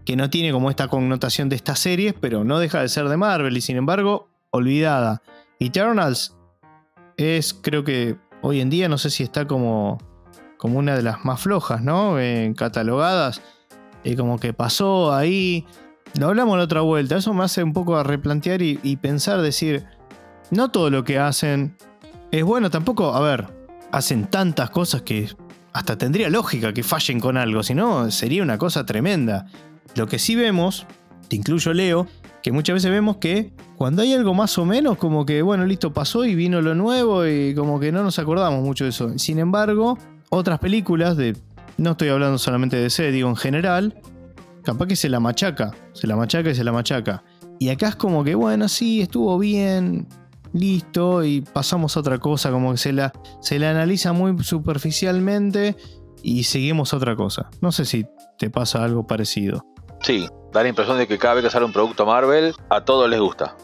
que 0.04 0.16
no 0.16 0.30
tiene 0.30 0.52
como 0.52 0.70
esta 0.70 0.88
connotación 0.88 1.48
de 1.48 1.56
estas 1.56 1.78
series, 1.78 2.14
pero 2.20 2.44
no 2.44 2.58
deja 2.58 2.80
de 2.80 2.88
ser 2.88 3.08
de 3.08 3.16
Marvel 3.16 3.56
y 3.56 3.60
sin 3.60 3.76
embargo 3.76 4.28
olvidada. 4.50 5.22
Eternals 5.58 6.36
es, 7.16 7.54
creo 7.54 7.84
que 7.84 8.16
hoy 8.42 8.60
en 8.60 8.70
día 8.70 8.88
no 8.88 8.98
sé 8.98 9.10
si 9.10 9.22
está 9.22 9.46
como 9.46 9.98
como 10.56 10.78
una 10.78 10.96
de 10.96 11.02
las 11.02 11.24
más 11.24 11.40
flojas, 11.40 11.82
¿no? 11.82 12.18
En 12.18 12.54
catalogadas. 12.54 13.42
Y 14.06 14.16
como 14.16 14.38
que 14.38 14.52
pasó 14.52 15.12
ahí. 15.12 15.66
Lo 16.18 16.28
hablamos 16.28 16.56
la 16.56 16.64
otra 16.64 16.80
vuelta. 16.80 17.16
Eso 17.16 17.34
me 17.34 17.44
hace 17.44 17.62
un 17.62 17.72
poco 17.72 17.96
a 17.96 18.04
replantear 18.04 18.62
y, 18.62 18.78
y 18.82 18.96
pensar, 18.96 19.42
decir, 19.42 19.84
no 20.50 20.70
todo 20.70 20.90
lo 20.90 21.04
que 21.04 21.18
hacen 21.18 21.76
es 22.30 22.44
bueno. 22.44 22.70
Tampoco, 22.70 23.14
a 23.14 23.20
ver, 23.20 23.48
hacen 23.90 24.26
tantas 24.26 24.70
cosas 24.70 25.02
que 25.02 25.28
hasta 25.72 25.98
tendría 25.98 26.30
lógica 26.30 26.72
que 26.72 26.82
fallen 26.82 27.20
con 27.20 27.36
algo. 27.36 27.62
Si 27.62 27.74
no, 27.74 28.10
sería 28.10 28.42
una 28.42 28.58
cosa 28.58 28.86
tremenda. 28.86 29.46
Lo 29.96 30.06
que 30.06 30.18
sí 30.18 30.36
vemos, 30.36 30.86
te 31.28 31.36
incluyo 31.36 31.72
Leo, 31.72 32.06
que 32.42 32.52
muchas 32.52 32.74
veces 32.74 32.90
vemos 32.90 33.16
que 33.16 33.52
cuando 33.76 34.02
hay 34.02 34.14
algo 34.14 34.32
más 34.34 34.56
o 34.56 34.64
menos, 34.64 34.98
como 34.98 35.26
que, 35.26 35.42
bueno, 35.42 35.66
listo, 35.66 35.92
pasó 35.92 36.24
y 36.24 36.34
vino 36.34 36.62
lo 36.62 36.74
nuevo 36.74 37.26
y 37.26 37.54
como 37.54 37.80
que 37.80 37.90
no 37.90 38.04
nos 38.04 38.18
acordamos 38.20 38.62
mucho 38.62 38.84
de 38.84 38.90
eso. 38.90 39.18
Sin 39.18 39.38
embargo, 39.40 39.98
otras 40.30 40.60
películas 40.60 41.16
de... 41.16 41.36
No 41.78 41.92
estoy 41.92 42.08
hablando 42.08 42.38
solamente 42.38 42.76
de 42.76 42.84
DC, 42.84 43.10
digo 43.10 43.28
en 43.28 43.36
general, 43.36 44.00
capaz 44.62 44.86
que 44.86 44.96
se 44.96 45.08
la 45.08 45.20
machaca, 45.20 45.72
se 45.92 46.06
la 46.06 46.16
machaca 46.16 46.50
y 46.50 46.54
se 46.54 46.64
la 46.64 46.72
machaca. 46.72 47.22
Y 47.58 47.68
acá 47.68 47.88
es 47.88 47.96
como 47.96 48.24
que, 48.24 48.34
bueno, 48.34 48.68
sí, 48.68 49.00
estuvo 49.00 49.38
bien, 49.38 50.08
listo, 50.52 51.24
y 51.24 51.40
pasamos 51.40 51.96
a 51.96 52.00
otra 52.00 52.18
cosa, 52.18 52.50
como 52.50 52.72
que 52.72 52.78
se 52.78 52.92
la, 52.92 53.12
se 53.40 53.58
la 53.58 53.70
analiza 53.70 54.12
muy 54.12 54.42
superficialmente 54.42 55.76
y 56.22 56.44
seguimos 56.44 56.92
a 56.92 56.96
otra 56.96 57.14
cosa. 57.16 57.50
No 57.60 57.72
sé 57.72 57.84
si 57.84 58.06
te 58.38 58.50
pasa 58.50 58.82
algo 58.84 59.06
parecido. 59.06 59.64
Sí, 60.02 60.28
da 60.52 60.62
la 60.62 60.68
impresión 60.68 60.98
de 60.98 61.06
que 61.06 61.18
cada 61.18 61.34
vez 61.34 61.44
que 61.44 61.50
sale 61.50 61.64
un 61.64 61.72
producto 61.72 62.06
Marvel, 62.06 62.54
a 62.70 62.84
todos 62.84 63.08
les 63.08 63.20
gusta. 63.20 63.56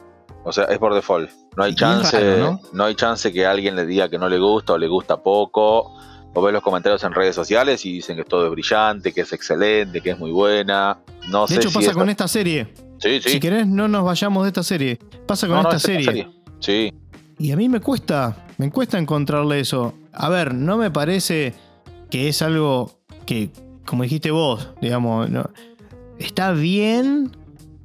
O 0.44 0.52
sea, 0.52 0.64
es 0.64 0.78
por 0.78 0.94
default. 0.94 1.30
No 1.56 1.64
hay 1.64 1.74
chance, 1.74 2.18
raro, 2.18 2.52
¿no? 2.52 2.60
¿no? 2.72 2.84
hay 2.84 2.94
chance 2.94 3.32
que 3.32 3.46
alguien 3.46 3.76
le 3.76 3.86
diga 3.86 4.08
que 4.08 4.18
no 4.18 4.28
le 4.28 4.38
gusta 4.38 4.72
o 4.72 4.78
le 4.78 4.88
gusta 4.88 5.22
poco. 5.22 5.94
O 6.34 6.40
ves 6.42 6.52
los 6.52 6.62
comentarios 6.62 7.02
en 7.04 7.12
redes 7.12 7.34
sociales 7.34 7.84
y 7.84 7.92
dicen 7.94 8.16
que 8.16 8.24
todo 8.24 8.46
es 8.46 8.50
brillante, 8.52 9.12
que 9.12 9.20
es 9.22 9.32
excelente, 9.32 10.00
que 10.00 10.10
es 10.10 10.18
muy 10.18 10.30
buena. 10.30 10.98
No 11.28 11.42
De 11.42 11.48
sé 11.54 11.60
hecho, 11.60 11.68
si 11.68 11.74
pasa 11.74 11.86
esta- 11.90 11.98
con 12.00 12.08
esta 12.10 12.28
serie. 12.28 12.72
Sí, 12.98 13.20
sí. 13.20 13.28
Si 13.30 13.40
querés, 13.40 13.66
no 13.66 13.88
nos 13.88 14.04
vayamos 14.04 14.44
de 14.44 14.48
esta 14.48 14.62
serie. 14.62 14.98
Pasa 15.26 15.46
con 15.46 15.56
No, 15.56 15.62
no, 15.64 15.68
esta 15.72 15.76
es 15.76 16.04
serie. 16.04 16.28
Sí, 16.60 16.92
Y 17.38 17.50
a 17.50 17.56
mí 17.56 17.68
me 17.68 17.80
cuesta, 17.80 18.46
me 18.58 18.70
cuesta 18.70 18.98
encontrarle 18.98 19.58
eso. 19.60 19.94
A 20.12 20.28
ver, 20.28 20.54
no 20.54 20.76
me 20.76 20.90
parece 20.90 21.52
que 22.08 22.28
es 22.28 22.40
algo 22.42 22.92
que, 23.26 23.50
como 23.84 24.04
dijiste 24.04 24.30
vos, 24.30 24.68
digamos, 24.80 25.28
no- 25.28 25.50
está 26.18 26.52
bien, 26.52 27.32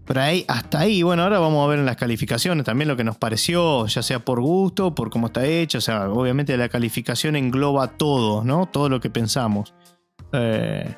pero 0.07 0.21
ahí, 0.21 0.45
hasta 0.47 0.79
ahí. 0.79 1.03
Bueno, 1.03 1.23
ahora 1.23 1.39
vamos 1.39 1.63
a 1.65 1.69
ver 1.69 1.79
en 1.79 1.85
las 1.85 1.97
calificaciones 1.97 2.65
también 2.65 2.87
lo 2.87 2.95
que 2.95 3.03
nos 3.03 3.17
pareció, 3.17 3.85
ya 3.87 4.01
sea 4.01 4.19
por 4.19 4.41
gusto, 4.41 4.95
por 4.95 5.09
cómo 5.09 5.27
está 5.27 5.45
hecho. 5.45 5.77
O 5.79 5.81
sea, 5.81 6.09
obviamente 6.09 6.55
la 6.57 6.69
calificación 6.69 7.35
engloba 7.35 7.89
todo, 7.97 8.43
¿no? 8.43 8.67
Todo 8.67 8.89
lo 8.89 9.01
que 9.01 9.09
pensamos. 9.09 9.73
Eh, 10.31 10.95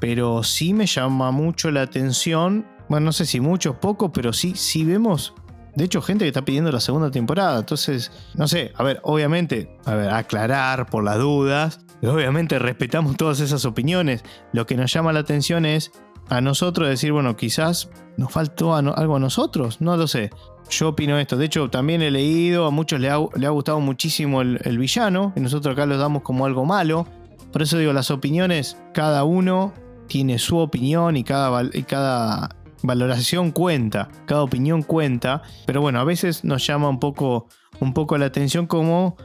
pero 0.00 0.42
sí 0.44 0.72
me 0.72 0.86
llama 0.86 1.32
mucho 1.32 1.70
la 1.70 1.82
atención. 1.82 2.66
Bueno, 2.88 3.06
no 3.06 3.12
sé 3.12 3.26
si 3.26 3.40
mucho, 3.40 3.80
poco, 3.80 4.12
pero 4.12 4.32
sí, 4.32 4.54
sí 4.54 4.84
vemos 4.84 5.34
de 5.74 5.84
hecho, 5.84 6.02
gente 6.02 6.24
que 6.24 6.28
está 6.28 6.44
pidiendo 6.44 6.70
la 6.70 6.80
segunda 6.80 7.10
temporada. 7.10 7.60
Entonces, 7.60 8.12
no 8.34 8.46
sé, 8.46 8.72
a 8.76 8.82
ver, 8.82 9.00
obviamente, 9.04 9.74
a 9.86 9.94
ver, 9.94 10.10
aclarar 10.10 10.86
por 10.86 11.02
las 11.04 11.18
dudas. 11.18 11.80
Obviamente 12.02 12.58
respetamos 12.58 13.16
todas 13.16 13.40
esas 13.40 13.64
opiniones. 13.64 14.22
Lo 14.52 14.66
que 14.66 14.76
nos 14.76 14.92
llama 14.92 15.12
la 15.12 15.20
atención 15.20 15.64
es 15.64 15.92
a 16.32 16.40
nosotros 16.40 16.88
decir, 16.88 17.12
bueno, 17.12 17.36
quizás 17.36 17.90
nos 18.16 18.32
faltó 18.32 18.74
algo 18.74 19.16
a 19.16 19.18
nosotros. 19.18 19.82
No 19.82 19.98
lo 19.98 20.06
sé. 20.06 20.30
Yo 20.70 20.88
opino 20.88 21.18
esto. 21.18 21.36
De 21.36 21.44
hecho, 21.44 21.68
también 21.68 22.00
he 22.00 22.10
leído, 22.10 22.64
a 22.64 22.70
muchos 22.70 23.00
le 23.00 23.10
ha, 23.10 23.16
gustado 23.16 23.80
muchísimo 23.80 24.40
el, 24.40 24.78
villano. 24.78 25.34
Y 25.36 25.40
nosotros 25.40 25.74
acá 25.74 25.84
lo 25.84 25.98
damos 25.98 26.22
como 26.22 26.46
algo 26.46 26.64
malo. 26.64 27.06
Por 27.52 27.60
eso 27.60 27.76
digo, 27.76 27.92
las 27.92 28.10
opiniones, 28.10 28.78
cada 28.94 29.24
uno 29.24 29.74
tiene 30.06 30.38
su 30.38 30.56
opinión 30.56 31.18
y 31.18 31.22
cada, 31.22 31.64
y 31.70 31.82
cada 31.82 32.56
valoración 32.82 33.50
cuenta, 33.50 34.08
cada 34.24 34.42
opinión 34.42 34.82
cuenta, 34.82 35.42
pero 35.66 35.82
bueno, 35.82 36.00
a 36.00 36.04
veces 36.04 36.44
nos 36.44 36.66
llama 36.66 36.88
un 36.88 36.98
poco, 36.98 37.46
un 37.78 37.92
poco 37.92 38.16
la 38.16 38.24
atención 38.24 38.66
como 38.66 39.16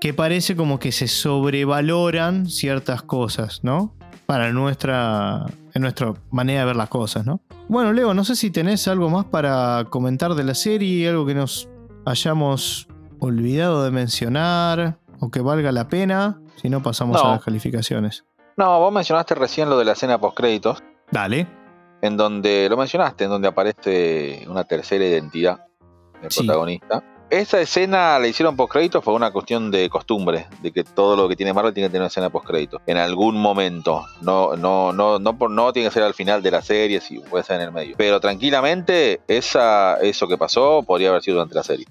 que 0.00 0.14
parece 0.14 0.54
como 0.54 0.78
que 0.78 0.92
se 0.92 1.08
sobrevaloran 1.08 2.46
ciertas 2.46 3.02
cosas, 3.02 3.64
¿no? 3.64 3.96
Para 4.26 4.50
nuestra, 4.52 5.44
en 5.74 5.82
nuestra 5.82 6.14
manera 6.30 6.60
de 6.60 6.66
ver 6.66 6.76
las 6.76 6.88
cosas, 6.88 7.26
¿no? 7.26 7.40
Bueno, 7.68 7.92
Leo, 7.92 8.14
no 8.14 8.24
sé 8.24 8.36
si 8.36 8.50
tenés 8.50 8.88
algo 8.88 9.10
más 9.10 9.26
para 9.26 9.84
comentar 9.90 10.34
de 10.34 10.44
la 10.44 10.54
serie, 10.54 11.08
algo 11.10 11.26
que 11.26 11.34
nos 11.34 11.68
hayamos 12.06 12.88
olvidado 13.20 13.84
de 13.84 13.90
mencionar 13.90 14.98
o 15.20 15.30
que 15.30 15.40
valga 15.40 15.72
la 15.72 15.88
pena, 15.88 16.40
si 16.56 16.68
no 16.70 16.82
pasamos 16.82 17.22
No. 17.22 17.28
a 17.28 17.32
las 17.34 17.44
calificaciones. 17.44 18.24
No, 18.56 18.78
vos 18.80 18.92
mencionaste 18.92 19.34
recién 19.34 19.68
lo 19.68 19.78
de 19.78 19.84
la 19.84 19.92
escena 19.92 20.18
post 20.18 20.36
créditos, 20.36 20.82
Dale. 21.10 21.46
en 22.02 22.16
donde 22.16 22.68
lo 22.70 22.76
mencionaste, 22.76 23.24
en 23.24 23.30
donde 23.30 23.48
aparece 23.48 24.44
una 24.48 24.64
tercera 24.64 25.04
identidad 25.04 25.66
del 26.22 26.30
Sí. 26.30 26.40
protagonista. 26.46 27.02
Esa 27.30 27.60
escena 27.60 28.18
la 28.18 28.28
hicieron 28.28 28.54
post 28.54 28.72
créditos 28.72 29.02
por 29.02 29.14
una 29.14 29.30
cuestión 29.30 29.70
de 29.70 29.88
costumbre, 29.88 30.46
de 30.62 30.72
que 30.72 30.84
todo 30.84 31.16
lo 31.16 31.28
que 31.28 31.36
tiene 31.36 31.52
Marvel 31.52 31.72
tiene 31.72 31.88
que 31.88 31.92
tener 31.92 32.02
una 32.02 32.08
escena 32.08 32.30
post 32.30 32.46
créditos. 32.46 32.80
En 32.86 32.96
algún 32.96 33.36
momento. 33.36 34.04
No, 34.20 34.56
no, 34.56 34.92
no, 34.92 35.18
no, 35.18 35.38
por, 35.38 35.50
no 35.50 35.72
tiene 35.72 35.88
que 35.88 35.94
ser 35.94 36.02
al 36.02 36.14
final 36.14 36.42
de 36.42 36.50
la 36.50 36.62
serie, 36.62 37.00
sí, 37.00 37.20
puede 37.30 37.44
ser 37.44 37.56
en 37.56 37.62
el 37.62 37.72
medio. 37.72 37.94
Pero 37.96 38.20
tranquilamente, 38.20 39.20
esa, 39.26 39.96
eso 39.96 40.28
que 40.28 40.38
pasó 40.38 40.82
podría 40.82 41.08
haber 41.08 41.22
sido 41.22 41.36
durante 41.36 41.54
la 41.54 41.64
serie. 41.64 41.86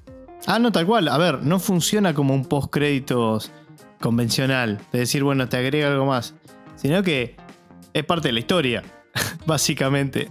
Ah, 0.45 0.59
no, 0.59 0.71
tal 0.71 0.85
cual. 0.85 1.07
A 1.07 1.17
ver, 1.17 1.41
no 1.41 1.59
funciona 1.59 2.13
como 2.13 2.33
un 2.33 2.45
post 2.45 2.69
créditos 2.71 3.51
convencional. 3.99 4.81
De 4.91 4.99
decir, 4.99 5.23
bueno, 5.23 5.47
te 5.49 5.57
agrega 5.57 5.87
algo 5.87 6.05
más. 6.05 6.35
Sino 6.75 7.01
que 7.03 7.35
es 7.93 8.05
parte 8.05 8.27
de 8.29 8.33
la 8.33 8.39
historia, 8.39 8.83
básicamente. 9.45 10.29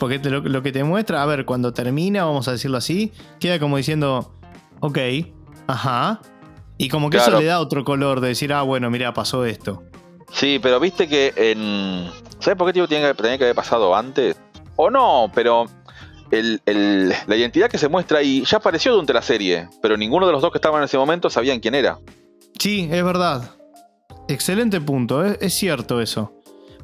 Porque 0.00 0.18
lo, 0.18 0.40
lo 0.40 0.62
que 0.62 0.72
te 0.72 0.82
muestra, 0.82 1.22
a 1.22 1.26
ver, 1.26 1.44
cuando 1.44 1.72
termina, 1.72 2.24
vamos 2.24 2.48
a 2.48 2.52
decirlo 2.52 2.78
así, 2.78 3.12
queda 3.38 3.60
como 3.60 3.76
diciendo, 3.76 4.34
ok, 4.80 4.98
ajá. 5.68 6.20
Y 6.78 6.88
como 6.88 7.10
que 7.10 7.18
Claro. 7.18 7.32
eso 7.34 7.40
le 7.40 7.46
da 7.46 7.60
otro 7.60 7.84
color 7.84 8.20
de 8.20 8.28
decir, 8.28 8.52
ah, 8.52 8.62
bueno, 8.62 8.90
mira, 8.90 9.12
pasó 9.12 9.44
esto. 9.44 9.84
Sí, 10.32 10.58
pero 10.62 10.80
viste 10.80 11.06
que 11.06 11.32
en. 11.36 12.08
¿Sabes 12.38 12.56
por 12.56 12.66
qué 12.68 12.72
tipo 12.72 12.88
tenía 12.88 13.08
que, 13.14 13.22
tenía 13.22 13.36
que 13.38 13.44
haber 13.44 13.54
pasado 13.56 13.94
antes? 13.94 14.40
O 14.76 14.88
no, 14.90 15.30
pero 15.34 15.66
el- 16.30 16.62
el- 16.64 17.10
la 17.26 17.36
identidad 17.36 17.68
que 17.68 17.76
se 17.76 17.88
muestra 17.88 18.20
ahí 18.20 18.42
ya 18.46 18.56
apareció 18.56 18.92
durante 18.92 19.12
la 19.12 19.20
serie, 19.22 19.68
pero 19.82 19.96
ninguno 19.98 20.26
de 20.26 20.32
los 20.32 20.40
dos 20.40 20.50
que 20.52 20.58
estaban 20.58 20.80
en 20.80 20.84
ese 20.86 20.96
momento 20.96 21.28
sabían 21.28 21.60
quién 21.60 21.74
era. 21.74 21.98
Sí, 22.58 22.88
es 22.90 23.04
verdad. 23.04 23.50
Excelente 24.28 24.80
punto, 24.80 25.24
es 25.24 25.52
cierto 25.52 26.00
eso. 26.00 26.32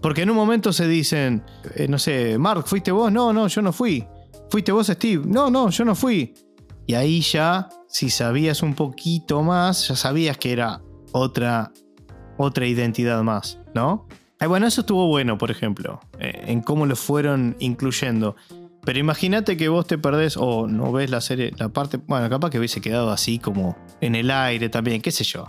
Porque 0.07 0.23
en 0.23 0.31
un 0.31 0.37
momento 0.37 0.73
se 0.73 0.87
dicen, 0.87 1.43
eh, 1.75 1.89
no 1.89 1.99
sé, 1.99 2.39
Mark, 2.39 2.63
¿fuiste 2.69 2.93
vos? 2.93 3.11
No, 3.11 3.33
no, 3.33 3.49
yo 3.49 3.61
no 3.61 3.73
fui. 3.73 4.07
¿Fuiste 4.51 4.71
vos, 4.71 4.87
Steve? 4.87 5.25
No, 5.27 5.51
no, 5.51 5.69
yo 5.71 5.85
no 5.85 5.97
fui. 5.97 6.33
Y 6.87 6.95
ahí 6.95 7.21
ya, 7.21 7.69
si 7.89 8.09
sabías 8.09 8.63
un 8.63 8.75
poquito 8.75 9.43
más, 9.43 9.89
ya 9.89 9.97
sabías 9.97 10.39
que 10.39 10.53
era 10.53 10.81
otra, 11.11 11.73
otra 12.37 12.67
identidad 12.69 13.21
más, 13.25 13.59
¿no? 13.75 14.07
Ay, 14.39 14.47
bueno, 14.47 14.69
eso 14.69 14.83
estuvo 14.83 15.09
bueno, 15.09 15.39
por 15.39 15.51
ejemplo, 15.51 15.99
eh, 16.21 16.41
en 16.47 16.61
cómo 16.61 16.87
lo 16.87 16.95
fueron 16.95 17.57
incluyendo. 17.59 18.37
Pero 18.85 19.01
imagínate 19.01 19.57
que 19.57 19.69
vos 19.69 19.89
te 19.89 19.99
perdés 19.99 20.37
o 20.37 20.69
no 20.69 20.93
ves 20.93 21.11
la 21.11 21.21
serie, 21.21 21.51
la 21.59 21.71
parte. 21.71 21.97
Bueno, 21.97 22.31
capaz 22.31 22.51
que 22.51 22.61
hubiese 22.61 22.81
quedado 22.81 23.11
así 23.11 23.41
como 23.41 23.77
en 24.01 24.15
el 24.15 24.31
aire 24.31 24.69
también, 24.69 25.03
qué 25.03 25.11
sé 25.11 25.25
yo. 25.25 25.49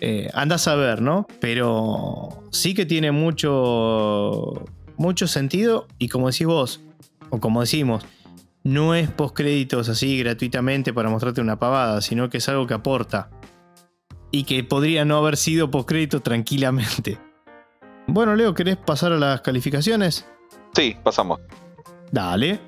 Eh, 0.00 0.30
andás 0.34 0.68
a 0.68 0.74
ver, 0.74 1.00
¿no? 1.00 1.26
Pero 1.40 2.44
sí 2.50 2.74
que 2.74 2.86
tiene 2.86 3.12
mucho, 3.12 4.64
mucho 4.96 5.26
sentido 5.26 5.86
y 5.98 6.08
como 6.08 6.30
decís 6.30 6.46
vos, 6.46 6.80
o 7.30 7.40
como 7.40 7.60
decimos, 7.60 8.04
no 8.62 8.94
es 8.94 9.10
postcréditos 9.10 9.88
así 9.88 10.18
gratuitamente 10.18 10.92
para 10.92 11.08
mostrarte 11.08 11.40
una 11.40 11.58
pavada, 11.58 12.00
sino 12.00 12.28
que 12.28 12.38
es 12.38 12.48
algo 12.48 12.66
que 12.66 12.74
aporta. 12.74 13.30
Y 14.32 14.44
que 14.44 14.64
podría 14.64 15.04
no 15.04 15.16
haber 15.16 15.36
sido 15.36 15.70
postcrédito 15.70 16.20
tranquilamente. 16.20 17.18
Bueno, 18.08 18.34
Leo, 18.36 18.54
¿querés 18.54 18.76
pasar 18.76 19.12
a 19.12 19.18
las 19.18 19.40
calificaciones? 19.40 20.26
Sí, 20.74 20.96
pasamos. 21.02 21.40
Dale. 22.10 22.60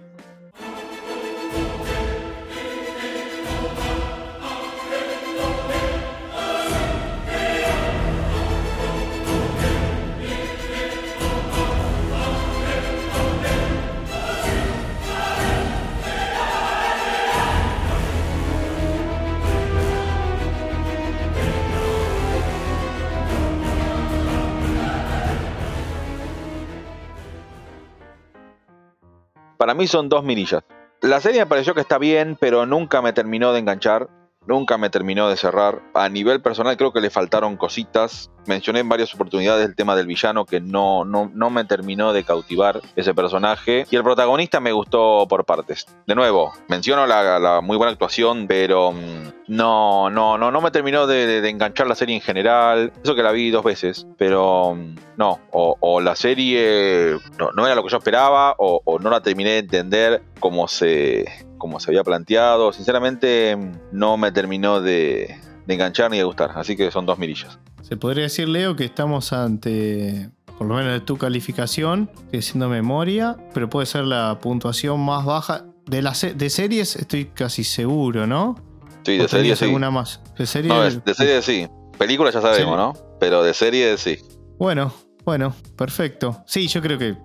Para 29.58 29.74
mí 29.74 29.86
son 29.88 30.08
dos 30.08 30.24
mirillas. 30.24 30.62
La 31.02 31.20
serie 31.20 31.40
me 31.40 31.46
pareció 31.46 31.74
que 31.74 31.80
está 31.80 31.98
bien, 31.98 32.36
pero 32.40 32.64
nunca 32.64 33.02
me 33.02 33.12
terminó 33.12 33.52
de 33.52 33.58
enganchar. 33.58 34.08
Nunca 34.46 34.78
me 34.78 34.88
terminó 34.88 35.28
de 35.28 35.36
cerrar. 35.36 35.82
A 35.92 36.08
nivel 36.08 36.40
personal 36.40 36.76
creo 36.78 36.90
que 36.90 37.02
le 37.02 37.10
faltaron 37.10 37.58
cositas. 37.58 38.30
Mencioné 38.46 38.80
en 38.80 38.88
varias 38.88 39.14
oportunidades 39.14 39.68
el 39.68 39.76
tema 39.76 39.94
del 39.94 40.06
villano 40.06 40.46
que 40.46 40.58
no, 40.58 41.04
no, 41.04 41.30
no 41.34 41.50
me 41.50 41.64
terminó 41.64 42.14
de 42.14 42.24
cautivar 42.24 42.80
ese 42.96 43.12
personaje. 43.12 43.86
Y 43.90 43.96
el 43.96 44.02
protagonista 44.02 44.58
me 44.58 44.72
gustó 44.72 45.26
por 45.28 45.44
partes. 45.44 45.86
De 46.06 46.14
nuevo, 46.14 46.54
menciono 46.68 47.06
la, 47.06 47.38
la 47.38 47.60
muy 47.60 47.76
buena 47.76 47.92
actuación, 47.92 48.46
pero 48.46 48.92
mm, 48.92 49.32
no, 49.48 50.08
no, 50.08 50.38
no, 50.38 50.50
no 50.50 50.60
me 50.62 50.70
terminó 50.70 51.06
de, 51.06 51.46
enganchar 51.46 51.86
la 51.86 51.94
serie 51.94 52.14
en 52.14 52.22
general. 52.22 52.92
Eso 53.04 53.14
que 53.14 53.22
la 53.22 53.32
vi 53.32 53.50
dos 53.50 53.64
veces, 53.64 54.06
pero 54.16 54.74
mm, 54.74 54.94
no. 55.18 55.40
O, 55.50 55.76
o 55.78 56.00
la 56.00 56.16
serie 56.16 57.18
no, 57.38 57.52
no 57.52 57.66
era 57.66 57.74
lo 57.74 57.82
que 57.82 57.90
yo 57.90 57.98
esperaba, 57.98 58.54
o, 58.56 58.80
o 58.82 58.98
no 58.98 59.10
la 59.10 59.20
terminé 59.20 59.50
de 59.50 59.58
entender 59.58 60.22
como 60.40 60.68
se, 60.68 61.26
como 61.58 61.80
se 61.80 61.90
había 61.90 62.04
planteado. 62.04 62.72
Sinceramente, 62.72 63.56
no 63.92 64.16
me 64.16 64.32
terminó 64.32 64.80
de, 64.80 65.36
de 65.66 65.74
enganchar 65.74 66.10
ni 66.10 66.16
de 66.18 66.24
gustar. 66.24 66.52
Así 66.54 66.76
que 66.76 66.90
son 66.90 67.04
dos 67.06 67.18
mirillas. 67.18 67.58
Se 67.82 67.96
podría 67.96 68.24
decir, 68.24 68.48
Leo, 68.48 68.76
que 68.76 68.84
estamos 68.84 69.32
ante, 69.32 70.30
por 70.58 70.66
lo 70.66 70.74
menos 70.74 70.92
de 70.92 71.00
tu 71.00 71.16
calificación, 71.18 72.10
estoy 72.24 72.38
haciendo 72.40 72.68
memoria, 72.68 73.36
pero 73.54 73.68
puede 73.68 73.86
ser 73.86 74.04
la 74.04 74.38
puntuación 74.40 75.00
más 75.00 75.24
baja. 75.24 75.64
De, 75.86 76.02
las 76.02 76.20
de 76.20 76.50
series 76.50 76.96
estoy 76.96 77.26
casi 77.26 77.64
seguro, 77.64 78.26
¿no? 78.26 78.56
Sí, 79.04 79.18
¿O 79.18 79.22
de 79.22 79.28
serie 79.28 79.42
tenías 79.42 79.58
sí. 79.58 79.64
alguna 79.64 79.90
más? 79.90 80.20
De 80.36 80.46
serie, 80.46 80.68
No, 80.68 80.82
de, 80.82 81.00
de 81.00 81.14
serie 81.14 81.40
sí. 81.42 81.66
Película 81.96 82.30
ya 82.30 82.40
sabemos. 82.42 82.76
¿no? 82.76 82.92
Pero 83.18 83.42
de 83.42 83.54
serie 83.54 83.96
sí. 83.96 84.18
Bueno, 84.58 84.92
bueno, 85.24 85.54
perfecto. 85.76 86.42
Sí, 86.46 86.68
yo 86.68 86.82
creo 86.82 86.98
que 86.98 87.16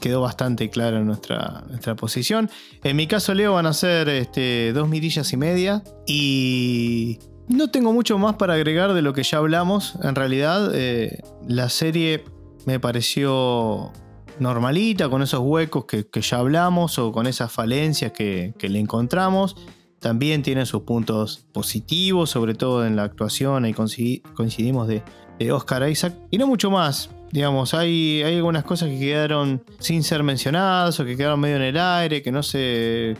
quedó 0.00 0.22
bastante 0.22 0.70
claro 0.70 1.04
nuestra, 1.04 1.64
nuestra 1.68 1.94
posición. 1.94 2.48
En 2.82 2.96
mi 2.96 3.06
caso, 3.06 3.34
Leo, 3.34 3.52
van 3.54 3.66
a 3.66 3.72
ser 3.72 4.08
este, 4.08 4.72
dos 4.72 4.88
mirillas 4.88 5.32
y 5.32 5.36
media. 5.36 5.82
Y 6.06 7.18
no 7.48 7.70
tengo 7.70 7.92
mucho 7.92 8.18
más 8.18 8.36
para 8.36 8.54
agregar 8.54 8.94
de 8.94 9.02
lo 9.02 9.12
que 9.12 9.22
ya 9.22 9.38
hablamos. 9.38 9.96
En 10.02 10.14
realidad, 10.14 10.70
eh, 10.74 11.22
la 11.46 11.68
serie 11.68 12.24
me 12.66 12.80
pareció 12.80 13.92
normalita, 14.38 15.08
con 15.10 15.20
esos 15.22 15.40
huecos 15.40 15.84
que, 15.84 16.06
que 16.06 16.22
ya 16.22 16.38
hablamos 16.38 16.98
o 16.98 17.12
con 17.12 17.26
esas 17.26 17.52
falencias 17.52 18.12
que, 18.12 18.54
que 18.58 18.68
le 18.68 18.78
encontramos. 18.78 19.56
También 19.98 20.42
tiene 20.42 20.64
sus 20.64 20.84
puntos 20.84 21.44
positivos, 21.52 22.30
sobre 22.30 22.54
todo 22.54 22.86
en 22.86 22.96
la 22.96 23.02
actuación, 23.02 23.64
coincidi- 23.64 24.22
coincidimos 24.34 24.88
de, 24.88 25.02
de 25.38 25.52
Oscar 25.52 25.86
Isaac. 25.90 26.14
Y 26.30 26.38
no 26.38 26.46
mucho 26.46 26.70
más. 26.70 27.10
Digamos, 27.32 27.74
hay, 27.74 28.22
hay 28.24 28.36
algunas 28.36 28.64
cosas 28.64 28.88
que 28.88 28.98
quedaron 28.98 29.62
sin 29.78 30.02
ser 30.02 30.22
mencionadas 30.24 30.98
o 30.98 31.04
que 31.04 31.16
quedaron 31.16 31.38
medio 31.40 31.56
en 31.56 31.62
el 31.62 31.78
aire, 31.78 32.22
que 32.22 32.32
no 32.32 32.42
se, 32.42 33.16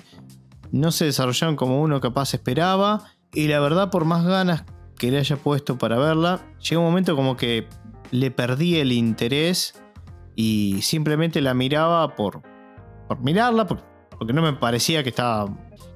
no 0.72 0.90
se 0.90 1.04
desarrollaron 1.04 1.54
como 1.56 1.80
uno 1.80 2.00
capaz 2.00 2.34
esperaba. 2.34 3.04
Y 3.32 3.46
la 3.46 3.60
verdad, 3.60 3.90
por 3.90 4.04
más 4.04 4.24
ganas 4.24 4.64
que 4.98 5.10
le 5.12 5.18
haya 5.18 5.36
puesto 5.36 5.78
para 5.78 5.96
verla, 5.98 6.40
llega 6.58 6.80
un 6.80 6.86
momento 6.88 7.14
como 7.14 7.36
que 7.36 7.68
le 8.10 8.32
perdí 8.32 8.76
el 8.78 8.90
interés 8.90 9.80
y 10.34 10.82
simplemente 10.82 11.40
la 11.40 11.54
miraba 11.54 12.16
por, 12.16 12.42
por 13.06 13.20
mirarla, 13.20 13.66
por- 13.68 13.84
porque 14.18 14.32
no 14.32 14.42
me 14.42 14.52
parecía 14.54 15.02
que 15.04 15.10
estaba 15.10 15.48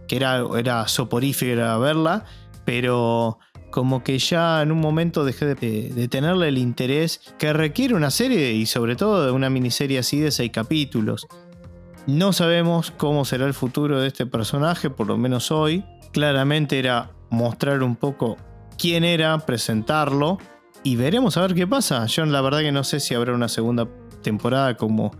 que 0.06 0.16
era, 0.16 0.42
era 0.56 0.86
soporífera 0.86 1.76
verla, 1.78 2.24
pero 2.64 3.38
como 3.74 4.04
que 4.04 4.20
ya 4.20 4.62
en 4.62 4.70
un 4.70 4.78
momento 4.78 5.24
dejé 5.24 5.56
de, 5.56 6.06
tenerle 6.06 6.46
el 6.46 6.58
interés 6.58 7.20
que 7.40 7.52
requiere 7.52 7.96
una 7.96 8.12
serie 8.12 8.52
y 8.52 8.66
sobre 8.66 8.94
todo 8.94 9.26
de 9.26 9.32
una 9.32 9.50
miniserie 9.50 9.98
así 9.98 10.20
de 10.20 10.30
seis 10.30 10.52
capítulos. 10.52 11.26
No 12.06 12.32
sabemos 12.32 12.92
cómo 12.92 13.24
será 13.24 13.46
el 13.46 13.52
futuro 13.52 13.98
de 13.98 14.06
este 14.06 14.26
personaje, 14.26 14.90
por 14.90 15.08
lo 15.08 15.16
menos 15.16 15.50
hoy. 15.50 15.84
Claramente 16.12 16.78
era 16.78 17.10
mostrar 17.30 17.82
un 17.82 17.96
poco 17.96 18.36
quién 18.78 19.02
era, 19.02 19.36
presentarlo 19.40 20.38
y 20.84 20.94
veremos 20.94 21.36
a 21.36 21.40
ver 21.40 21.54
qué 21.54 21.66
pasa. 21.66 22.06
Yo 22.06 22.24
la 22.26 22.42
verdad 22.42 22.60
que 22.60 22.70
no 22.70 22.84
sé 22.84 23.00
si 23.00 23.16
habrá 23.16 23.32
una 23.32 23.48
segunda 23.48 23.88
temporada 24.22 24.76
como 24.76 25.10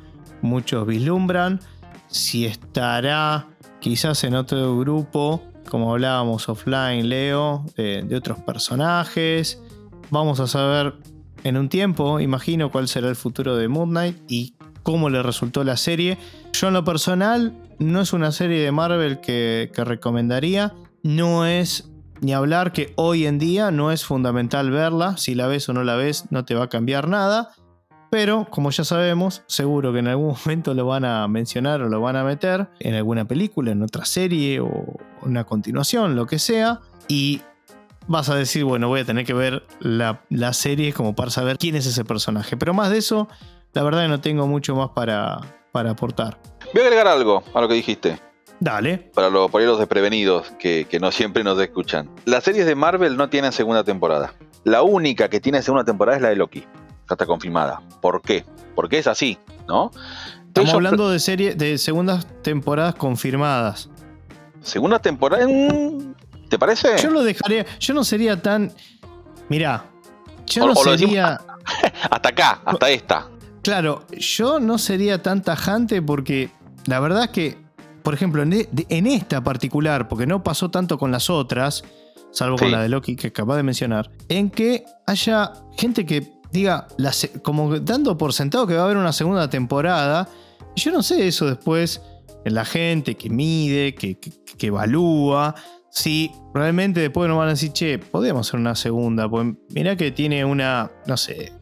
muchos 0.43 0.87
vislumbran, 0.87 1.59
si 2.07 2.47
estará 2.47 3.49
quizás 3.81 4.23
en 4.23 4.37
otro 4.37 4.79
grupo, 4.79 5.43
como 5.75 5.91
hablábamos 5.91 6.49
offline, 6.49 7.09
Leo, 7.09 7.67
de, 7.77 8.15
otros 8.17 8.39
personajes. 8.39 9.61
Vamos 10.09 10.39
a 10.39 10.47
saber 10.47 10.95
en 11.43 11.57
un 11.57 11.69
tiempo, 11.69 12.21
imagino, 12.21 12.71
cuál 12.71 12.87
será 12.87 13.09
el 13.09 13.17
futuro 13.17 13.57
de 13.57 13.67
Moon 13.67 13.91
Knight 13.91 14.17
y 14.29 14.55
cómo 14.85 15.11
le 15.11 15.21
resultó 15.21 15.65
la 15.65 15.77
serie. 15.77 16.17
Yo 16.53 16.69
en 16.69 16.75
lo 16.75 16.85
personal, 16.85 17.59
no 17.81 18.01
es 18.01 18.13
una 18.13 18.31
serie 18.31 18.61
de 18.61 18.71
Marvel 18.71 19.21
que 19.21 19.69
recomendaría. 19.75 20.75
No 21.03 21.45
es 21.45 21.91
ni 22.21 22.33
hablar 22.33 22.73
que 22.73 22.93
hoy 22.95 23.27
en 23.27 23.41
día 23.41 23.73
no 23.73 23.91
es 23.91 24.05
fundamental 24.05 24.71
verla. 24.71 25.17
Si 25.17 25.35
la 25.35 25.49
ves 25.49 25.69
o 25.69 25.73
no 25.73 25.83
la 25.83 25.97
ves, 25.97 26.27
no 26.31 26.45
te 26.45 26.55
va 26.55 26.67
a 26.67 26.69
cambiar 26.69 27.09
nada. 27.09 27.51
Pero, 28.15 28.47
como 28.49 28.71
ya 28.71 28.85
sabemos, 28.85 29.43
seguro 29.49 29.93
que 29.93 29.99
en 29.99 30.07
algún 30.07 30.37
momento 30.47 30.73
lo 30.73 30.87
van 30.87 31.05
a 31.05 31.27
mencionar 31.27 31.83
o 31.83 31.89
lo 31.89 32.01
van 32.01 32.15
a 32.15 32.23
meter 32.23 32.69
en 32.79 32.95
alguna 32.95 33.25
película, 33.25 33.73
en 33.73 33.83
otra 33.83 34.05
serie 34.05 34.61
o 34.61 34.71
una 35.23 35.43
continuación, 35.43 36.15
lo 36.15 36.25
que 36.25 36.39
sea. 36.39 36.79
Y 37.09 37.43
vas 38.07 38.29
a 38.29 38.37
decir, 38.37 38.63
bueno, 38.63 38.87
voy 38.87 39.01
a 39.01 39.05
tener 39.05 39.27
que 39.27 39.35
ver 39.35 39.65
la, 39.81 40.23
la 40.31 40.53
serie 40.53 40.93
como 40.93 41.17
para 41.17 41.33
saber 41.33 41.59
quién 41.59 41.75
es 41.75 41.87
ese 41.87 42.05
personaje. 42.05 42.57
Pero 42.57 42.73
más 42.73 42.91
de 42.91 42.99
eso, 42.99 43.27
la 43.73 43.83
verdad 43.83 44.03
que 44.03 44.09
no 44.09 44.21
tengo 44.21 44.47
mucho 44.47 44.77
más 44.77 44.91
para, 44.91 45.41
para 45.73 45.91
aportar. 45.91 46.39
Voy 46.73 46.83
a 46.83 46.87
agregar 46.87 47.09
algo 47.09 47.43
a 47.53 47.61
lo 47.61 47.67
que 47.67 47.75
dijiste. 47.75 48.21
Dale. 48.61 49.11
Para 49.13 49.29
los, 49.29 49.51
por 49.51 49.61
ahí 49.61 49.67
los 49.67 49.81
desprevenidos 49.81 50.53
que, 50.61 50.87
que 50.89 51.01
no 51.01 51.11
siempre 51.11 51.43
nos 51.43 51.61
escuchan. 51.61 52.09
Las 52.27 52.45
series 52.45 52.65
de 52.67 52.77
Marvel 52.77 53.17
no 53.17 53.29
tienen 53.29 53.51
segunda 53.51 53.83
temporada. 53.83 54.35
La 54.63 54.83
única 54.83 55.29
que 55.29 55.41
tiene 55.41 55.63
segunda 55.63 55.85
temporada 55.85 56.17
es 56.17 56.23
la 56.23 56.29
de 56.29 56.37
Loki. 56.37 56.65
Ya 57.09 57.15
está 57.15 57.27
confirmada. 57.27 57.81
¿Por 58.01 58.23
qué? 58.23 58.45
Porque 58.75 58.99
es 58.99 59.07
así, 59.07 59.39
¿no? 59.69 59.91
Estamos 60.49 60.69
Ellos- 60.71 60.75
hablando 60.75 61.11
de 61.11 61.19
serie, 61.19 61.55
de 61.55 61.79
segundas 61.79 62.27
temporadas 62.43 62.95
confirmadas. 62.95 63.89
Segunda 64.63 64.99
temporada. 64.99 65.47
mm, 65.47 66.15
¿Te 66.49 66.59
parece? 66.59 66.97
Yo 67.03 67.11
lo 67.11 67.23
dejaría. 67.25 67.67
Yo 67.81 67.95
no 67.95 68.05
sería 68.05 68.41
tan. 68.41 68.73
Mirá. 69.49 69.85
Yo 70.47 70.65
O- 70.65 70.67
no 70.69 70.73
o 70.75 70.85
lo 70.85 70.93
decimos- 70.93 71.11
sería. 71.15 71.41
Hasta 72.11 72.29
acá, 72.29 72.61
hasta 72.65 72.91
esta. 72.91 73.27
Claro, 73.63 74.05
yo 74.19 74.61
no 74.61 74.77
sería 74.77 75.23
tan 75.23 75.43
tajante 75.43 76.03
porque 76.03 76.51
la 76.85 77.01
verdad 77.01 77.25
es 77.25 77.31
que, 77.31 77.59
por 78.03 78.13
ejemplo, 78.13 78.43
en, 78.43 78.53
e- 78.53 78.69
en 78.91 79.07
esta 79.07 79.43
particular, 79.43 80.07
porque 80.09 80.27
no 80.27 80.43
pasó 80.43 80.71
tanto 80.71 80.99
con 80.99 81.11
las 81.11 81.31
otras, 81.31 81.83
salvo 82.31 82.57
con 82.59 82.71
la 82.71 82.83
de 82.83 82.91
Loki 82.91 83.17
que 83.17 83.29
acabas 83.29 83.57
de 83.57 83.63
mencionar, 83.63 84.11
en 84.29 84.51
que 84.51 84.85
haya 85.07 85.53
gente 85.79 86.05
que 86.05 86.31
diga, 86.55 86.87
la 86.97 87.11
como 87.43 87.79
dando 87.81 88.17
por 88.17 88.33
sentado 88.33 88.67
que 88.67 88.75
va 88.75 88.83
a 88.83 88.85
haber 88.85 88.97
una 88.97 89.13
segunda 89.13 89.51
temporada, 89.51 90.29
y 90.75 90.81
yo 90.81 90.93
no 90.93 91.03
sé 91.03 91.27
eso 91.27 91.47
después 91.47 92.01
en 92.45 92.55
la 92.55 92.65
gente 92.65 93.17
que 93.17 93.29
mide, 93.29 93.95
que, 93.95 94.19
que- 94.19 94.31
que 94.57 94.67
evalúa, 94.69 95.55
si 95.91 96.31
realmente 96.55 97.01
después 97.01 97.29
nos 97.29 97.39
van 97.39 97.49
a 97.49 97.51
decir, 97.51 97.73
che, 97.73 97.99
podemos 97.99 98.47
hacer 98.49 98.61
una 98.61 98.75
segunda, 98.75 99.29
pues 99.29 99.47
mirá 99.71 99.97
que 99.97 100.11
tiene 100.13 100.45
una, 100.45 100.91
no 101.07 101.17
sé, 101.17 101.53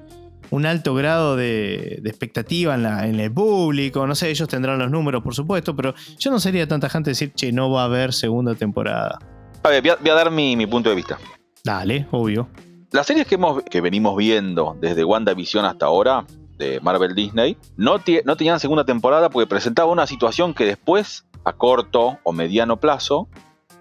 un 0.51 0.67
alto 0.67 0.95
grado 0.95 1.37
de, 1.37 1.99
de 2.03 2.11
expectativa 2.11 2.75
en, 2.75 2.83
la- 2.83 3.07
en 3.07 3.19
el 3.19 3.33
público. 3.33 4.07
No 4.07 4.15
sé, 4.15 4.29
ellos 4.31 4.49
tendrán 4.49 4.79
los 4.79 4.91
números, 4.91 5.23
por 5.23 5.35
supuesto, 5.35 5.75
pero 5.75 5.95
yo 6.19 6.31
no 6.31 6.39
sería 6.39 6.69
tanta 6.69 6.91
gente 6.91 7.11
decir, 7.11 7.33
che, 7.35 7.51
no 7.53 7.71
va 7.71 7.83
a 7.83 7.85
haber 7.87 8.13
segunda 8.13 8.55
temporada. 8.55 9.19
A 9.63 9.69
ver, 9.71 9.81
voy 9.83 9.91
a, 9.91 9.97
voy 9.97 10.11
a 10.11 10.15
dar 10.15 10.31
mi, 10.31 10.55
mi 10.57 10.67
punto 10.67 10.91
de 10.91 10.97
vista. 10.97 11.19
Dale, 11.65 12.07
obvio. 12.11 12.49
Las 12.93 13.07
series 13.07 13.27
que, 13.27 13.37
hemos, 13.37 13.63
que 13.63 13.81
venimos 13.81 14.15
viendo 14.19 14.77
desde 14.79 15.03
WandaVision 15.03 15.65
hasta 15.65 15.87
ahora, 15.87 16.27
de 16.59 16.79
Marvel 16.81 17.15
Disney, 17.15 17.57
no, 17.79 17.99
tenían 18.01 18.61
segunda 18.61 18.85
temporada 18.85 19.31
porque 19.31 19.47
presentaba 19.47 19.91
una 19.91 20.07
situación 20.07 20.53
que 20.53 20.67
después, 20.67 21.27
a 21.45 21.55
corto 21.55 22.19
o 22.23 22.33
mediano 22.33 22.79
plazo, 22.79 23.29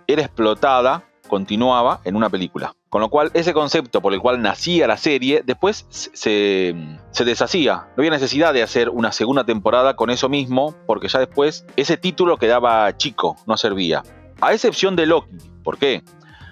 era 0.08 0.22
explotada, 0.22 1.04
continuaba 1.28 2.00
en 2.06 2.16
una 2.16 2.30
película. 2.30 2.74
Con 2.88 3.02
lo 3.02 3.10
cual, 3.10 3.32
ese 3.34 3.54
concepto 3.54 4.02
por 4.02 4.14
el 4.14 4.22
cual 4.22 4.42
nacía 4.42 4.88
la 4.88 4.96
serie, 4.96 5.44
después 5.46 5.86
se, 5.90 6.74
se, 7.12 7.26
deshacía. 7.26 7.88
No 7.96 8.02
había 8.02 8.12
necesidad 8.12 8.54
de 8.54 8.64
hacer 8.64 8.90
una 8.90 9.12
segunda 9.12 9.44
temporada 9.44 9.98
con 9.98 10.10
eso 10.10 10.30
mismo, 10.30 10.74
porque 10.88 11.10
ya 11.10 11.20
después 11.20 11.66
ese 11.76 11.98
título 11.98 12.38
quedaba 12.38 12.96
chico, 12.96 13.36
no 13.46 13.58
servía. 13.58 14.04
A 14.40 14.54
excepción 14.54 14.96
de 14.96 15.06
Loki. 15.06 15.36
¿Por 15.64 15.78
qué? 15.78 16.02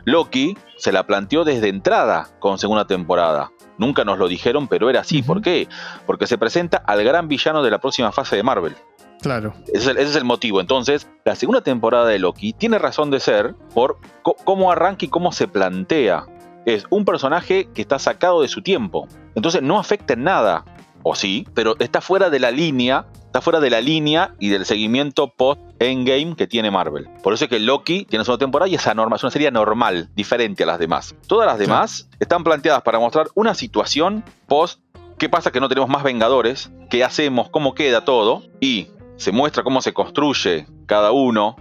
Loki 0.05 0.57
se 0.77 0.91
la 0.91 1.05
planteó 1.05 1.43
desde 1.43 1.69
entrada 1.69 2.29
con 2.39 2.57
segunda 2.57 2.85
temporada. 2.85 3.51
Nunca 3.77 4.03
nos 4.03 4.17
lo 4.17 4.27
dijeron, 4.27 4.67
pero 4.67 4.89
era 4.89 5.01
así. 5.01 5.21
¿Por 5.21 5.41
qué? 5.41 5.67
Porque 6.05 6.27
se 6.27 6.37
presenta 6.37 6.77
al 6.77 7.03
gran 7.03 7.27
villano 7.27 7.63
de 7.63 7.71
la 7.71 7.79
próxima 7.79 8.11
fase 8.11 8.35
de 8.35 8.43
Marvel. 8.43 8.75
Claro. 9.21 9.53
Ese 9.73 9.91
es, 10.01 10.15
el, 10.15 10.23
motivo. 10.23 10.61
Entonces, 10.61 11.09
la 11.25 11.35
segunda 11.35 11.61
temporada 11.61 12.05
de 12.05 12.19
Loki 12.19 12.53
tiene 12.53 12.79
razón 12.79 13.11
de 13.11 13.19
ser 13.19 13.55
por 13.73 13.97
cómo 14.21 14.71
arranca 14.71 15.05
y 15.05 15.09
cómo 15.09 15.31
se 15.31 15.47
plantea. 15.47 16.25
Es 16.65 16.85
un 16.89 17.05
personaje 17.05 17.69
que 17.73 17.81
está 17.81 17.99
sacado 17.99 18.41
de 18.41 18.47
su 18.47 18.61
tiempo. 18.61 19.07
Entonces 19.35 19.61
no 19.61 19.79
afecta 19.79 20.13
en 20.13 20.23
nada. 20.23 20.65
O 21.03 21.15
sí, 21.15 21.47
pero 21.53 21.75
está 21.79 22.01
fuera 22.01 22.29
de 22.29 22.39
la 22.39 22.51
línea. 22.51 23.05
Está 23.29 23.41
fuera 23.41 23.59
de 23.59 23.69
la 23.69 23.79
línea 23.79 24.33
y 24.39 24.49
del 24.49 24.65
seguimiento 24.65 25.35
post-endgame 25.35 26.35
que 26.35 26.47
tiene 26.47 26.71
Marvel. 26.71 27.07
Por 27.21 27.31
eso 27.31 27.45
es 27.45 27.49
que 27.51 27.59
Loki 27.59 28.05
tiene 28.05 28.25
segunda 28.25 28.43
temporada 28.43 28.67
y 28.67 28.73
es 28.73 28.87
anormal, 28.87 29.17
es 29.17 29.23
una 29.23 29.29
serie 29.29 29.51
normal, 29.51 30.09
diferente 30.15 30.63
a 30.63 30.65
las 30.65 30.79
demás. 30.79 31.13
Todas 31.27 31.45
las 31.45 31.59
demás 31.59 32.09
están 32.19 32.43
planteadas 32.43 32.81
para 32.81 32.97
mostrar 32.97 33.27
una 33.35 33.53
situación 33.53 34.23
post 34.47 34.79
¿Qué 35.19 35.29
pasa 35.29 35.51
que 35.51 35.59
no 35.59 35.69
tenemos 35.69 35.91
más 35.91 36.01
Vengadores? 36.01 36.71
¿Qué 36.89 37.03
hacemos? 37.03 37.49
¿Cómo 37.49 37.75
queda 37.75 38.03
todo? 38.03 38.41
Y 38.59 38.87
se 39.17 39.31
muestra 39.31 39.63
cómo 39.63 39.83
se 39.83 39.93
construye 39.93 40.65
cada 40.87 41.11
uno, 41.11 41.55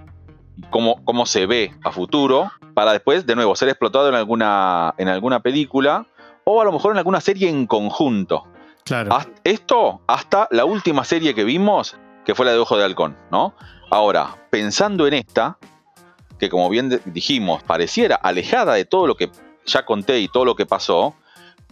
cómo, 0.71 1.05
cómo 1.05 1.27
se 1.27 1.45
ve 1.45 1.75
a 1.85 1.91
futuro, 1.91 2.51
para 2.73 2.93
después, 2.93 3.27
de 3.27 3.35
nuevo, 3.37 3.55
ser 3.57 3.69
explotado 3.69 4.09
en 4.09 4.15
alguna, 4.15 4.95
en 4.97 5.09
alguna 5.09 5.41
película 5.41 6.07
o 6.45 6.63
a 6.63 6.65
lo 6.65 6.73
mejor 6.73 6.93
en 6.93 6.99
alguna 6.99 7.21
serie 7.21 7.51
en 7.51 7.67
conjunto. 7.67 8.45
Claro. 8.89 9.19
Esto 9.45 10.01
hasta 10.07 10.49
la 10.51 10.65
última 10.65 11.05
serie 11.05 11.35
que 11.35 11.45
vimos, 11.45 11.97
que 12.25 12.35
fue 12.35 12.47
la 12.47 12.53
de 12.53 12.59
Ojo 12.59 12.77
de 12.77 12.85
Halcón, 12.85 13.17
¿no? 13.31 13.55
Ahora, 13.91 14.37
pensando 14.51 15.07
en 15.07 15.15
esta, 15.15 15.59
que 16.39 16.49
como 16.49 16.69
bien 16.69 17.01
dijimos, 17.05 17.63
pareciera 17.63 18.17
alejada 18.17 18.75
de 18.75 18.85
todo 18.85 19.07
lo 19.07 19.17
que 19.17 19.31
ya 19.67 19.85
conté 19.85 20.21
y 20.21 20.29
todo 20.29 20.45
lo 20.45 20.57
que 20.57 20.67
pasó, 20.67 21.15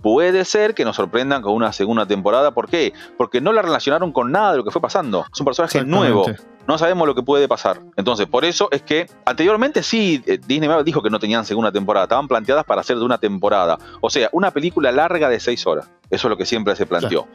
Puede 0.02 0.44
ser 0.44 0.74
que 0.74 0.84
nos 0.84 0.96
sorprendan 0.96 1.42
con 1.42 1.52
una 1.54 1.72
segunda 1.72 2.06
temporada. 2.06 2.52
¿Por 2.52 2.68
qué? 2.68 2.92
Porque 3.16 3.40
no 3.40 3.52
la 3.52 3.62
relacionaron 3.62 4.12
con 4.12 4.30
nada 4.30 4.52
de 4.52 4.58
lo 4.58 4.64
que 4.64 4.70
fue 4.70 4.80
pasando. 4.80 5.24
Es 5.32 5.40
un 5.40 5.46
personaje 5.46 5.84
nuevo. 5.84 6.26
No 6.66 6.78
sabemos 6.78 7.06
lo 7.06 7.14
que 7.14 7.22
puede 7.22 7.48
pasar. 7.48 7.80
Entonces, 7.96 8.26
por 8.26 8.44
eso 8.44 8.68
es 8.70 8.82
que 8.82 9.08
anteriormente 9.24 9.82
sí, 9.82 10.22
eh, 10.26 10.38
Disney 10.46 10.68
dijo 10.84 11.02
que 11.02 11.10
no 11.10 11.18
tenían 11.18 11.44
segunda 11.44 11.70
temporada. 11.72 12.04
Estaban 12.04 12.28
planteadas 12.28 12.64
para 12.64 12.80
hacer 12.80 12.96
de 12.96 13.04
una 13.04 13.18
temporada. 13.18 13.78
O 14.00 14.10
sea, 14.10 14.28
una 14.32 14.50
película 14.50 14.90
larga 14.92 15.28
de 15.28 15.40
seis 15.40 15.66
horas. 15.66 15.88
Eso 16.10 16.28
es 16.28 16.30
lo 16.30 16.36
que 16.36 16.46
siempre 16.46 16.74
se 16.76 16.86
planteó. 16.86 17.26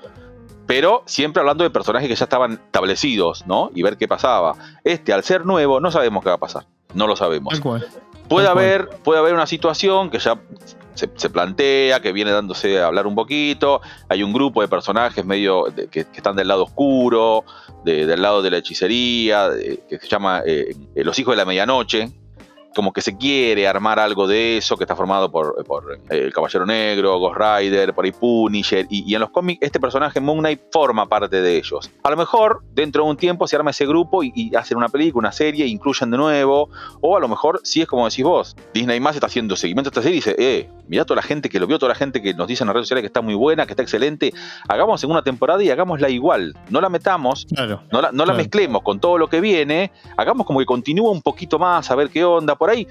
Pero 0.67 1.03
siempre 1.05 1.41
hablando 1.41 1.63
de 1.63 1.69
personajes 1.69 2.07
que 2.07 2.15
ya 2.15 2.25
estaban 2.25 2.53
establecidos, 2.53 3.45
¿no? 3.45 3.71
Y 3.73 3.83
ver 3.83 3.97
qué 3.97 4.07
pasaba. 4.07 4.55
Este, 4.83 5.11
al 5.11 5.23
ser 5.23 5.45
nuevo, 5.45 5.79
no 5.79 5.91
sabemos 5.91 6.23
qué 6.23 6.29
va 6.29 6.35
a 6.35 6.39
pasar. 6.39 6.65
No 6.93 7.07
lo 7.07 7.15
sabemos. 7.15 7.53
Puede 8.31 8.47
haber, 8.47 8.87
puede 9.03 9.19
haber 9.19 9.33
una 9.33 9.45
situación 9.45 10.09
que 10.09 10.17
ya 10.19 10.39
se, 10.93 11.29
plantea, 11.29 11.99
que 11.99 12.13
viene 12.13 12.31
dándose 12.31 12.79
a 12.79 12.87
hablar 12.87 13.05
un 13.05 13.13
poquito. 13.13 13.81
Hay 14.07 14.23
un 14.23 14.31
grupo 14.31 14.61
de 14.61 14.69
personajes 14.69 15.25
medio 15.25 15.65
que, 15.91 15.99
están 15.99 16.37
del 16.37 16.47
lado 16.47 16.63
oscuro, 16.63 17.43
del 17.83 18.21
lado 18.21 18.41
de 18.41 18.51
la 18.51 18.57
hechicería, 18.57 19.49
que 19.89 19.99
se 19.99 20.07
llama 20.07 20.43
eh, 20.45 20.73
Los 20.95 21.19
Hijos 21.19 21.33
de 21.33 21.37
la 21.37 21.45
Medianoche, 21.45 22.09
como 22.75 22.93
que 22.93 23.01
se 23.01 23.17
quiere 23.17 23.67
armar 23.67 23.99
algo 23.99 24.27
de 24.27 24.57
eso, 24.57 24.77
que 24.77 24.83
está 24.83 24.95
formado 24.95 25.31
por, 25.31 25.55
eh, 26.09 26.25
el 26.25 26.33
Caballero 26.33 26.65
Negro, 26.65 27.19
Ghost 27.19 27.37
Rider, 27.37 27.93
por 27.93 28.05
ahí 28.05 28.11
Punisher, 28.11 28.87
y, 28.89 29.13
en 29.13 29.21
los 29.21 29.29
cómics 29.29 29.59
este 29.61 29.79
personaje 29.79 30.19
Moon 30.19 30.39
Knight 30.39 30.61
forma 30.71 31.07
parte 31.07 31.41
de 31.41 31.57
ellos. 31.57 31.89
A 32.03 32.09
lo 32.09 32.17
mejor 32.17 32.61
dentro 32.73 33.03
de 33.03 33.09
un 33.09 33.17
tiempo 33.17 33.47
se 33.47 33.55
arma 33.55 33.71
ese 33.71 33.85
grupo 33.85 34.23
y, 34.23 34.51
hacen 34.55 34.77
una 34.77 34.89
película, 34.89 35.27
una 35.27 35.31
serie, 35.31 35.65
incluyen 35.65 36.11
de 36.11 36.17
nuevo, 36.17 36.69
o 37.01 37.17
a 37.17 37.19
lo 37.19 37.27
mejor 37.27 37.61
si 37.63 37.81
es 37.81 37.87
como 37.87 38.07
decís 38.09 38.23
vos, 38.23 38.55
Disney 38.73 38.99
más 38.99 39.15
está 39.15 39.27
haciendo 39.27 39.55
seguimiento 39.55 39.89
a 39.89 39.91
esta 39.91 40.01
serie 40.01 40.17
y 40.17 40.19
dice, 40.19 40.35
eh, 40.37 40.69
mira 40.87 41.05
toda 41.05 41.17
la 41.17 41.21
gente 41.21 41.49
que 41.49 41.59
lo 41.59 41.67
vio, 41.67 41.79
toda 41.79 41.89
la 41.89 41.95
gente 41.95 42.21
que 42.21 42.33
nos 42.33 42.47
dice 42.47 42.63
en 42.63 42.67
las 42.67 42.73
redes 42.73 42.87
sociales 42.87 43.03
que 43.03 43.07
está 43.07 43.21
muy 43.21 43.33
buena, 43.33 43.65
que 43.65 43.71
está 43.71 43.83
excelente, 43.83 44.33
hagamos 44.67 45.03
en 45.03 45.11
una 45.11 45.21
temporada 45.21 45.63
y 45.63 45.69
hagámosla 45.69 46.09
igual, 46.09 46.55
no 46.69 46.81
la 46.81 46.89
metamos, 46.89 47.47
no, 47.91 48.25
la, 48.25 48.33
mezclemos 48.33 48.81
con 48.81 48.99
todo 48.99 49.17
lo 49.17 49.27
que 49.29 49.41
viene, 49.41 49.91
hagamos 50.17 50.45
como 50.45 50.59
que 50.59 50.65
continúe 50.65 51.09
un 51.09 51.21
poquito 51.21 51.59
más, 51.59 51.89
a 51.91 51.95
ver 51.95 52.09
qué 52.09 52.23
onda, 52.23 52.55
por 52.61 52.69
ahí. 52.69 52.87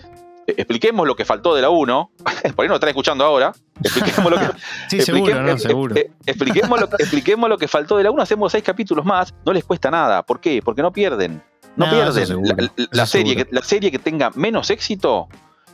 Eh, 0.49 0.55
expliquemos 0.57 1.07
lo 1.07 1.15
que 1.15 1.25
faltó 1.25 1.55
de 1.55 1.63
la 1.63 1.71
1, 1.71 2.11
por 2.57 2.65
ahí 2.65 2.69
no 2.69 2.75
están 2.75 2.89
escuchando 2.89 3.25
ahora, 3.25 3.53
expliquemos 3.81 4.33
lo 4.33 4.37
que, 4.37 4.47
sí, 4.89 5.01
seguro, 5.01 5.41
no, 5.41 5.57
seguro. 5.59 5.95
Eh, 5.95 6.11
expliquemos, 6.27 6.81
lo, 6.81 6.87
expliquemos 6.99 7.49
lo 7.49 7.57
que 7.57 7.69
faltó 7.69 7.97
de 7.97 8.03
la 8.03 8.11
1, 8.11 8.21
hacemos 8.21 8.51
seis 8.51 8.65
capítulos 8.65 9.05
más, 9.05 9.33
no 9.47 9.53
les 9.53 9.63
cuesta 9.63 9.89
nada, 9.89 10.25
¿por 10.25 10.41
qué? 10.41 10.61
Porque 10.61 10.83
no 10.83 10.93
pierden, 10.93 11.41
no, 11.77 11.89
pierden. 11.89 12.43
La, 12.91 13.07
serie 13.07 13.37
que, 13.37 13.47
la 13.53 13.63
serie 13.63 13.93
que 13.93 14.01
tenga 14.01 14.31
menos 14.35 14.71
éxito, 14.71 15.29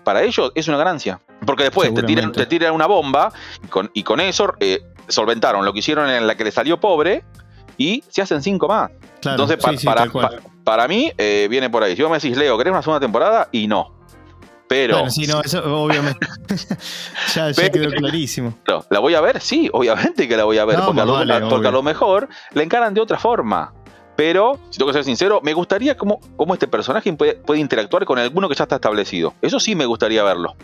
para 0.05 0.23
ellos 0.23 0.53
es 0.55 0.69
una 0.69 0.77
ganancia, 0.77 1.19
porque 1.47 1.63
después 1.63 1.95
te 1.95 2.03
tiran, 2.03 2.33
te 2.33 2.45
tiran 2.45 2.75
una 2.75 2.87
bomba 2.87 3.33
y 3.65 3.67
con, 3.69 3.91
y 3.95 4.03
con 4.03 4.21
eso 4.21 4.53
eh, 4.61 4.83
solventaron 5.09 5.65
lo 5.65 5.73
que 5.73 5.79
hicieron 5.79 6.11
en 6.11 6.27
la 6.27 6.37
que 6.37 6.45
le 6.45 6.53
salió 6.53 6.79
pobre 6.79 7.25
y 7.77 8.03
se 8.09 8.23
hacen 8.23 8.43
cinco 8.43 8.69
más. 8.69 8.91
Entonces, 9.25 9.57
para, 9.85 10.07
para, 10.65 10.89
mí, 10.89 11.13
viene 11.17 11.71
por 11.71 11.83
ahí. 11.83 11.97
Si 11.97 12.03
vos 12.03 12.11
me 12.11 12.19
decís, 12.19 12.37
Leo, 12.37 12.57
¿querés 12.57 12.73
una 12.73 12.83
segunda 12.83 13.01
temporada? 13.01 13.49
Y 13.53 13.67
no. 13.67 13.97
Pero. 14.69 14.95
Bueno, 14.95 15.11
sí, 15.11 15.27
no, 15.27 15.41
eso 15.43 15.63
obviamente. 15.83 16.27
ya, 17.35 17.53
quedó 17.53 17.91
clarísimo. 17.91 18.55
¿La 18.91 18.99
voy 18.99 19.15
a 19.15 19.21
ver? 19.21 19.41
Sí, 19.41 19.69
obviamente 19.73 20.27
que 20.27 20.37
la 20.37 20.45
voy 20.45 20.59
a 20.59 20.65
ver. 20.65 20.81
porque, 20.85 21.01
a 21.01 21.71
lo, 21.71 21.83
mejor 21.83 22.29
la 22.53 22.63
encaran 22.63 22.95
de 22.95 23.01
otra 23.01 23.19
forma. 23.19 23.73
Pero, 24.17 24.59
si 24.71 24.79
tengo 24.79 24.91
que 24.91 24.95
ser 24.95 25.05
sincero, 25.05 25.41
me 25.43 25.53
gustaría 25.53 25.97
cómo, 25.97 26.21
cómo 26.37 26.55
este 26.55 26.67
personaje 26.67 27.13
puede, 27.13 27.61
interactuar 27.61 28.07
con 28.07 28.19
alguno 28.19 28.49
que 28.49 28.55
ya 28.55 28.65
está 28.65 28.77
establecido. 28.77 29.35
Eso 29.43 29.61
sí 29.61 29.75
me 29.75 29.85
gustaría 29.85 30.23
verlo. 30.25 30.57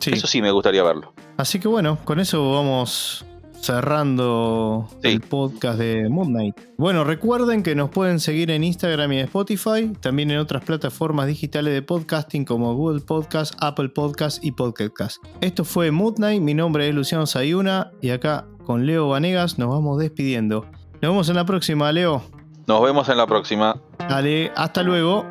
Eso 0.00 0.26
sí 0.26 0.42
me 0.42 0.50
gustaría 0.50 0.82
verlo. 0.82 1.14
Así 1.38 1.58
que 1.58 1.66
bueno, 1.66 1.98
con 2.04 2.20
eso 2.20 2.52
vamos 2.52 3.24
cerrando 3.64 4.86
el 5.02 5.22
podcast 5.22 5.78
de 5.78 6.10
Moon 6.10 6.28
Knight. 6.28 6.54
Bueno, 6.76 7.02
recuerden 7.02 7.62
que 7.62 7.74
nos 7.74 7.88
pueden 7.88 8.20
seguir 8.20 8.50
en 8.50 8.62
Instagram 8.62 9.10
y 9.12 9.20
en 9.20 9.24
Spotify, 9.24 9.90
también 10.00 10.30
en 10.30 10.38
otras 10.38 10.62
plataformas 10.64 11.26
digitales 11.26 11.72
de 11.72 11.80
podcasting 11.80 12.44
como 12.44 12.74
Google 12.74 13.00
Podcast, 13.00 13.54
Apple 13.60 13.88
Podcast 13.88 14.44
y 14.44 14.52
Podcast. 14.52 15.16
Esto 15.40 15.64
fue 15.64 15.90
Moon 15.90 16.12
Knight, 16.12 16.42
mi 16.42 16.52
nombre 16.52 16.86
es 16.86 16.94
Luciano 16.94 17.24
Sayuna 17.24 17.90
y 18.02 18.10
acá 18.10 18.46
con 18.64 18.84
Leo 18.84 19.08
Vanegas 19.08 19.58
nos 19.58 19.70
vamos 19.70 19.98
despidiendo. 19.98 20.66
Nos 21.00 21.12
vemos 21.12 21.28
en 21.30 21.36
la 21.36 21.46
próxima, 21.46 21.90
Leo. 21.90 22.22
Nos 22.66 22.82
vemos 22.82 23.08
en 23.08 23.16
la 23.16 23.26
próxima. 23.26 23.80
Dale, 23.98 24.52
hasta 24.56 24.82
luego. 24.82 25.24